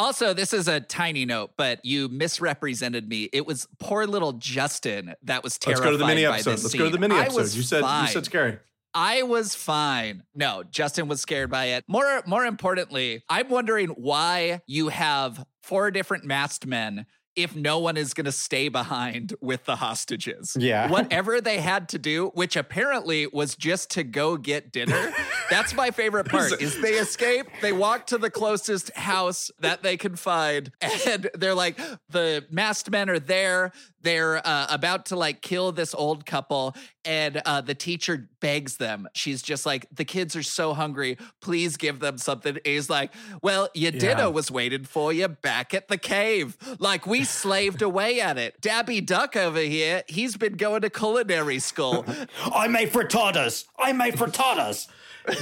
Also, 0.00 0.32
this 0.32 0.54
is 0.54 0.66
a 0.66 0.80
tiny 0.80 1.26
note, 1.26 1.50
but 1.58 1.84
you 1.84 2.08
misrepresented 2.08 3.06
me. 3.06 3.28
It 3.34 3.46
was 3.46 3.68
poor 3.78 4.06
little 4.06 4.32
Justin 4.32 5.14
that 5.24 5.44
was 5.44 5.58
terrified. 5.58 5.84
Let's 5.84 5.86
go 5.86 5.92
to 5.92 5.96
the 5.98 6.06
mini 6.06 6.24
episode. 6.24 6.50
Let's 6.50 6.62
go 6.72 6.84
to 6.84 6.84
the 6.84 6.90
scene. 6.92 7.00
mini 7.00 7.14
episode. 7.16 7.54
You 7.54 7.62
said 7.62 7.82
fine. 7.82 8.06
you 8.06 8.12
said 8.12 8.24
scary. 8.24 8.58
I 8.94 9.22
was 9.22 9.54
fine. 9.54 10.22
No, 10.34 10.64
Justin 10.64 11.06
was 11.06 11.20
scared 11.20 11.50
by 11.50 11.66
it. 11.66 11.84
More 11.86 12.22
more 12.26 12.46
importantly, 12.46 13.22
I'm 13.28 13.50
wondering 13.50 13.90
why 13.90 14.62
you 14.66 14.88
have 14.88 15.44
four 15.62 15.90
different 15.90 16.24
masked 16.24 16.66
men 16.66 17.06
if 17.36 17.54
no 17.54 17.78
one 17.78 17.96
is 17.96 18.14
going 18.14 18.24
to 18.24 18.32
stay 18.32 18.68
behind 18.68 19.34
with 19.40 19.64
the 19.64 19.76
hostages. 19.76 20.56
Yeah. 20.58 20.88
Whatever 20.90 21.40
they 21.40 21.58
had 21.58 21.88
to 21.90 21.98
do, 21.98 22.30
which 22.34 22.56
apparently 22.56 23.26
was 23.26 23.54
just 23.54 23.90
to 23.90 24.02
go 24.02 24.36
get 24.36 24.72
dinner. 24.72 25.12
That's 25.48 25.74
my 25.74 25.90
favorite 25.90 26.28
part. 26.30 26.60
Is 26.60 26.80
they 26.80 26.94
escape, 26.94 27.46
they 27.62 27.72
walk 27.72 28.06
to 28.08 28.18
the 28.18 28.30
closest 28.30 28.94
house 28.96 29.50
that 29.60 29.82
they 29.82 29.96
can 29.96 30.16
find 30.16 30.72
and 31.06 31.30
they're 31.34 31.54
like 31.54 31.78
the 32.08 32.44
masked 32.50 32.90
men 32.90 33.08
are 33.10 33.18
there. 33.18 33.72
They're 34.02 34.46
uh, 34.46 34.66
about 34.70 35.06
to 35.06 35.16
like 35.16 35.42
kill 35.42 35.72
this 35.72 35.94
old 35.94 36.24
couple 36.26 36.74
and 37.04 37.40
uh, 37.44 37.60
the 37.60 37.74
teacher 37.74 38.28
begs 38.40 38.76
them. 38.76 39.08
She's 39.14 39.42
just 39.42 39.64
like, 39.66 39.86
the 39.92 40.04
kids 40.04 40.34
are 40.36 40.42
so 40.42 40.74
hungry. 40.74 41.16
Please 41.40 41.76
give 41.76 42.00
them 42.00 42.18
something. 42.18 42.56
And 42.56 42.60
he's 42.64 42.90
like, 42.90 43.12
well, 43.42 43.68
your 43.74 43.92
Yeah. 43.92 43.98
dinner 44.00 44.30
was 44.30 44.50
waiting 44.50 44.84
for 44.84 45.12
you 45.12 45.28
back 45.28 45.74
at 45.74 45.88
the 45.88 45.98
cave. 45.98 46.56
Like 46.78 47.06
we 47.06 47.24
slaved 47.24 47.82
away 47.82 48.20
at 48.20 48.38
it. 48.38 48.60
Dabby 48.60 49.00
Duck 49.02 49.36
over 49.36 49.60
here, 49.60 50.02
he's 50.08 50.36
been 50.36 50.54
going 50.54 50.82
to 50.82 50.90
culinary 50.90 51.58
school. 51.58 52.04
I 52.54 52.68
made 52.68 52.90
frittatas. 52.92 53.64
I 53.78 53.92
made 53.92 54.14
frittatas. 54.14 54.88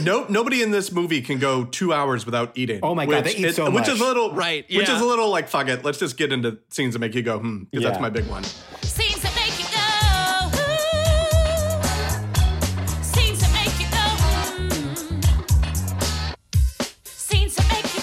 No, 0.03 0.27
nobody 0.29 0.61
in 0.61 0.73
this 0.73 0.90
movie 0.90 1.23
can 1.23 1.38
go 1.38 1.64
two 1.64 1.92
hours 1.92 2.27
without 2.27 2.59
eating. 2.59 2.81
Oh 2.83 2.97
my 2.97 3.07
God, 3.07 3.25
which 3.25 3.35
they 3.35 3.40
eat 3.40 3.47
is- 3.47 3.57
so 3.57 3.71
Which 3.71 3.87
is 3.88 4.01
a 4.01 4.05
little 4.05 4.33
Right, 4.33 4.66
Which 4.68 4.88
is 4.88 5.01
a 5.01 5.05
little 5.05 5.31
like 5.31 5.49
fuck 5.49 5.68
it. 5.68 5.85
Let's 5.85 5.99
just 5.99 6.16
get 6.16 6.33
into 6.33 6.59
scenes 6.68 6.94
that 6.94 6.99
make 6.99 7.14
you 7.14 7.23
go 7.23 7.38
hmm 7.38 7.64
because 7.71 7.85
that's 7.85 8.01
my 8.01 8.11
big 8.11 8.27
one. 8.27 8.42
Mm. 8.49 8.55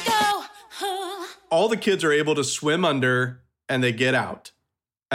Go. 0.06 0.86
ooh. 0.86 1.26
All 1.50 1.68
the 1.68 1.78
kids 1.78 2.04
are 2.04 2.12
able 2.12 2.36
to 2.36 2.44
swim 2.44 2.86
under 2.86 3.42
and 3.70 3.84
they 3.84 3.92
get 3.92 4.14
out. 4.14 4.52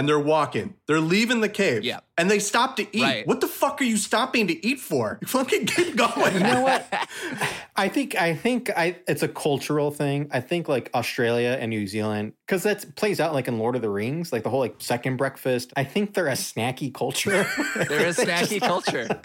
And 0.01 0.09
they're 0.09 0.19
walking. 0.19 0.77
They're 0.87 0.99
leaving 0.99 1.43
the 1.43 1.49
cave. 1.51 1.85
Yeah. 1.85 2.01
And 2.17 2.31
they 2.31 2.39
stop 2.39 2.77
to 2.77 2.97
eat. 2.97 3.03
Right. 3.03 3.27
What 3.27 3.43
the 3.43 3.47
fuck 3.47 3.83
are 3.83 3.85
you 3.85 3.99
stopping 3.99 4.47
to 4.47 4.67
eat 4.67 4.81
for? 4.81 5.19
You 5.21 5.27
fucking 5.29 5.67
keep 5.67 5.95
going. 5.95 6.33
You 6.33 6.41
know 6.41 6.63
what? 6.63 6.87
I 7.77 7.89
think 7.89 8.15
I 8.15 8.35
think 8.35 8.71
I 8.75 8.97
it's 9.07 9.23
a 9.23 9.29
cultural 9.29 9.91
thing. 9.91 10.31
I 10.31 10.41
think 10.41 10.69
like 10.69 10.89
Australia 10.95 11.59
and 11.61 11.69
New 11.69 11.87
Zealand 11.87 12.33
because 12.47 12.63
that 12.63 12.97
plays 12.97 13.21
out 13.21 13.35
like 13.35 13.47
in 13.47 13.59
Lord 13.59 13.77
of 13.77 13.83
the 13.83 13.91
Rings, 13.91 14.33
like 14.33 14.43
the 14.43 14.49
whole 14.49 14.61
like 14.61 14.77
second 14.79 15.19
breakfast. 15.19 15.71
I 15.77 15.85
think 15.85 16.15
they're 16.15 16.29
a 16.29 16.33
snacky 16.33 16.95
culture. 16.95 17.47
they're 17.77 18.09
a 18.09 18.15
snacky 18.15 18.59
culture. 18.59 19.21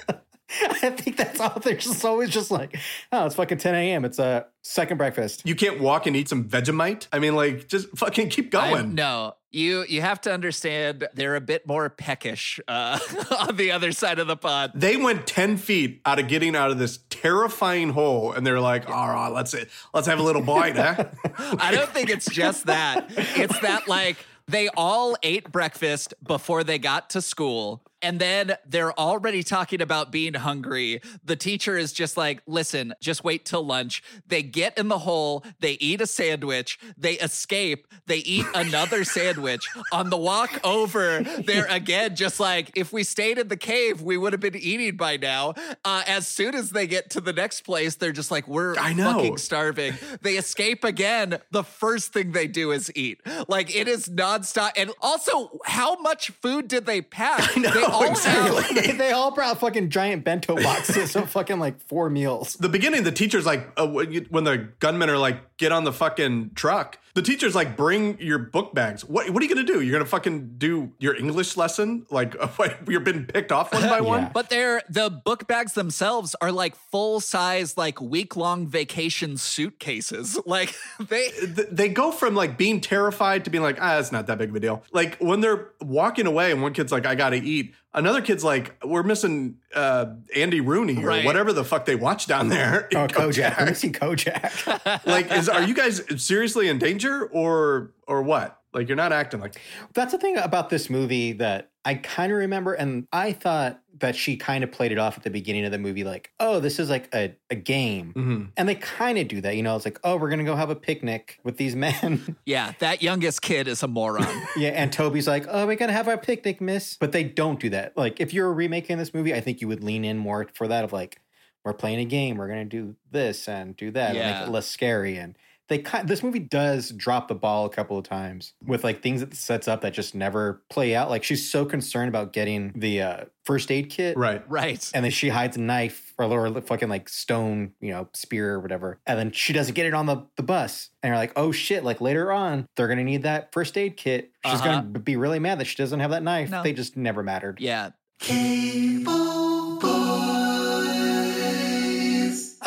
I 0.61 0.91
think 0.91 1.17
that's 1.17 1.39
all. 1.39 1.59
They're 1.59 1.75
just 1.75 2.05
always 2.05 2.29
just 2.29 2.51
like, 2.51 2.77
oh, 3.11 3.25
it's 3.25 3.35
fucking 3.35 3.57
10 3.57 3.75
a.m. 3.75 4.05
It's 4.05 4.19
a 4.19 4.45
second 4.61 4.97
breakfast. 4.97 5.41
You 5.45 5.55
can't 5.55 5.79
walk 5.79 6.05
and 6.05 6.15
eat 6.15 6.29
some 6.29 6.43
Vegemite? 6.45 7.07
I 7.11 7.19
mean, 7.19 7.35
like, 7.35 7.67
just 7.67 7.89
fucking 7.97 8.29
keep 8.29 8.53
I- 8.55 8.71
going. 8.71 8.95
no, 8.95 9.35
you 9.51 9.85
you 9.87 10.01
have 10.01 10.19
to 10.21 10.33
understand 10.33 11.07
they're 11.13 11.35
a 11.37 11.41
bit 11.41 11.65
more 11.65 11.89
peckish 11.89 12.59
uh, 12.67 12.99
on 13.47 13.55
the 13.55 13.71
other 13.71 13.91
side 13.91 14.19
of 14.19 14.27
the 14.27 14.35
pond. 14.35 14.73
They 14.75 14.97
went 14.97 15.25
10 15.25 15.57
feet 15.57 16.01
out 16.05 16.19
of 16.19 16.27
getting 16.27 16.55
out 16.55 16.71
of 16.71 16.77
this 16.77 16.99
terrifying 17.09 17.89
hole 17.91 18.33
and 18.33 18.45
they're 18.45 18.59
like, 18.59 18.89
all 18.89 19.07
right, 19.07 19.29
let's 19.29 19.55
let's 19.93 20.07
have 20.07 20.19
a 20.19 20.23
little 20.23 20.41
bite, 20.41 20.75
huh? 20.75 21.05
I 21.57 21.71
don't 21.73 21.89
think 21.89 22.09
it's 22.09 22.29
just 22.29 22.65
that. 22.65 23.05
It's 23.17 23.57
that 23.61 23.87
like 23.87 24.17
they 24.47 24.67
all 24.75 25.15
ate 25.23 25.51
breakfast 25.51 26.13
before 26.21 26.63
they 26.63 26.77
got 26.77 27.09
to 27.11 27.21
school 27.21 27.81
And 28.05 28.19
then 28.19 28.55
they're 28.67 28.93
already 28.99 29.41
talking 29.41 29.81
about 29.81 30.11
being 30.11 30.35
hungry. 30.35 31.01
The 31.23 31.35
teacher 31.35 31.75
is 31.75 31.91
just 31.91 32.17
like, 32.17 32.43
listen, 32.45 32.93
just 33.01 33.23
wait 33.23 33.45
till 33.45 33.65
lunch. 33.65 34.03
They 34.27 34.43
get 34.43 34.77
in 34.77 34.89
the 34.89 34.99
hole, 34.99 35.43
they 35.59 35.71
eat 35.73 36.01
a 36.01 36.05
sandwich, 36.05 36.77
they 36.95 37.13
escape, 37.13 37.87
they 38.05 38.17
eat 38.17 38.45
another 38.53 39.03
sandwich. 39.17 39.67
On 39.91 40.11
the 40.11 40.17
walk 40.17 40.59
over, 40.63 41.21
they're 41.23 41.65
again 41.65 42.15
just 42.15 42.39
like, 42.39 42.69
if 42.75 42.93
we 42.93 43.03
stayed 43.03 43.39
in 43.39 43.47
the 43.47 43.57
cave, 43.57 44.03
we 44.03 44.17
would 44.17 44.33
have 44.33 44.39
been 44.39 44.55
eating 44.55 44.97
by 44.97 45.17
now. 45.17 45.55
Uh, 45.83 46.03
as 46.05 46.27
soon 46.27 46.53
as 46.53 46.69
they 46.69 46.85
get 46.85 47.09
to 47.09 47.21
the 47.21 47.33
next 47.33 47.61
place, 47.61 47.95
they're 47.95 48.11
just 48.11 48.29
like, 48.29 48.47
we're 48.47 48.75
I 48.77 48.93
know. 48.93 49.13
fucking 49.13 49.37
starving. 49.39 49.95
They 50.21 50.33
escape 50.33 50.83
again. 50.83 51.39
The 51.49 51.63
first 51.63 52.13
thing 52.13 52.33
they 52.33 52.45
do 52.45 52.69
is 52.71 52.91
eat. 52.93 53.21
Like 53.47 53.75
it 53.75 53.87
is 53.87 54.09
nonstop. 54.09 54.73
And 54.77 54.91
also, 55.01 55.59
how 55.65 55.95
much 56.01 56.29
food 56.29 56.67
did 56.67 56.85
they 56.85 57.01
pack? 57.01 57.51
they 57.55 57.83
all 57.95 58.03
exactly. 58.11 58.63
have 58.63 58.75
they, 58.75 58.91
they 58.93 59.11
all 59.11 59.31
brought 59.31 59.59
fucking 59.59 59.89
giant 59.89 60.23
bento 60.23 60.55
boxes 60.55 61.15
of 61.15 61.29
fucking 61.29 61.59
like 61.59 61.79
four 61.87 62.09
meals. 62.09 62.53
the 62.53 62.69
beginning, 62.69 63.03
the 63.03 63.11
teacher's 63.11 63.45
like, 63.45 63.67
uh, 63.77 63.87
when 63.87 64.43
the 64.43 64.69
gunmen 64.79 65.09
are 65.09 65.17
like, 65.17 65.57
get 65.57 65.71
on 65.71 65.83
the 65.83 65.93
fucking 65.93 66.51
truck. 66.55 66.99
The 67.13 67.21
teacher's 67.21 67.55
like, 67.55 67.77
bring 67.77 68.19
your 68.19 68.37
book 68.39 68.73
bags. 68.73 69.05
What 69.05 69.29
What 69.29 69.41
are 69.41 69.45
you 69.45 69.53
gonna 69.53 69.65
do? 69.65 69.79
You're 69.79 69.93
gonna 69.93 70.05
fucking 70.05 70.55
do 70.57 70.91
your 70.99 71.15
English 71.15 71.55
lesson? 71.55 72.05
Like, 72.09 72.33
what, 72.57 72.77
you're 72.89 72.99
being 72.99 73.25
picked 73.25 73.53
off 73.53 73.73
one 73.73 73.83
by 73.83 74.01
one? 74.01 74.31
But 74.33 74.49
they're 74.49 74.81
the 74.89 75.09
book 75.09 75.47
bags 75.47 75.73
themselves 75.73 76.35
are 76.41 76.51
like 76.51 76.75
full 76.75 77.21
size, 77.21 77.77
like 77.77 78.01
week 78.01 78.35
long 78.35 78.67
vacation 78.67 79.37
suitcases. 79.37 80.37
Like 80.45 80.75
they 80.99 81.29
They 81.71 81.87
go 81.87 82.11
from 82.11 82.35
like 82.35 82.57
being 82.57 82.81
terrified 82.81 83.45
to 83.45 83.49
being 83.49 83.63
like, 83.63 83.77
ah, 83.79 83.97
it's 83.97 84.11
not 84.11 84.27
that 84.27 84.37
big 84.37 84.49
of 84.49 84.55
a 84.55 84.59
deal. 84.59 84.83
Like 84.91 85.17
when 85.19 85.39
they're 85.39 85.69
walking 85.81 86.27
away, 86.27 86.51
and 86.51 86.61
one 86.61 86.73
kid's 86.73 86.91
like, 86.91 87.05
I 87.05 87.15
gotta 87.15 87.37
eat. 87.37 87.73
Another 87.95 88.21
kid's 88.21 88.43
like, 88.43 88.75
we're 88.83 89.03
missing 89.03 89.55
uh, 89.73 90.07
Andy 90.35 90.59
Rooney 90.61 90.97
or 91.03 91.07
Right. 91.07 91.25
whatever 91.25 91.53
the 91.53 91.63
fuck 91.63 91.85
they 91.85 91.95
watch 91.95 92.27
down 92.27 92.49
there. 92.49 92.87
Oh, 92.93 93.07
Kojak. 93.07 93.53
Kojak. 93.53 93.59
We're 93.59 93.65
missing 93.65 93.93
Kojak. 93.93 95.05
like, 95.07 95.31
is 95.31 95.47
are 95.49 95.63
you 95.63 95.73
guys 95.73 96.01
seriously 96.23 96.67
in 96.67 96.77
danger 96.77 97.25
or 97.25 97.93
or 98.07 98.21
what? 98.21 98.59
Like, 98.75 98.87
you're 98.87 98.95
not 98.97 99.11
acting 99.13 99.39
like 99.39 99.59
That's 99.93 100.11
the 100.11 100.17
thing 100.19 100.37
about 100.37 100.69
this 100.69 100.89
movie 100.89 101.31
that 101.33 101.71
I 101.85 101.95
kind 101.95 102.31
of 102.31 102.37
remember, 102.39 102.73
and 102.73 103.07
I 103.13 103.31
thought 103.31 103.79
that 103.99 104.15
she 104.15 104.35
kind 104.37 104.63
of 104.63 104.71
played 104.71 104.91
it 104.91 104.97
off 104.97 105.17
at 105.17 105.23
the 105.23 105.29
beginning 105.29 105.65
of 105.65 105.71
the 105.71 105.77
movie, 105.77 106.03
like, 106.03 106.31
oh, 106.39 106.59
this 106.59 106.79
is 106.79 106.89
like 106.89 107.07
a, 107.13 107.35
a 107.49 107.55
game. 107.55 108.11
Mhm. 108.15 108.49
And 108.57 108.67
they 108.67 108.75
kind 108.75 109.17
of 109.17 109.27
do 109.27 109.39
that, 109.41 109.55
you 109.55 109.63
know, 109.63 109.75
it's 109.75 109.85
like, 109.85 109.99
oh, 110.03 110.17
we're 110.17 110.29
gonna 110.29 110.43
go 110.43 110.55
have 110.55 110.69
a 110.71 110.75
picnic 110.75 111.39
with 111.43 111.57
these 111.57 111.75
men. 111.75 112.35
Yeah, 112.45 112.73
that 112.79 113.01
youngest 113.01 113.41
kid 113.41 113.67
is 113.67 113.81
a 113.81 113.87
moron. 113.87 114.27
yeah, 114.57 114.69
and 114.69 114.91
Toby's 114.91 115.27
like, 115.27 115.45
oh, 115.49 115.65
we're 115.65 115.75
going 115.75 115.89
to 115.89 115.93
have 115.93 116.07
our 116.07 116.17
picnic, 116.17 116.59
miss. 116.61 116.95
But 116.97 117.11
they 117.11 117.23
don't 117.23 117.59
do 117.59 117.69
that. 117.71 117.95
Like, 117.97 118.19
if 118.19 118.33
you're 118.33 118.53
remaking 118.53 118.97
this 118.97 119.13
movie, 119.13 119.33
I 119.33 119.41
think 119.41 119.61
you 119.61 119.67
would 119.67 119.83
lean 119.83 120.03
in 120.05 120.17
more 120.17 120.47
for 120.53 120.67
that 120.67 120.83
of 120.83 120.91
like, 120.93 121.19
we're 121.63 121.73
playing 121.73 121.99
a 121.99 122.05
game, 122.05 122.37
we're 122.37 122.47
gonna 122.47 122.65
do 122.65 122.95
this 123.11 123.47
and 123.47 123.75
do 123.75 123.89
that, 123.91 124.09
and 124.09 124.17
Yeah. 124.17 124.39
make 124.39 124.47
it 124.47 124.51
less 124.51 124.67
scary. 124.67 125.17
And 125.17 125.35
they 125.67 125.79
kind 125.79 126.07
this 126.07 126.21
movie 126.21 126.39
does 126.39 126.91
drop 126.91 127.27
the 127.27 127.35
ball 127.35 127.65
a 127.65 127.69
couple 127.69 127.97
of 127.97 128.03
times 128.03 128.53
with 128.63 128.83
like 128.83 129.01
things 129.01 129.21
that 129.21 129.33
sets 129.33 129.67
up 129.67 129.81
that 129.81 129.93
just 129.93 130.13
never 130.13 130.61
play 130.69 130.95
out. 130.95 131.09
Like 131.09 131.23
she's 131.23 131.49
so 131.49 131.65
concerned 131.65 132.09
about 132.09 132.33
getting 132.33 132.71
the 132.75 133.01
uh, 133.01 133.25
first 133.43 133.71
aid 133.71 133.89
kit, 133.89 134.15
right. 134.17 134.43
right. 134.49 134.91
and 134.93 135.03
then 135.03 135.11
she 135.11 135.29
hides 135.29 135.57
a 135.57 135.61
knife 135.61 136.13
or, 136.19 136.25
or 136.25 136.61
fucking 136.61 136.89
like 136.89 137.09
stone, 137.09 137.71
you 137.81 137.91
know, 137.91 138.07
spear 138.13 138.53
or 138.53 138.59
whatever. 138.59 138.99
And 139.07 139.17
then 139.17 139.31
she 139.31 139.53
doesn't 139.53 139.73
get 139.73 139.85
it 139.87 139.93
on 139.93 140.05
the, 140.05 140.23
the 140.35 140.43
bus. 140.43 140.89
And 141.01 141.09
you're 141.09 141.17
like, 141.17 141.33
oh 141.35 141.51
shit, 141.51 141.83
like 141.83 141.99
later 142.01 142.31
on, 142.31 142.67
they're 142.75 142.87
going 142.87 142.99
to 142.99 143.03
need 143.03 143.23
that 143.23 143.51
first 143.51 143.77
aid 143.77 143.97
kit. 143.97 144.31
She's 144.45 144.55
Uh-huh. 144.55 144.81
going 144.81 144.93
to 144.93 144.99
be 144.99 145.15
really 145.15 145.39
mad 145.39 145.59
that 145.59 145.65
she 145.65 145.75
doesn't 145.77 145.99
have 145.99 146.11
that 146.11 146.23
knife. 146.23 146.49
No. 146.49 146.63
They 146.63 146.73
just 146.73 146.95
never 146.97 147.23
mattered. 147.23 147.59
Yeah. 147.59 147.91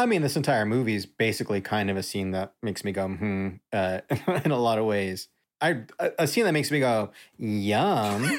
I 0.01 0.07
mean, 0.07 0.23
this 0.23 0.37
entire 0.37 0.65
movie 0.65 0.95
is 0.95 1.07
basically 1.07 1.61
kind 1.61 1.91
of 1.91 1.97
a 1.97 2.05
scene 2.05 2.31
that 2.31 2.53
makes 2.63 2.85
me 2.85 2.93
go, 2.93 3.09
hmm, 3.09 3.49
uh, 3.73 4.01
in 4.45 4.53
a 4.53 4.59
lot 4.59 4.79
of 4.79 4.85
ways. 4.87 5.29
I 5.61 5.83
a, 5.99 6.13
a 6.21 6.27
scene 6.29 6.45
that 6.45 6.53
makes 6.53 6.71
me 6.71 6.79
go, 6.79 7.11
yum, 7.37 8.23
Scenes 8.29 8.39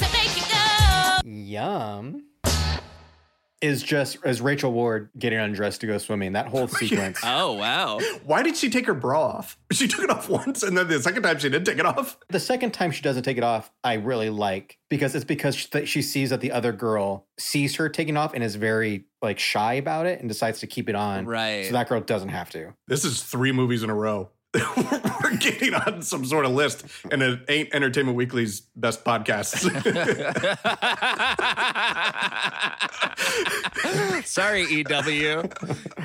that 0.00 0.10
make 0.12 0.36
you 0.36 0.42
go. 0.52 1.30
yum, 1.30 2.24
is 3.60 3.82
just 3.82 4.18
as 4.24 4.40
Rachel 4.40 4.72
Ward 4.72 5.10
getting 5.18 5.38
undressed 5.38 5.80
to 5.80 5.86
go 5.86 5.98
swimming. 5.98 6.32
That 6.32 6.46
whole 6.48 6.68
sequence. 6.68 7.18
Oh 7.22 7.54
wow. 7.54 7.98
Why 8.24 8.42
did 8.42 8.56
she 8.56 8.70
take 8.70 8.86
her 8.86 8.94
bra 8.94 9.20
off? 9.20 9.58
She 9.70 9.86
took 9.86 10.02
it 10.02 10.10
off 10.10 10.28
once, 10.28 10.62
and 10.62 10.76
then 10.76 10.88
the 10.88 11.00
second 11.00 11.22
time 11.22 11.38
she 11.38 11.48
didn't 11.48 11.66
take 11.66 11.78
it 11.78 11.86
off. 11.86 12.18
The 12.30 12.40
second 12.40 12.72
time 12.72 12.90
she 12.90 13.02
doesn't 13.02 13.22
take 13.22 13.36
it 13.36 13.44
off, 13.44 13.70
I 13.84 13.94
really 13.94 14.30
like 14.30 14.78
because 14.88 15.14
it's 15.14 15.24
because 15.24 15.54
she, 15.54 15.86
she 15.86 16.02
sees 16.02 16.30
that 16.30 16.40
the 16.40 16.50
other 16.52 16.72
girl 16.72 17.26
sees 17.38 17.76
her 17.76 17.88
taking 17.88 18.16
off 18.16 18.34
and 18.34 18.42
is 18.42 18.56
very 18.56 19.04
like 19.22 19.38
shy 19.38 19.74
about 19.74 20.06
it 20.06 20.20
and 20.20 20.28
decides 20.28 20.60
to 20.60 20.66
keep 20.66 20.88
it 20.88 20.94
on. 20.94 21.26
Right. 21.26 21.66
So 21.66 21.72
that 21.72 21.88
girl 21.88 22.00
doesn't 22.00 22.30
have 22.30 22.50
to. 22.50 22.74
This 22.88 23.04
is 23.04 23.22
three 23.22 23.52
movies 23.52 23.82
in 23.82 23.90
a 23.90 23.94
row. 23.94 24.30
We're 25.22 25.36
getting 25.36 25.74
on 25.74 26.00
some 26.00 26.24
sort 26.24 26.46
of 26.46 26.52
list, 26.52 26.84
and 27.10 27.22
it 27.22 27.40
ain't 27.48 27.74
Entertainment 27.74 28.16
Weekly's 28.16 28.60
best 28.76 29.04
podcasts. 29.04 29.58
Sorry, 34.24 34.62
EW. 34.62 35.42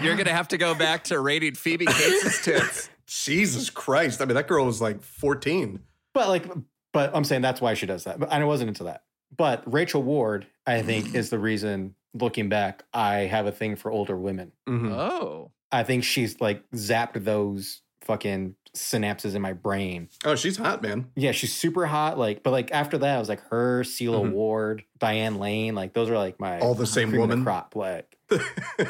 You're 0.01 0.15
gonna 0.17 0.33
have 0.33 0.49
to 0.49 0.57
go 0.57 0.75
back 0.75 1.05
to 1.05 1.19
rating 1.19 1.55
Phoebe 1.55 1.85
Cates' 1.85 2.43
tits. 2.43 2.89
Jesus 3.07 3.69
Christ! 3.69 4.21
I 4.21 4.25
mean, 4.25 4.35
that 4.35 4.47
girl 4.47 4.65
was 4.65 4.81
like 4.81 5.01
fourteen. 5.01 5.79
But 6.13 6.27
like, 6.27 6.45
but 6.91 7.15
I'm 7.15 7.23
saying 7.23 7.41
that's 7.41 7.61
why 7.61 7.73
she 7.75 7.85
does 7.85 8.03
that. 8.03 8.19
But 8.19 8.31
I 8.31 8.43
wasn't 8.43 8.69
into 8.69 8.83
that. 8.85 9.03
But 9.35 9.63
Rachel 9.71 10.03
Ward, 10.03 10.45
I 10.67 10.81
think, 10.81 11.15
is 11.15 11.29
the 11.29 11.39
reason. 11.39 11.95
Looking 12.15 12.47
back, 12.47 12.83
I 12.93 13.21
have 13.21 13.47
a 13.47 13.51
thing 13.51 13.75
for 13.75 13.89
older 13.89 14.15
women. 14.15 14.51
Mhm. 14.69 14.91
Oh. 14.91 15.51
I 15.71 15.81
think 15.83 16.03
she's 16.03 16.39
like 16.39 16.63
zapped 16.71 17.23
those 17.23 17.81
fucking 18.05 18.55
synapses 18.75 19.35
in 19.35 19.41
my 19.41 19.53
brain. 19.53 20.09
Oh, 20.25 20.35
she's 20.35 20.57
hot, 20.57 20.81
man. 20.81 21.07
Yeah, 21.15 21.31
she's 21.31 21.53
super 21.53 21.85
hot. 21.85 22.17
Like, 22.17 22.41
but 22.43 22.51
like 22.51 22.71
after 22.71 22.97
that, 22.97 23.15
I 23.15 23.19
was 23.19 23.29
like 23.29 23.41
her, 23.49 23.83
Sela 23.83 24.23
Mhm. 24.25 24.31
Ward, 24.31 24.83
Diane 24.99 25.37
Lane. 25.37 25.75
Like 25.75 25.93
those 25.93 26.09
are 26.09 26.17
like 26.17 26.39
my 26.39 26.59
All 26.59 26.73
the 26.73 26.87
same 26.87 27.09
cream 27.09 27.21
of 27.21 27.29
the 27.29 27.33
woman? 27.35 27.45
crop. 27.45 27.75
Like 27.75 28.17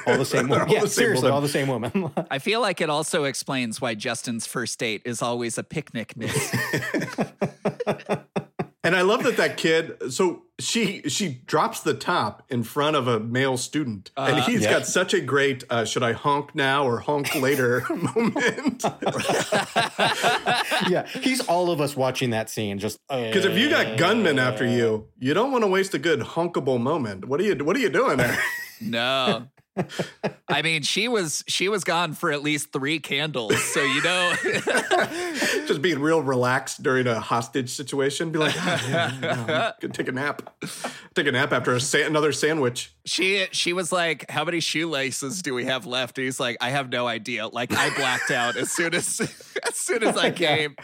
all 0.08 0.18
the 0.18 0.24
same 0.26 0.48
They're 0.48 0.60
woman. 0.60 0.70
Yeah, 0.74 0.82
the 0.82 0.88
same 0.88 1.04
seriously, 1.04 1.24
woman. 1.24 1.36
all 1.36 1.42
the 1.42 1.50
same 1.50 1.68
woman. 1.68 2.12
I 2.32 2.40
feel 2.40 2.62
like 2.62 2.80
it 2.80 2.90
also 2.90 3.26
explains 3.26 3.82
why 3.82 3.94
Justin's 3.96 4.48
first 4.48 4.80
date 4.80 5.02
is 5.04 5.22
always 5.22 5.58
a 5.58 5.64
picnic 5.64 6.16
miss. 6.16 6.56
And 8.86 8.98
I 8.98 9.02
love 9.02 9.24
that 9.24 9.38
that 9.38 9.56
kid. 9.56 10.12
So 10.14 10.44
she 10.60 11.04
she 11.08 11.42
drops 11.46 11.80
the 11.82 11.94
top 11.94 12.44
in 12.50 12.64
front 12.64 12.98
of 12.98 13.08
a 13.08 13.18
male 13.20 13.56
student, 13.56 14.12
and 14.18 14.40
Uh-huh. 14.40 14.52
he's 14.52 14.64
Yeah. 14.64 14.72
got 14.72 14.86
such 14.88 15.14
a 15.14 15.22
great 15.22 15.64
uh, 15.70 15.86
"should 15.86 16.04
I 16.04 16.12
honk 16.12 16.54
now 16.54 16.84
or 16.86 17.00
honk 17.00 17.34
later" 17.34 17.86
moment. 17.90 18.84
yeah, 20.90 21.06
he's 21.22 21.42
all 21.48 21.72
of 21.72 21.82
us 21.82 21.96
watching 21.96 22.32
that 22.32 22.50
scene. 22.50 22.80
Just 22.80 23.00
Because 23.08 23.46
if 23.46 23.58
you 23.58 23.70
got 23.70 23.98
gunmen 23.98 24.40
after 24.40 24.68
you, 24.68 25.08
you 25.20 25.34
don't 25.34 25.52
want 25.52 25.64
to 25.64 25.68
waste 25.68 25.94
a 25.94 26.00
good 26.00 26.20
honkable 26.20 26.80
moment. 26.80 27.26
What 27.26 27.40
are 27.40 27.44
you 27.44 27.56
What 27.64 27.76
are 27.76 27.80
you 27.80 27.90
doing 27.90 28.18
there? 28.18 28.38
No. 28.82 29.48
I 30.48 30.62
mean, 30.62 30.84
she 30.84 31.08
was 31.08 31.44
she 31.48 31.68
was 31.70 31.84
gone 31.84 32.14
for 32.14 32.32
at 32.32 32.44
least 32.44 32.72
three 32.72 33.00
candles, 33.00 33.62
so 33.64 33.82
you 33.82 34.02
know. 34.04 34.34
Just 35.68 35.82
being 35.82 36.00
real 36.00 36.22
relaxed 36.22 36.84
during 36.84 37.08
a 37.08 37.20
hostage 37.20 37.70
situation. 37.72 38.32
Be 38.32 38.40
like, 38.40 38.54
"Ah, 38.58 38.88
yeah, 38.88 39.46
yeah, 39.48 39.72
could 39.82 39.94
take 39.94 40.08
a 40.08 40.12
nap. 40.12 40.56
Take 41.16 41.28
a 41.28 41.32
nap 41.32 41.54
after 41.54 41.74
a 41.74 41.80
sa- 41.80 42.00
another 42.00 42.32
sandwich. 42.32 42.94
she 43.06 43.48
she 43.52 43.74
was 43.74 43.92
like, 43.92 44.30
"How 44.30 44.44
many 44.44 44.60
shoelaces 44.60 45.42
do 45.42 45.54
we 45.54 45.66
have 45.66 45.86
left?" 45.86 46.18
And 46.18 46.26
he's 46.26 46.40
like, 46.40 46.58
"I 46.62 46.70
have 46.70 46.90
no 46.90 47.08
idea." 47.08 47.48
Like 47.48 47.74
I 47.74 47.96
blacked 47.96 48.32
out 48.32 48.56
as 48.56 48.72
soon 48.72 48.94
as 48.94 49.20
as 49.68 49.76
soon 49.76 50.04
as 50.04 50.18
I 50.18 50.32
came. 50.32 50.76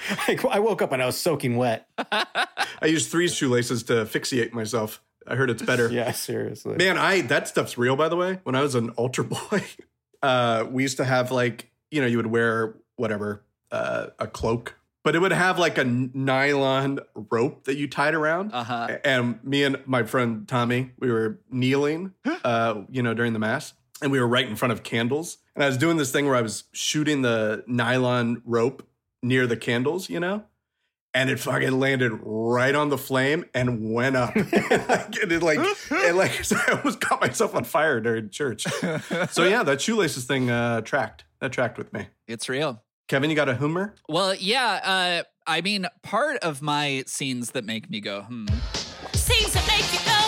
I 0.49 0.59
woke 0.59 0.81
up 0.81 0.91
and 0.91 1.01
I 1.01 1.05
was 1.05 1.17
soaking 1.17 1.57
wet. 1.57 1.87
I 1.97 2.85
used 2.85 3.11
three 3.11 3.27
shoelaces 3.27 3.83
to 3.83 4.01
asphyxiate 4.01 4.53
myself. 4.53 5.01
I 5.27 5.35
heard 5.35 5.49
it's 5.49 5.61
better. 5.61 5.89
Yeah, 5.91 6.11
seriously. 6.11 6.75
Man, 6.75 6.97
I 6.97 7.21
that 7.21 7.47
stuff's 7.47 7.77
real, 7.77 7.95
by 7.95 8.09
the 8.09 8.15
way. 8.15 8.39
When 8.43 8.55
I 8.55 8.61
was 8.61 8.75
an 8.75 8.89
altar 8.91 9.23
boy, 9.51 9.63
uh, 10.21 10.65
we 10.69 10.83
used 10.83 10.97
to 10.97 11.05
have 11.05 11.31
like, 11.31 11.69
you 11.91 12.01
know, 12.01 12.07
you 12.07 12.17
would 12.17 12.27
wear 12.27 12.75
whatever, 12.95 13.43
uh, 13.71 14.07
a 14.19 14.27
cloak, 14.27 14.75
but 15.03 15.15
it 15.15 15.19
would 15.19 15.31
have 15.31 15.57
like 15.59 15.77
a 15.77 15.83
nylon 15.83 16.99
rope 17.15 17.63
that 17.65 17.77
you 17.77 17.87
tied 17.87 18.13
around. 18.15 18.51
Uh 18.51 18.63
huh. 18.63 18.97
And 19.03 19.43
me 19.43 19.63
and 19.63 19.77
my 19.85 20.03
friend 20.03 20.47
Tommy, 20.47 20.91
we 20.99 21.11
were 21.11 21.39
kneeling, 21.49 22.13
uh, 22.43 22.81
you 22.89 23.01
know, 23.01 23.13
during 23.13 23.33
the 23.33 23.39
mass, 23.39 23.73
and 24.01 24.11
we 24.11 24.19
were 24.19 24.27
right 24.27 24.47
in 24.47 24.55
front 24.55 24.71
of 24.71 24.83
candles. 24.83 25.37
And 25.55 25.63
I 25.63 25.67
was 25.67 25.77
doing 25.77 25.97
this 25.97 26.11
thing 26.11 26.25
where 26.25 26.35
I 26.35 26.41
was 26.41 26.65
shooting 26.71 27.21
the 27.21 27.63
nylon 27.67 28.41
rope 28.45 28.87
near 29.21 29.45
the 29.47 29.57
candles, 29.57 30.09
you 30.09 30.19
know, 30.19 30.43
and 31.13 31.29
it 31.29 31.39
fucking 31.39 31.79
landed 31.79 32.11
right 32.23 32.75
on 32.75 32.89
the 32.89 32.97
flame 32.97 33.45
and 33.53 33.93
went 33.93 34.15
up. 34.15 34.35
like, 34.35 34.51
and 34.51 35.31
it 35.31 35.41
like, 35.41 35.59
and 35.91 36.17
like, 36.17 36.31
so 36.43 36.55
I 36.67 36.73
almost 36.73 37.01
caught 37.01 37.21
myself 37.21 37.55
on 37.55 37.63
fire 37.63 37.99
during 37.99 38.29
church. 38.29 38.65
So 39.31 39.43
yeah, 39.43 39.63
that 39.63 39.81
shoelaces 39.81 40.25
thing 40.25 40.49
uh, 40.49 40.81
tracked. 40.81 41.23
That 41.39 41.51
tracked 41.51 41.77
with 41.77 41.91
me. 41.93 42.07
It's 42.27 42.49
real. 42.49 42.83
Kevin, 43.07 43.29
you 43.29 43.35
got 43.35 43.49
a 43.49 43.55
humor? 43.55 43.95
Well, 44.07 44.35
yeah. 44.35 44.79
Uh, 44.83 45.23
I 45.47 45.61
mean, 45.61 45.87
part 46.03 46.37
of 46.37 46.61
my 46.61 47.03
scenes 47.07 47.51
that 47.51 47.65
make 47.65 47.89
me 47.89 48.01
go, 48.01 48.21
hmm, 48.23 48.47
seems 49.13 49.51
to 49.53 49.59
make 49.67 49.91
you 49.91 49.99
go. 49.99 50.19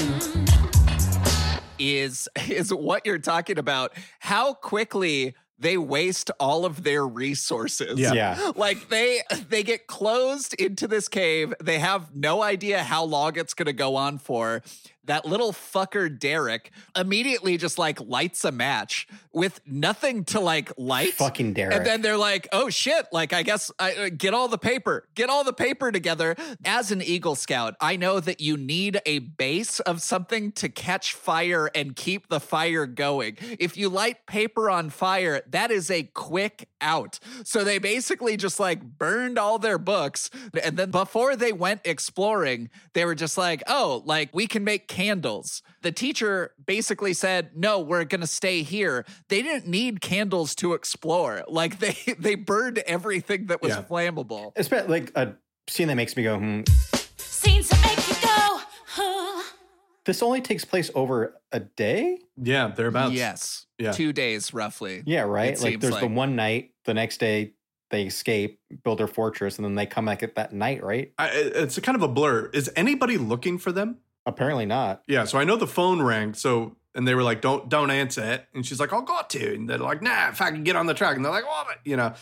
mm. 0.00 1.60
is 1.78 2.28
is 2.48 2.72
what 2.72 3.06
you're 3.06 3.18
talking 3.18 3.58
about 3.58 3.92
how 4.20 4.54
quickly 4.54 5.34
they 5.60 5.76
waste 5.76 6.30
all 6.40 6.64
of 6.64 6.82
their 6.82 7.06
resources 7.06 7.98
Yeah. 8.00 8.12
Yeah. 8.14 8.52
like 8.56 8.88
they 8.88 9.20
they 9.48 9.62
get 9.62 9.86
closed 9.86 10.54
into 10.54 10.88
this 10.88 11.06
cave 11.08 11.54
they 11.62 11.78
have 11.78 12.14
no 12.14 12.42
idea 12.42 12.82
how 12.82 13.04
long 13.04 13.36
it's 13.36 13.54
going 13.54 13.66
to 13.66 13.72
go 13.72 13.96
on 13.96 14.18
for 14.18 14.62
that 15.04 15.24
little 15.24 15.52
fucker 15.52 16.16
derek 16.18 16.70
immediately 16.96 17.56
just 17.56 17.78
like 17.78 18.00
lights 18.00 18.44
a 18.44 18.52
match 18.52 19.06
with 19.32 19.60
nothing 19.66 20.24
to 20.24 20.40
like 20.40 20.72
light 20.76 21.14
Fucking 21.14 21.52
Derek. 21.52 21.76
and 21.76 21.86
then 21.86 22.02
they're 22.02 22.16
like, 22.16 22.48
"Oh 22.52 22.68
shit! 22.70 23.06
Like, 23.12 23.32
I 23.32 23.42
guess 23.42 23.70
I 23.78 23.94
uh, 23.94 24.08
get 24.16 24.34
all 24.34 24.48
the 24.48 24.58
paper, 24.58 25.06
get 25.14 25.30
all 25.30 25.44
the 25.44 25.52
paper 25.52 25.92
together." 25.92 26.36
As 26.64 26.90
an 26.90 27.02
Eagle 27.02 27.34
Scout, 27.34 27.74
I 27.80 27.96
know 27.96 28.20
that 28.20 28.40
you 28.40 28.56
need 28.56 29.00
a 29.06 29.20
base 29.20 29.80
of 29.80 30.02
something 30.02 30.52
to 30.52 30.68
catch 30.68 31.14
fire 31.14 31.70
and 31.74 31.94
keep 31.94 32.28
the 32.28 32.40
fire 32.40 32.86
going. 32.86 33.36
If 33.58 33.76
you 33.76 33.88
light 33.88 34.26
paper 34.26 34.70
on 34.70 34.90
fire, 34.90 35.42
that 35.48 35.70
is 35.70 35.90
a 35.90 36.04
quick 36.04 36.68
out. 36.80 37.18
So 37.44 37.62
they 37.64 37.78
basically 37.78 38.36
just 38.36 38.58
like 38.58 38.82
burned 38.82 39.38
all 39.38 39.58
their 39.58 39.78
books, 39.78 40.30
and 40.62 40.76
then 40.76 40.90
before 40.90 41.36
they 41.36 41.52
went 41.52 41.82
exploring, 41.84 42.70
they 42.94 43.04
were 43.04 43.14
just 43.14 43.38
like, 43.38 43.62
"Oh, 43.68 44.02
like 44.04 44.30
we 44.34 44.46
can 44.46 44.64
make 44.64 44.88
candles." 45.00 45.62
The 45.82 45.92
teacher 45.92 46.52
basically 46.64 47.14
said, 47.14 47.50
"No, 47.56 47.80
we're 47.80 48.04
going 48.04 48.20
to 48.20 48.26
stay 48.26 48.62
here." 48.62 49.04
They 49.28 49.42
didn't 49.42 49.66
need 49.66 50.00
candles 50.00 50.54
to 50.56 50.74
explore. 50.74 51.44
Like 51.48 51.78
they 51.78 51.96
they 52.18 52.34
burned 52.34 52.78
everything 52.78 53.46
that 53.46 53.62
was 53.62 53.70
Yeah. 53.72 53.82
flammable. 53.82 54.52
It's 54.56 54.68
been 54.68 54.88
like 54.88 55.12
a 55.14 55.34
scene 55.68 55.88
that 55.88 55.94
makes 55.96 56.16
me 56.16 56.22
go, 56.22 56.38
hmm. 56.38 56.60
Seems 57.16 57.68
to 57.68 57.76
make 57.82 58.08
you 58.08 58.14
go. 58.22 58.60
huh. 58.86 59.42
This 60.04 60.22
only 60.22 60.40
takes 60.40 60.64
place 60.64 60.90
over 60.94 61.40
a 61.52 61.60
day? 61.60 62.18
Yeah, 62.36 62.68
thereabouts. 62.68 63.12
yes. 63.14 63.66
Yeah. 63.78 63.92
2 63.92 64.12
days 64.12 64.52
roughly. 64.54 65.02
Yeah, 65.06 65.22
right? 65.22 65.52
It 65.52 65.60
Like 65.60 65.80
there's 65.80 65.92
like- 65.92 66.00
the 66.00 66.08
one 66.08 66.34
night, 66.36 66.72
the 66.84 66.94
next 66.94 67.18
day 67.20 67.54
they 67.90 68.04
escape, 68.04 68.60
build 68.84 68.98
their 68.98 69.06
fortress, 69.08 69.58
and 69.58 69.64
then 69.64 69.74
they 69.74 69.84
come 69.86 70.06
back 70.06 70.22
at 70.22 70.34
that 70.36 70.52
night, 70.52 70.82
right? 70.82 71.12
I, 71.18 71.28
it's 71.34 71.76
a 71.76 71.80
kind 71.80 71.96
of 71.96 72.02
a 72.02 72.08
blur. 72.08 72.46
Is 72.52 72.70
anybody 72.76 73.16
looking 73.18 73.58
for 73.58 73.72
them? 73.72 73.98
Apparently 74.30 74.66
not. 74.66 75.02
Yeah, 75.06 75.24
so 75.24 75.38
I 75.38 75.44
know 75.44 75.56
the 75.56 75.66
phone 75.66 76.00
rang. 76.00 76.34
So 76.34 76.76
and 76.94 77.06
they 77.06 77.14
were 77.14 77.22
like, 77.22 77.40
"Don't 77.40 77.68
don't 77.68 77.90
answer 77.90 78.22
it." 78.22 78.46
And 78.54 78.64
she's 78.64 78.80
like, 78.80 78.92
"I'll 78.92 79.02
got 79.02 79.30
to." 79.30 79.54
And 79.54 79.68
they're 79.68 79.78
like, 79.78 80.02
"Nah, 80.02 80.28
if 80.28 80.40
I 80.40 80.50
can 80.50 80.64
get 80.64 80.76
on 80.76 80.86
the 80.86 80.94
track." 80.94 81.16
And 81.16 81.24
they're 81.24 81.32
like, 81.32 81.46
"What?" 81.46 81.66
You 81.84 81.96
know. 81.96 82.14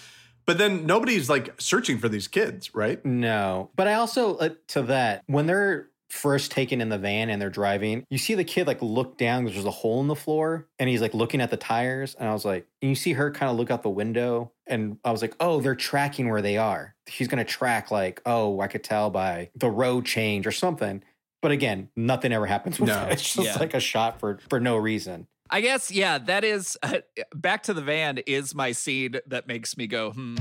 But 0.46 0.56
then 0.56 0.86
nobody's 0.86 1.28
like 1.28 1.60
searching 1.60 1.98
for 1.98 2.08
these 2.08 2.26
kids, 2.26 2.74
right? 2.74 3.04
No. 3.04 3.70
But 3.76 3.86
I 3.86 3.94
also, 3.94 4.36
uh, 4.36 4.50
to 4.68 4.82
that, 4.84 5.22
when 5.26 5.46
they're 5.46 5.88
first 6.08 6.50
taken 6.50 6.80
in 6.80 6.88
the 6.88 6.96
van 6.96 7.28
and 7.28 7.40
they're 7.40 7.50
driving, 7.50 8.02
you 8.08 8.16
see 8.16 8.34
the 8.34 8.44
kid 8.44 8.66
like 8.66 8.80
look 8.80 9.18
down, 9.18 9.44
because 9.44 9.56
there's 9.56 9.66
a 9.66 9.70
hole 9.70 10.00
in 10.00 10.08
the 10.08 10.16
floor, 10.16 10.66
and 10.78 10.88
he's 10.88 11.02
like 11.02 11.12
looking 11.12 11.42
at 11.42 11.50
the 11.50 11.58
tires. 11.58 12.14
And 12.14 12.26
I 12.26 12.32
was 12.32 12.46
like, 12.46 12.66
and 12.80 12.88
you 12.88 12.94
see 12.94 13.12
her 13.12 13.30
kind 13.30 13.50
of 13.50 13.58
look 13.58 13.70
out 13.70 13.82
the 13.82 13.90
window. 13.90 14.52
And 14.66 14.98
I 15.04 15.12
was 15.12 15.22
like, 15.22 15.34
oh, 15.38 15.60
they're 15.60 15.74
tracking 15.74 16.30
where 16.30 16.42
they 16.42 16.56
are. 16.56 16.94
She's 17.08 17.28
going 17.28 17.44
to 17.44 17.50
track, 17.50 17.90
like, 17.90 18.22
oh, 18.24 18.60
I 18.60 18.68
could 18.68 18.84
tell 18.84 19.10
by 19.10 19.50
the 19.54 19.70
road 19.70 20.06
change 20.06 20.46
or 20.46 20.52
something. 20.52 21.02
But 21.40 21.52
again, 21.52 21.88
nothing 21.96 22.32
ever 22.32 22.46
happens 22.46 22.80
with 22.80 22.88
No. 22.88 23.02
it. 23.04 23.12
It's 23.12 23.34
just 23.34 23.46
Yeah. 23.46 23.58
like 23.58 23.74
a 23.74 23.80
shot 23.80 24.18
for 24.20 24.38
for 24.48 24.58
no 24.60 24.76
reason. 24.76 25.26
I 25.50 25.60
guess 25.62 25.90
yeah, 25.90 26.18
that 26.18 26.44
is 26.44 26.76
uh, 26.82 26.98
back 27.34 27.62
to 27.64 27.74
the 27.74 27.80
van 27.82 28.18
is 28.26 28.54
my 28.54 28.72
scene 28.72 29.14
that 29.26 29.46
makes 29.46 29.76
me 29.76 29.86
go 29.86 30.10
hmm 30.12 30.36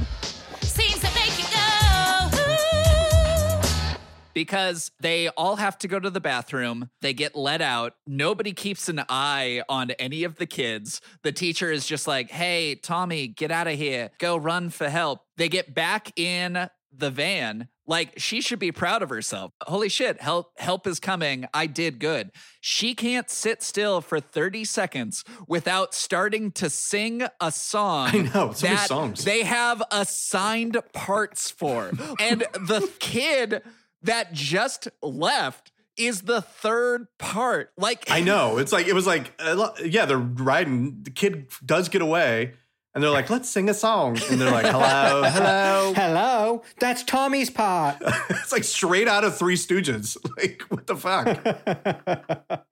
Seems 0.61 0.99
to 0.99 1.09
make 1.15 1.37
you 1.39 1.45
go. 1.45 2.29
ooh. 2.37 3.97
because 4.33 4.91
they 4.99 5.29
all 5.29 5.55
have 5.55 5.77
to 5.79 5.87
go 5.87 5.99
to 5.99 6.09
the 6.09 6.19
bathroom. 6.19 6.89
They 7.01 7.13
get 7.13 7.35
let 7.35 7.61
out. 7.61 7.95
Nobody 8.05 8.53
keeps 8.53 8.87
an 8.89 9.01
eye 9.09 9.63
on 9.69 9.91
any 9.91 10.23
of 10.23 10.35
the 10.37 10.45
kids. 10.45 11.01
The 11.23 11.31
teacher 11.31 11.71
is 11.71 11.85
just 11.87 12.07
like, 12.07 12.29
hey, 12.29 12.75
Tommy, 12.75 13.27
get 13.27 13.49
out 13.51 13.67
of 13.67 13.75
here. 13.75 14.11
Go 14.19 14.37
run 14.37 14.69
for 14.69 14.89
help. 14.89 15.21
They 15.37 15.49
get 15.49 15.73
back 15.73 16.17
in 16.19 16.69
the 16.91 17.09
van. 17.09 17.69
Like 17.85 18.13
she 18.17 18.41
should 18.41 18.59
be 18.59 18.71
proud 18.71 19.01
of 19.01 19.09
herself. 19.09 19.53
Holy 19.63 19.89
shit, 19.89 20.21
help 20.21 20.51
help 20.59 20.85
is 20.85 20.99
coming. 20.99 21.47
I 21.53 21.67
did 21.67 21.99
good. 21.99 22.31
She 22.59 22.93
can't 22.93 23.29
sit 23.29 23.63
still 23.63 24.01
for 24.01 24.19
30 24.19 24.65
seconds 24.65 25.23
without 25.47 25.93
starting 25.93 26.51
to 26.53 26.69
sing 26.69 27.23
a 27.39 27.51
song. 27.51 28.09
I 28.11 28.17
know, 28.33 28.51
so 28.51 28.67
many 28.67 28.77
songs. 28.77 29.23
They 29.23 29.43
have 29.43 29.81
assigned 29.89 30.77
parts 30.93 31.49
for. 31.49 31.91
and 32.19 32.41
the 32.53 32.89
kid 32.99 33.61
that 34.01 34.33
just 34.33 34.89
left 35.01 35.71
is 35.97 36.21
the 36.21 36.41
third 36.41 37.07
part. 37.17 37.71
Like 37.77 38.05
I 38.09 38.21
know. 38.21 38.57
It's 38.57 38.71
like 38.71 38.87
it 38.87 38.93
was 38.93 39.07
like 39.07 39.33
uh, 39.39 39.69
yeah, 39.83 40.05
they're 40.05 40.17
riding. 40.17 41.03
The 41.03 41.11
kid 41.11 41.47
does 41.65 41.89
get 41.89 42.01
away, 42.01 42.53
and 42.97 43.03
they're 43.03 43.11
like, 43.11 43.29
"Let's 43.29 43.47
sing 43.47 43.69
a 43.69 43.75
song." 43.75 44.17
And 44.31 44.41
they're 44.41 44.49
like, 44.49 44.65
"Hello, 44.65 45.21
hello." 45.23 45.93
Hello, 45.95 46.63
that's 46.79 47.03
Tommy's 47.03 47.51
part. 47.51 47.97
it's 48.31 48.51
like 48.51 48.63
straight 48.63 49.07
out 49.07 49.23
of 49.23 49.37
Three 49.37 49.55
Stooges. 49.55 50.17
Like 50.37 50.63
what 50.69 50.87
the 50.87 50.95
fuck? 50.95 52.65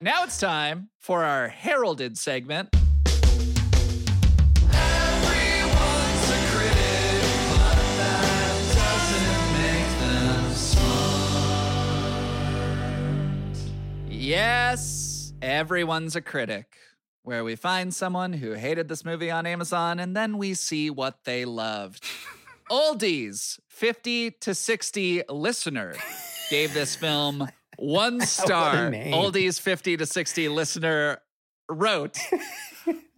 Now 0.00 0.24
it's 0.24 0.38
time 0.38 0.90
for 1.00 1.24
our 1.24 1.48
heralded 1.48 2.16
segment. 2.16 2.68
Yes, 14.08 15.32
everyone's 15.42 16.14
a 16.16 16.20
critic. 16.20 16.76
Where 17.24 17.42
we 17.42 17.56
find 17.56 17.94
someone 17.94 18.34
who 18.34 18.52
hated 18.52 18.86
this 18.86 19.02
movie 19.02 19.30
on 19.30 19.46
Amazon 19.46 19.98
and 19.98 20.14
then 20.14 20.36
we 20.36 20.52
see 20.52 20.90
what 20.90 21.24
they 21.24 21.46
loved. 21.46 22.04
Oldies, 22.70 23.58
50 23.68 24.32
to 24.42 24.54
60 24.54 25.22
listener, 25.30 25.94
gave 26.50 26.74
this 26.74 26.94
film 26.94 27.48
one 27.78 28.20
star. 28.26 28.90
Oldies, 28.90 29.58
50 29.58 29.96
to 29.96 30.06
60 30.06 30.48
listener 30.50 31.18
wrote, 31.70 32.18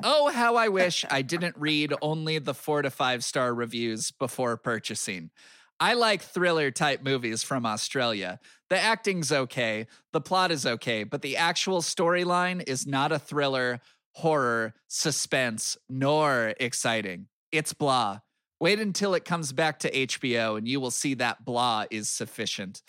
Oh, 0.05 0.31
how 0.31 0.55
I 0.55 0.69
wish 0.69 1.05
I 1.11 1.23
didn't 1.23 1.57
read 1.59 1.93
only 2.01 2.39
the 2.39 2.55
four 2.55 2.83
to 2.83 2.91
five 2.91 3.25
star 3.25 3.53
reviews 3.53 4.13
before 4.13 4.57
purchasing. 4.57 5.31
I 5.79 5.95
like 5.95 6.23
thriller 6.23 6.71
type 6.71 7.03
movies 7.03 7.43
from 7.43 7.67
Australia. 7.67 8.41
The 8.71 8.79
acting's 8.79 9.31
okay, 9.31 9.87
the 10.13 10.21
plot 10.21 10.51
is 10.51 10.65
okay, 10.65 11.05
but 11.05 11.23
the 11.23 11.37
actual 11.37 11.83
storyline 11.83 12.67
is 12.67 12.87
not 12.87 13.13
a 13.13 13.19
thriller, 13.19 13.81
horror, 14.17 14.73
suspense, 14.89 15.77
nor 15.91 16.55
exciting. 16.59 17.27
It's 17.53 17.75
blah. 17.75 18.21
Wait 18.59 18.81
until 18.81 19.12
it 19.12 19.27
comes 19.27 19.53
back 19.53 19.79
to 19.81 19.91
HBO 19.91 20.57
and 20.57 20.67
you 20.67 20.81
will 20.81 20.91
see 20.91 21.12
that 21.14 21.45
blah 21.45 21.85
is 21.91 22.09
sufficient. 22.09 22.83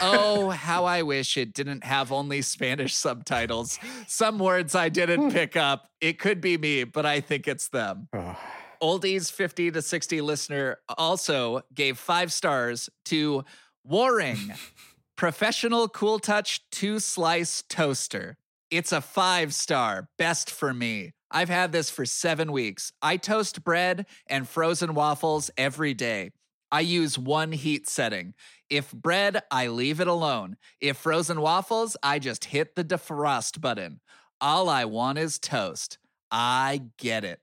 oh, 0.00 0.50
how 0.50 0.84
I 0.84 1.02
wish 1.02 1.36
it 1.36 1.52
didn't 1.52 1.82
have 1.82 2.12
only 2.12 2.42
Spanish 2.42 2.94
subtitles. 2.94 3.80
Some 4.06 4.38
words 4.38 4.76
I 4.76 4.88
didn't 4.88 5.22
hmm. 5.22 5.30
pick 5.30 5.56
up. 5.56 5.88
It 6.00 6.20
could 6.20 6.40
be 6.40 6.56
me, 6.56 6.84
but 6.84 7.04
I 7.04 7.20
think 7.20 7.48
it's 7.48 7.68
them. 7.68 8.08
Ugh. 8.12 8.36
Oldies 8.80 9.32
50 9.32 9.72
to 9.72 9.82
60 9.82 10.20
listener 10.20 10.78
also 10.96 11.62
gave 11.74 11.98
five 11.98 12.32
stars 12.32 12.88
to 13.06 13.44
Waring 13.82 14.54
Professional 15.16 15.88
Cool 15.88 16.20
Touch 16.20 16.60
two 16.70 17.00
slice 17.00 17.64
toaster. 17.68 18.38
It's 18.70 18.92
a 18.92 19.00
five 19.00 19.54
star, 19.54 20.10
best 20.18 20.50
for 20.50 20.74
me. 20.74 21.12
I've 21.30 21.48
had 21.48 21.72
this 21.72 21.88
for 21.88 22.04
seven 22.04 22.52
weeks. 22.52 22.92
I 23.00 23.16
toast 23.16 23.64
bread 23.64 24.04
and 24.26 24.46
frozen 24.46 24.94
waffles 24.94 25.50
every 25.56 25.94
day. 25.94 26.32
I 26.70 26.80
use 26.80 27.18
one 27.18 27.52
heat 27.52 27.88
setting. 27.88 28.34
If 28.68 28.92
bread, 28.92 29.42
I 29.50 29.68
leave 29.68 30.00
it 30.00 30.06
alone. 30.06 30.58
If 30.82 30.98
frozen 30.98 31.40
waffles, 31.40 31.96
I 32.02 32.18
just 32.18 32.44
hit 32.44 32.76
the 32.76 32.84
defrost 32.84 33.58
button. 33.62 34.00
All 34.38 34.68
I 34.68 34.84
want 34.84 35.16
is 35.16 35.38
toast. 35.38 35.96
I 36.30 36.82
get 36.98 37.24
it. 37.24 37.40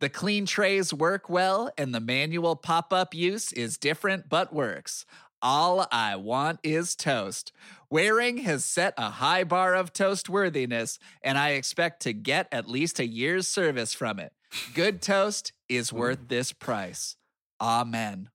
The 0.00 0.10
clean 0.10 0.44
trays 0.44 0.92
work 0.92 1.30
well, 1.30 1.70
and 1.78 1.94
the 1.94 2.00
manual 2.00 2.56
pop 2.56 2.92
up 2.92 3.14
use 3.14 3.52
is 3.54 3.78
different 3.78 4.28
but 4.28 4.52
works. 4.52 5.06
All 5.40 5.86
I 5.92 6.16
want 6.16 6.60
is 6.62 6.96
toast. 6.96 7.52
Waring 7.90 8.38
has 8.38 8.64
set 8.64 8.94
a 8.96 9.10
high 9.10 9.44
bar 9.44 9.74
of 9.74 9.92
toast 9.92 10.28
worthiness, 10.28 10.98
and 11.22 11.38
I 11.38 11.50
expect 11.50 12.02
to 12.02 12.12
get 12.12 12.48
at 12.50 12.68
least 12.68 12.98
a 12.98 13.06
year's 13.06 13.46
service 13.46 13.94
from 13.94 14.18
it. 14.18 14.32
Good 14.74 15.00
toast 15.00 15.52
is 15.68 15.90
hmm. 15.90 15.98
worth 15.98 16.28
this 16.28 16.52
price. 16.52 17.16
Amen. 17.60 18.30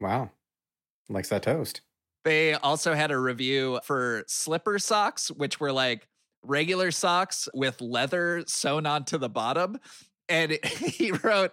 Wow. 0.00 0.30
Likes 1.08 1.28
that 1.28 1.42
toast. 1.42 1.82
They 2.24 2.54
also 2.54 2.94
had 2.94 3.12
a 3.12 3.18
review 3.18 3.80
for 3.84 4.24
slipper 4.26 4.78
socks, 4.78 5.30
which 5.30 5.60
were 5.60 5.72
like 5.72 6.08
regular 6.42 6.90
socks 6.90 7.48
with 7.54 7.80
leather 7.80 8.42
sewn 8.46 8.86
onto 8.86 9.18
the 9.18 9.28
bottom. 9.28 9.78
And 10.28 10.58
he 10.64 11.12
wrote, 11.12 11.52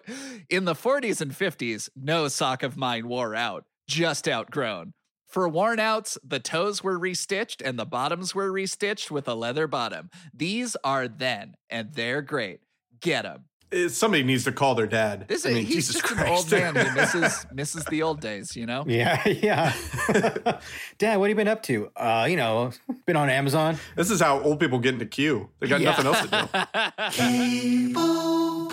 in 0.50 0.66
the 0.66 0.74
40s 0.74 1.22
and 1.22 1.32
50s, 1.32 1.90
no 1.96 2.28
sock 2.28 2.64
of 2.64 2.76
mine 2.76 3.08
wore 3.08 3.36
out, 3.36 3.66
just 3.88 4.28
outgrown. 4.28 4.94
For 5.28 5.50
worn 5.50 5.80
outs, 5.80 6.18
the 6.24 6.40
toes 6.40 6.84
were 6.84 7.00
restitched 7.00 7.62
and 7.66 7.80
the 7.80 7.86
bottoms 7.86 8.36
were 8.36 8.52
restitched 8.52 9.10
with 9.10 9.28
a 9.28 9.34
leather 9.34 9.66
bottom. 9.68 10.10
These 10.34 10.76
are 10.84 11.08
then, 11.08 11.56
and 11.70 11.92
they're 11.94 12.22
great. 12.22 12.60
Get 13.02 13.24
them. 13.24 13.46
Uh, 13.74 13.90
Somebody 13.90 14.22
needs 14.24 14.44
to 14.44 14.52
call 14.52 14.76
their 14.76 14.86
dad. 14.86 15.26
This 15.28 15.44
I 15.48 15.50
is 15.50 15.56
mean, 15.56 15.66
he's 15.66 15.76
Jesus 15.88 15.96
just 15.96 16.06
Christ. 16.06 16.28
an 16.28 16.32
old 16.32 16.52
man 16.76 16.76
who 16.86 16.94
misses 16.96 17.46
misses 17.54 17.84
the 17.86 18.04
old 18.04 18.22
days, 18.22 18.56
you 18.56 18.68
know? 18.68 18.84
Yeah, 18.86 19.28
yeah. 19.28 19.74
Dad, 21.00 21.18
what 21.18 21.26
have 21.26 21.30
you 21.30 21.36
been 21.36 21.48
up 21.48 21.64
to? 21.64 21.90
Uh, 21.96 22.28
you 22.30 22.38
know, 22.38 22.72
been 23.08 23.16
on 23.16 23.32
Amazon. 23.32 23.78
this 23.96 24.12
is 24.12 24.22
how 24.22 24.40
old 24.40 24.60
people 24.60 24.78
get 24.78 24.94
into 24.94 25.08
queue. 25.08 25.50
They 25.60 25.68
got 25.68 25.82
nothing 25.82 26.06
else 26.06 26.22
to 26.22 26.28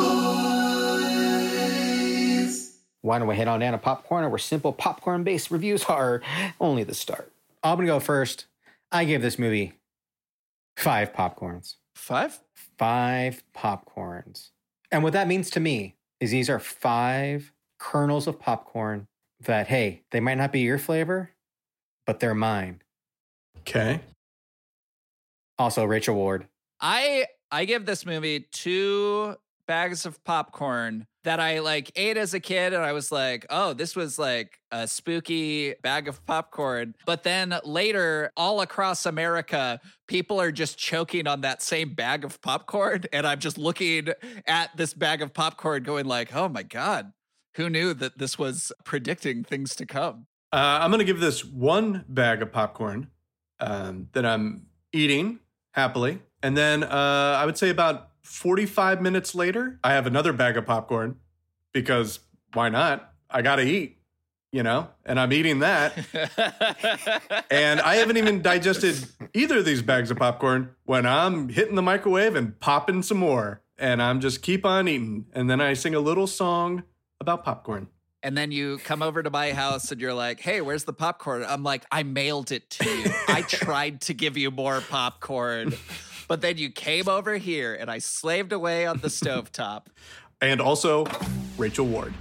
do. 0.05 0.10
Why 3.03 3.19
don't 3.19 3.29
we 3.29 3.37
head 3.37 3.49
on 3.49 3.61
down 3.61 3.73
to 3.73 3.79
Popcorn, 3.79 4.29
where 4.29 4.39
simple 4.39 4.73
popcorn 4.73 5.25
based 5.25 5.51
reviews 5.51 5.85
are 5.85 6.23
only 6.61 6.85
the 6.85 6.95
start? 6.95 7.33
I'm 7.63 7.77
going 7.77 7.87
to 7.87 7.95
go 7.95 8.01
first. 8.01 8.47
I 8.93 9.05
gave 9.05 9.23
this 9.23 9.39
movie 9.39 9.75
five 10.77 11.13
popcorns. 11.13 11.77
Five? 11.95 12.41
Five 12.79 13.43
popcorns. 13.57 14.51
And 14.91 15.03
what 15.03 15.13
that 15.13 15.29
means 15.29 15.51
to 15.51 15.61
me 15.61 15.95
is 16.21 16.31
these 16.31 16.51
are 16.51 16.59
five 16.59 17.53
kernels 17.79 18.27
of 18.27 18.39
popcorn 18.39 19.07
that, 19.41 19.69
hey, 19.69 20.03
they 20.11 20.21
might 20.21 20.39
not 20.39 20.53
be 20.53 20.61
your 20.61 20.79
flavor, 20.79 21.31
but 22.07 22.21
they're 22.21 22.35
mine. 22.35 22.83
Okay. 23.61 24.01
Also, 25.59 25.85
Rachel 25.85 26.15
Ward. 26.15 26.47
I 26.81 27.27
I 27.51 27.65
give 27.65 27.85
this 27.85 28.07
movie 28.07 28.47
two 28.51 29.37
bags 29.67 30.07
of 30.07 30.23
popcorn 30.25 31.07
that 31.25 31.41
I 31.41 31.61
like 31.61 31.93
ate 31.97 32.17
as 32.17 32.35
a 32.35 32.41
kid 32.41 32.73
and 32.73 32.83
I 32.83 32.93
was 32.93 33.13
like, 33.13 33.47
"Oh, 33.51 33.73
this 33.73 33.95
was 33.95 34.19
like 34.19 34.59
a 34.71 34.87
spooky 34.87 35.75
bag 35.83 36.09
of 36.09 36.25
popcorn." 36.27 36.95
But 37.07 37.23
then 37.23 37.55
later 37.65 38.33
all 38.37 38.61
across 38.61 39.07
America, 39.07 39.81
people 40.07 40.41
are 40.41 40.53
just 40.53 40.79
choking 40.79 41.27
on 41.27 41.43
that 41.43 41.63
same 41.63 41.95
bag 41.95 42.25
of 42.25 42.41
popcorn 42.41 43.05
and 43.13 43.27
I'm 43.27 43.39
just 43.39 43.59
looking 43.59 44.09
at 44.47 44.77
this 44.77 44.95
bag 44.95 45.23
of 45.23 45.35
popcorn 45.35 45.83
going 45.83 46.07
like, 46.07 46.35
"Oh 46.35 46.49
my 46.49 46.63
god, 46.63 47.13
who 47.57 47.69
knew 47.71 47.95
that 47.95 48.19
this 48.19 48.39
was 48.39 48.73
predicting 48.85 49.45
things 49.45 49.75
to 49.77 49.87
come?" 49.87 50.27
Uh, 50.53 50.81
I'm 50.83 50.91
going 50.91 50.99
to 50.99 51.05
give 51.05 51.21
this 51.21 51.45
one 51.45 52.05
bag 52.09 52.43
of 52.43 52.51
popcorn 52.51 53.09
um, 53.61 54.09
that 54.13 54.27
I'm 54.27 54.67
eating 54.93 55.39
happily. 55.73 56.21
And 56.43 56.57
then 56.57 56.83
uh, 56.83 57.37
I 57.39 57.47
would 57.47 57.57
say 57.57 57.71
about 57.71 58.10
45 58.23 59.01
minutes 59.01 59.35
later, 59.35 59.79
I 59.83 59.93
have 59.93 60.07
another 60.07 60.33
bag 60.33 60.57
of 60.57 60.67
popcorn 60.67 61.17
because 61.73 62.21
why 62.55 62.69
not? 62.69 63.13
I 63.31 63.43
got 63.43 63.57
to 63.57 63.63
eat, 63.63 63.99
you 64.53 64.63
know, 64.63 64.89
and 65.05 65.19
I'm 65.19 65.33
eating 65.33 65.61
that. 65.61 65.97
and 67.51 67.81
I 67.81 67.97
haven't 67.97 68.17
even 68.17 68.43
digested 68.43 69.07
either 69.35 69.59
of 69.59 69.65
these 69.65 69.83
bags 69.83 70.11
of 70.11 70.19
popcorn 70.19 70.71
when 70.85 71.07
I'm 71.07 71.49
hitting 71.49 71.77
the 71.77 71.83
microwave 71.83 72.35
and 72.35 72.59
popping 72.61 73.03
some 73.03 73.19
more. 73.19 73.63
And 73.79 74.03
I'm 74.03 74.21
just 74.21 74.43
keep 74.43 74.67
on 74.67 74.89
eating. 74.89 75.27
And 75.33 75.49
then 75.49 75.61
I 75.61 75.73
sing 75.73 75.95
a 75.95 76.01
little 76.01 76.27
song 76.27 76.83
about 77.21 77.45
popcorn. 77.45 77.89
And 78.23 78.37
then 78.37 78.53
you 78.53 78.79
come 78.79 79.03
over 79.03 79.23
to 79.23 79.31
my 79.31 79.53
house 79.53 79.91
and 79.91 80.01
you're 80.01 80.13
like, 80.13 80.41
hey, 80.41 80.61
where's 80.61 80.85
the 80.85 80.93
popcorn? 80.93 81.43
I'm 81.49 81.63
like, 81.63 81.87
I 81.91 82.03
mailed 82.03 82.53
it 82.53 82.69
to 82.71 82.85
you. 82.91 83.11
I 83.29 83.43
tried 83.49 84.03
to 84.03 84.15
give 84.15 84.37
you 84.37 84.51
more 84.51 84.83
popcorn. 84.83 85.73
But 86.31 86.43
then 86.43 86.59
you 86.59 86.71
came 86.71 87.09
over 87.09 87.39
here 87.39 87.75
and 87.75 87.91
I 87.91 87.99
slaved 87.99 88.53
away 88.53 88.87
on 88.87 88.99
the 88.99 89.09
stovetop. 89.09 89.87
And 90.41 90.61
also, 90.61 91.05
Rachel 91.59 91.87
Ward. 91.87 92.15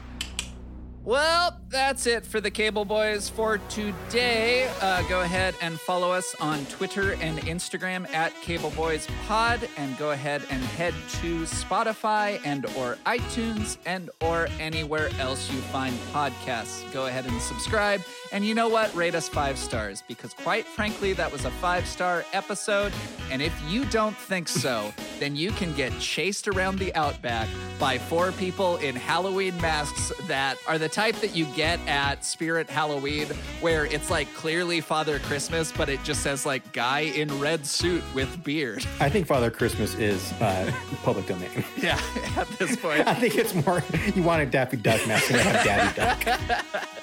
Well, 1.05 1.57
that's 1.69 2.05
it 2.07 2.25
for 2.25 2.41
the 2.41 2.51
Cable 2.51 2.83
Boys 2.83 3.29
for 3.29 3.57
today. 3.69 4.69
Uh, 4.81 5.01
go 5.03 5.21
ahead 5.21 5.55
and 5.61 5.79
follow 5.79 6.11
us 6.11 6.35
on 6.41 6.65
Twitter 6.65 7.13
and 7.13 7.39
Instagram 7.39 8.07
at 8.13 8.33
Cable 8.41 8.71
Boys 8.71 9.07
Pod, 9.25 9.67
and 9.77 9.97
go 9.97 10.11
ahead 10.11 10.43
and 10.49 10.61
head 10.61 10.93
to 11.21 11.43
Spotify 11.43 12.41
and 12.43 12.65
or 12.75 12.97
iTunes 13.05 13.77
and 13.85 14.09
or 14.21 14.49
anywhere 14.59 15.09
else 15.19 15.49
you 15.51 15.59
find 15.61 15.95
podcasts. 16.11 16.91
Go 16.91 17.05
ahead 17.05 17.25
and 17.25 17.41
subscribe, 17.41 18.01
and 18.33 18.45
you 18.45 18.53
know 18.53 18.67
what? 18.67 18.93
Rate 18.93 19.15
us 19.15 19.29
five 19.29 19.57
stars 19.57 20.03
because, 20.07 20.33
quite 20.33 20.65
frankly, 20.65 21.13
that 21.13 21.31
was 21.31 21.45
a 21.45 21.51
five 21.51 21.87
star 21.87 22.25
episode. 22.33 22.91
And 23.31 23.41
if 23.41 23.53
you 23.69 23.85
don't 23.85 24.17
think 24.17 24.47
so, 24.49 24.91
then 25.19 25.35
you 25.35 25.51
can 25.51 25.73
get 25.75 25.97
chased 25.99 26.47
around 26.47 26.77
the 26.77 26.93
outback 26.95 27.47
by 27.79 27.97
four 27.97 28.31
people 28.33 28.77
in 28.77 28.95
Halloween 28.95 29.59
masks 29.61 30.11
that 30.27 30.57
are 30.67 30.77
the 30.77 30.88
type 30.89 31.15
that 31.17 31.35
you 31.35 31.45
get 31.55 31.79
at 31.87 32.25
Spirit 32.25 32.69
Halloween, 32.69 33.27
where 33.61 33.85
it's 33.85 34.09
like 34.09 34.31
clearly 34.33 34.81
Father 34.81 35.19
Christmas, 35.19 35.71
but 35.71 35.89
it 35.89 36.03
just 36.03 36.21
says 36.21 36.45
like 36.45 36.71
guy 36.73 37.01
in 37.01 37.39
red 37.39 37.65
suit 37.65 38.03
with 38.13 38.43
beard. 38.43 38.85
I 38.99 39.09
think 39.09 39.27
Father 39.27 39.49
Christmas 39.51 39.95
is 39.95 40.31
uh, 40.33 40.71
public 41.03 41.27
domain. 41.27 41.63
Yeah, 41.77 41.99
at 42.35 42.47
this 42.59 42.75
point. 42.75 42.99
I 43.07 43.13
think 43.13 43.35
it's 43.35 43.53
more 43.65 43.83
you 44.15 44.23
want 44.23 44.41
a 44.41 44.45
Daffy 44.45 44.77
Duck 44.77 45.05
mask 45.07 45.27
than 45.29 45.39
a 45.39 45.63
Daddy 45.63 45.95
Duck. 45.95 46.85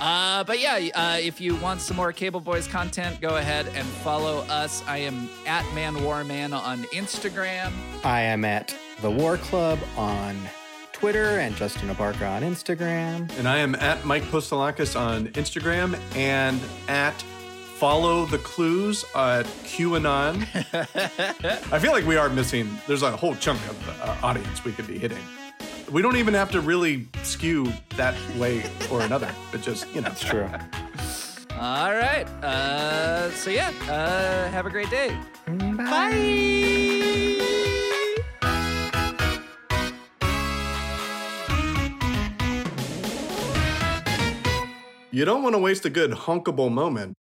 Uh, 0.00 0.44
but 0.44 0.60
yeah, 0.60 0.78
uh, 0.94 1.18
if 1.20 1.40
you 1.40 1.56
want 1.56 1.80
some 1.80 1.96
more 1.96 2.12
Cable 2.12 2.40
Boys 2.40 2.68
content, 2.68 3.20
go 3.20 3.36
ahead 3.36 3.66
and 3.74 3.84
follow 3.84 4.38
us. 4.48 4.82
I 4.86 4.98
am 4.98 5.28
at 5.44 5.64
Man 5.74 6.04
War 6.04 6.22
Man 6.22 6.52
on 6.52 6.84
Instagram. 6.84 7.72
I 8.04 8.20
am 8.20 8.44
at 8.44 8.72
the 9.02 9.10
War 9.10 9.38
Club 9.38 9.80
on 9.96 10.36
Twitter 10.98 11.38
and 11.38 11.54
Justin 11.54 11.92
Barker 11.94 12.24
on 12.24 12.42
Instagram. 12.42 13.30
And 13.38 13.46
I 13.46 13.58
am 13.58 13.76
at 13.76 14.04
Mike 14.04 14.24
Postalakis 14.24 14.98
on 14.98 15.28
Instagram 15.28 15.96
and 16.16 16.60
at 16.88 17.14
Follow 17.76 18.26
the 18.26 18.38
Clues 18.38 19.04
at 19.14 19.46
QAnon. 19.62 20.42
I 21.72 21.78
feel 21.78 21.92
like 21.92 22.04
we 22.04 22.16
are 22.16 22.28
missing, 22.28 22.68
there's 22.88 23.02
a 23.02 23.16
whole 23.16 23.36
chunk 23.36 23.60
of 23.68 23.88
uh, 24.02 24.16
audience 24.26 24.64
we 24.64 24.72
could 24.72 24.88
be 24.88 24.98
hitting. 24.98 25.22
We 25.88 26.02
don't 26.02 26.16
even 26.16 26.34
have 26.34 26.50
to 26.50 26.60
really 26.60 27.06
skew 27.22 27.72
that 27.96 28.16
way 28.36 28.68
or 28.90 29.00
another, 29.02 29.32
but 29.52 29.62
just, 29.62 29.86
you 29.94 30.00
know. 30.00 30.08
It's 30.08 30.24
true. 30.24 30.50
All 31.60 31.92
right. 31.94 32.26
Uh, 32.42 33.30
so 33.30 33.50
yeah, 33.50 33.72
uh, 33.88 34.48
have 34.50 34.66
a 34.66 34.70
great 34.70 34.90
day. 34.90 35.16
Bye. 35.46 37.18
You 45.10 45.24
don't 45.24 45.42
want 45.42 45.54
to 45.54 45.58
waste 45.58 45.86
a 45.86 45.90
good 45.90 46.10
hunkable 46.10 46.70
moment. 46.70 47.14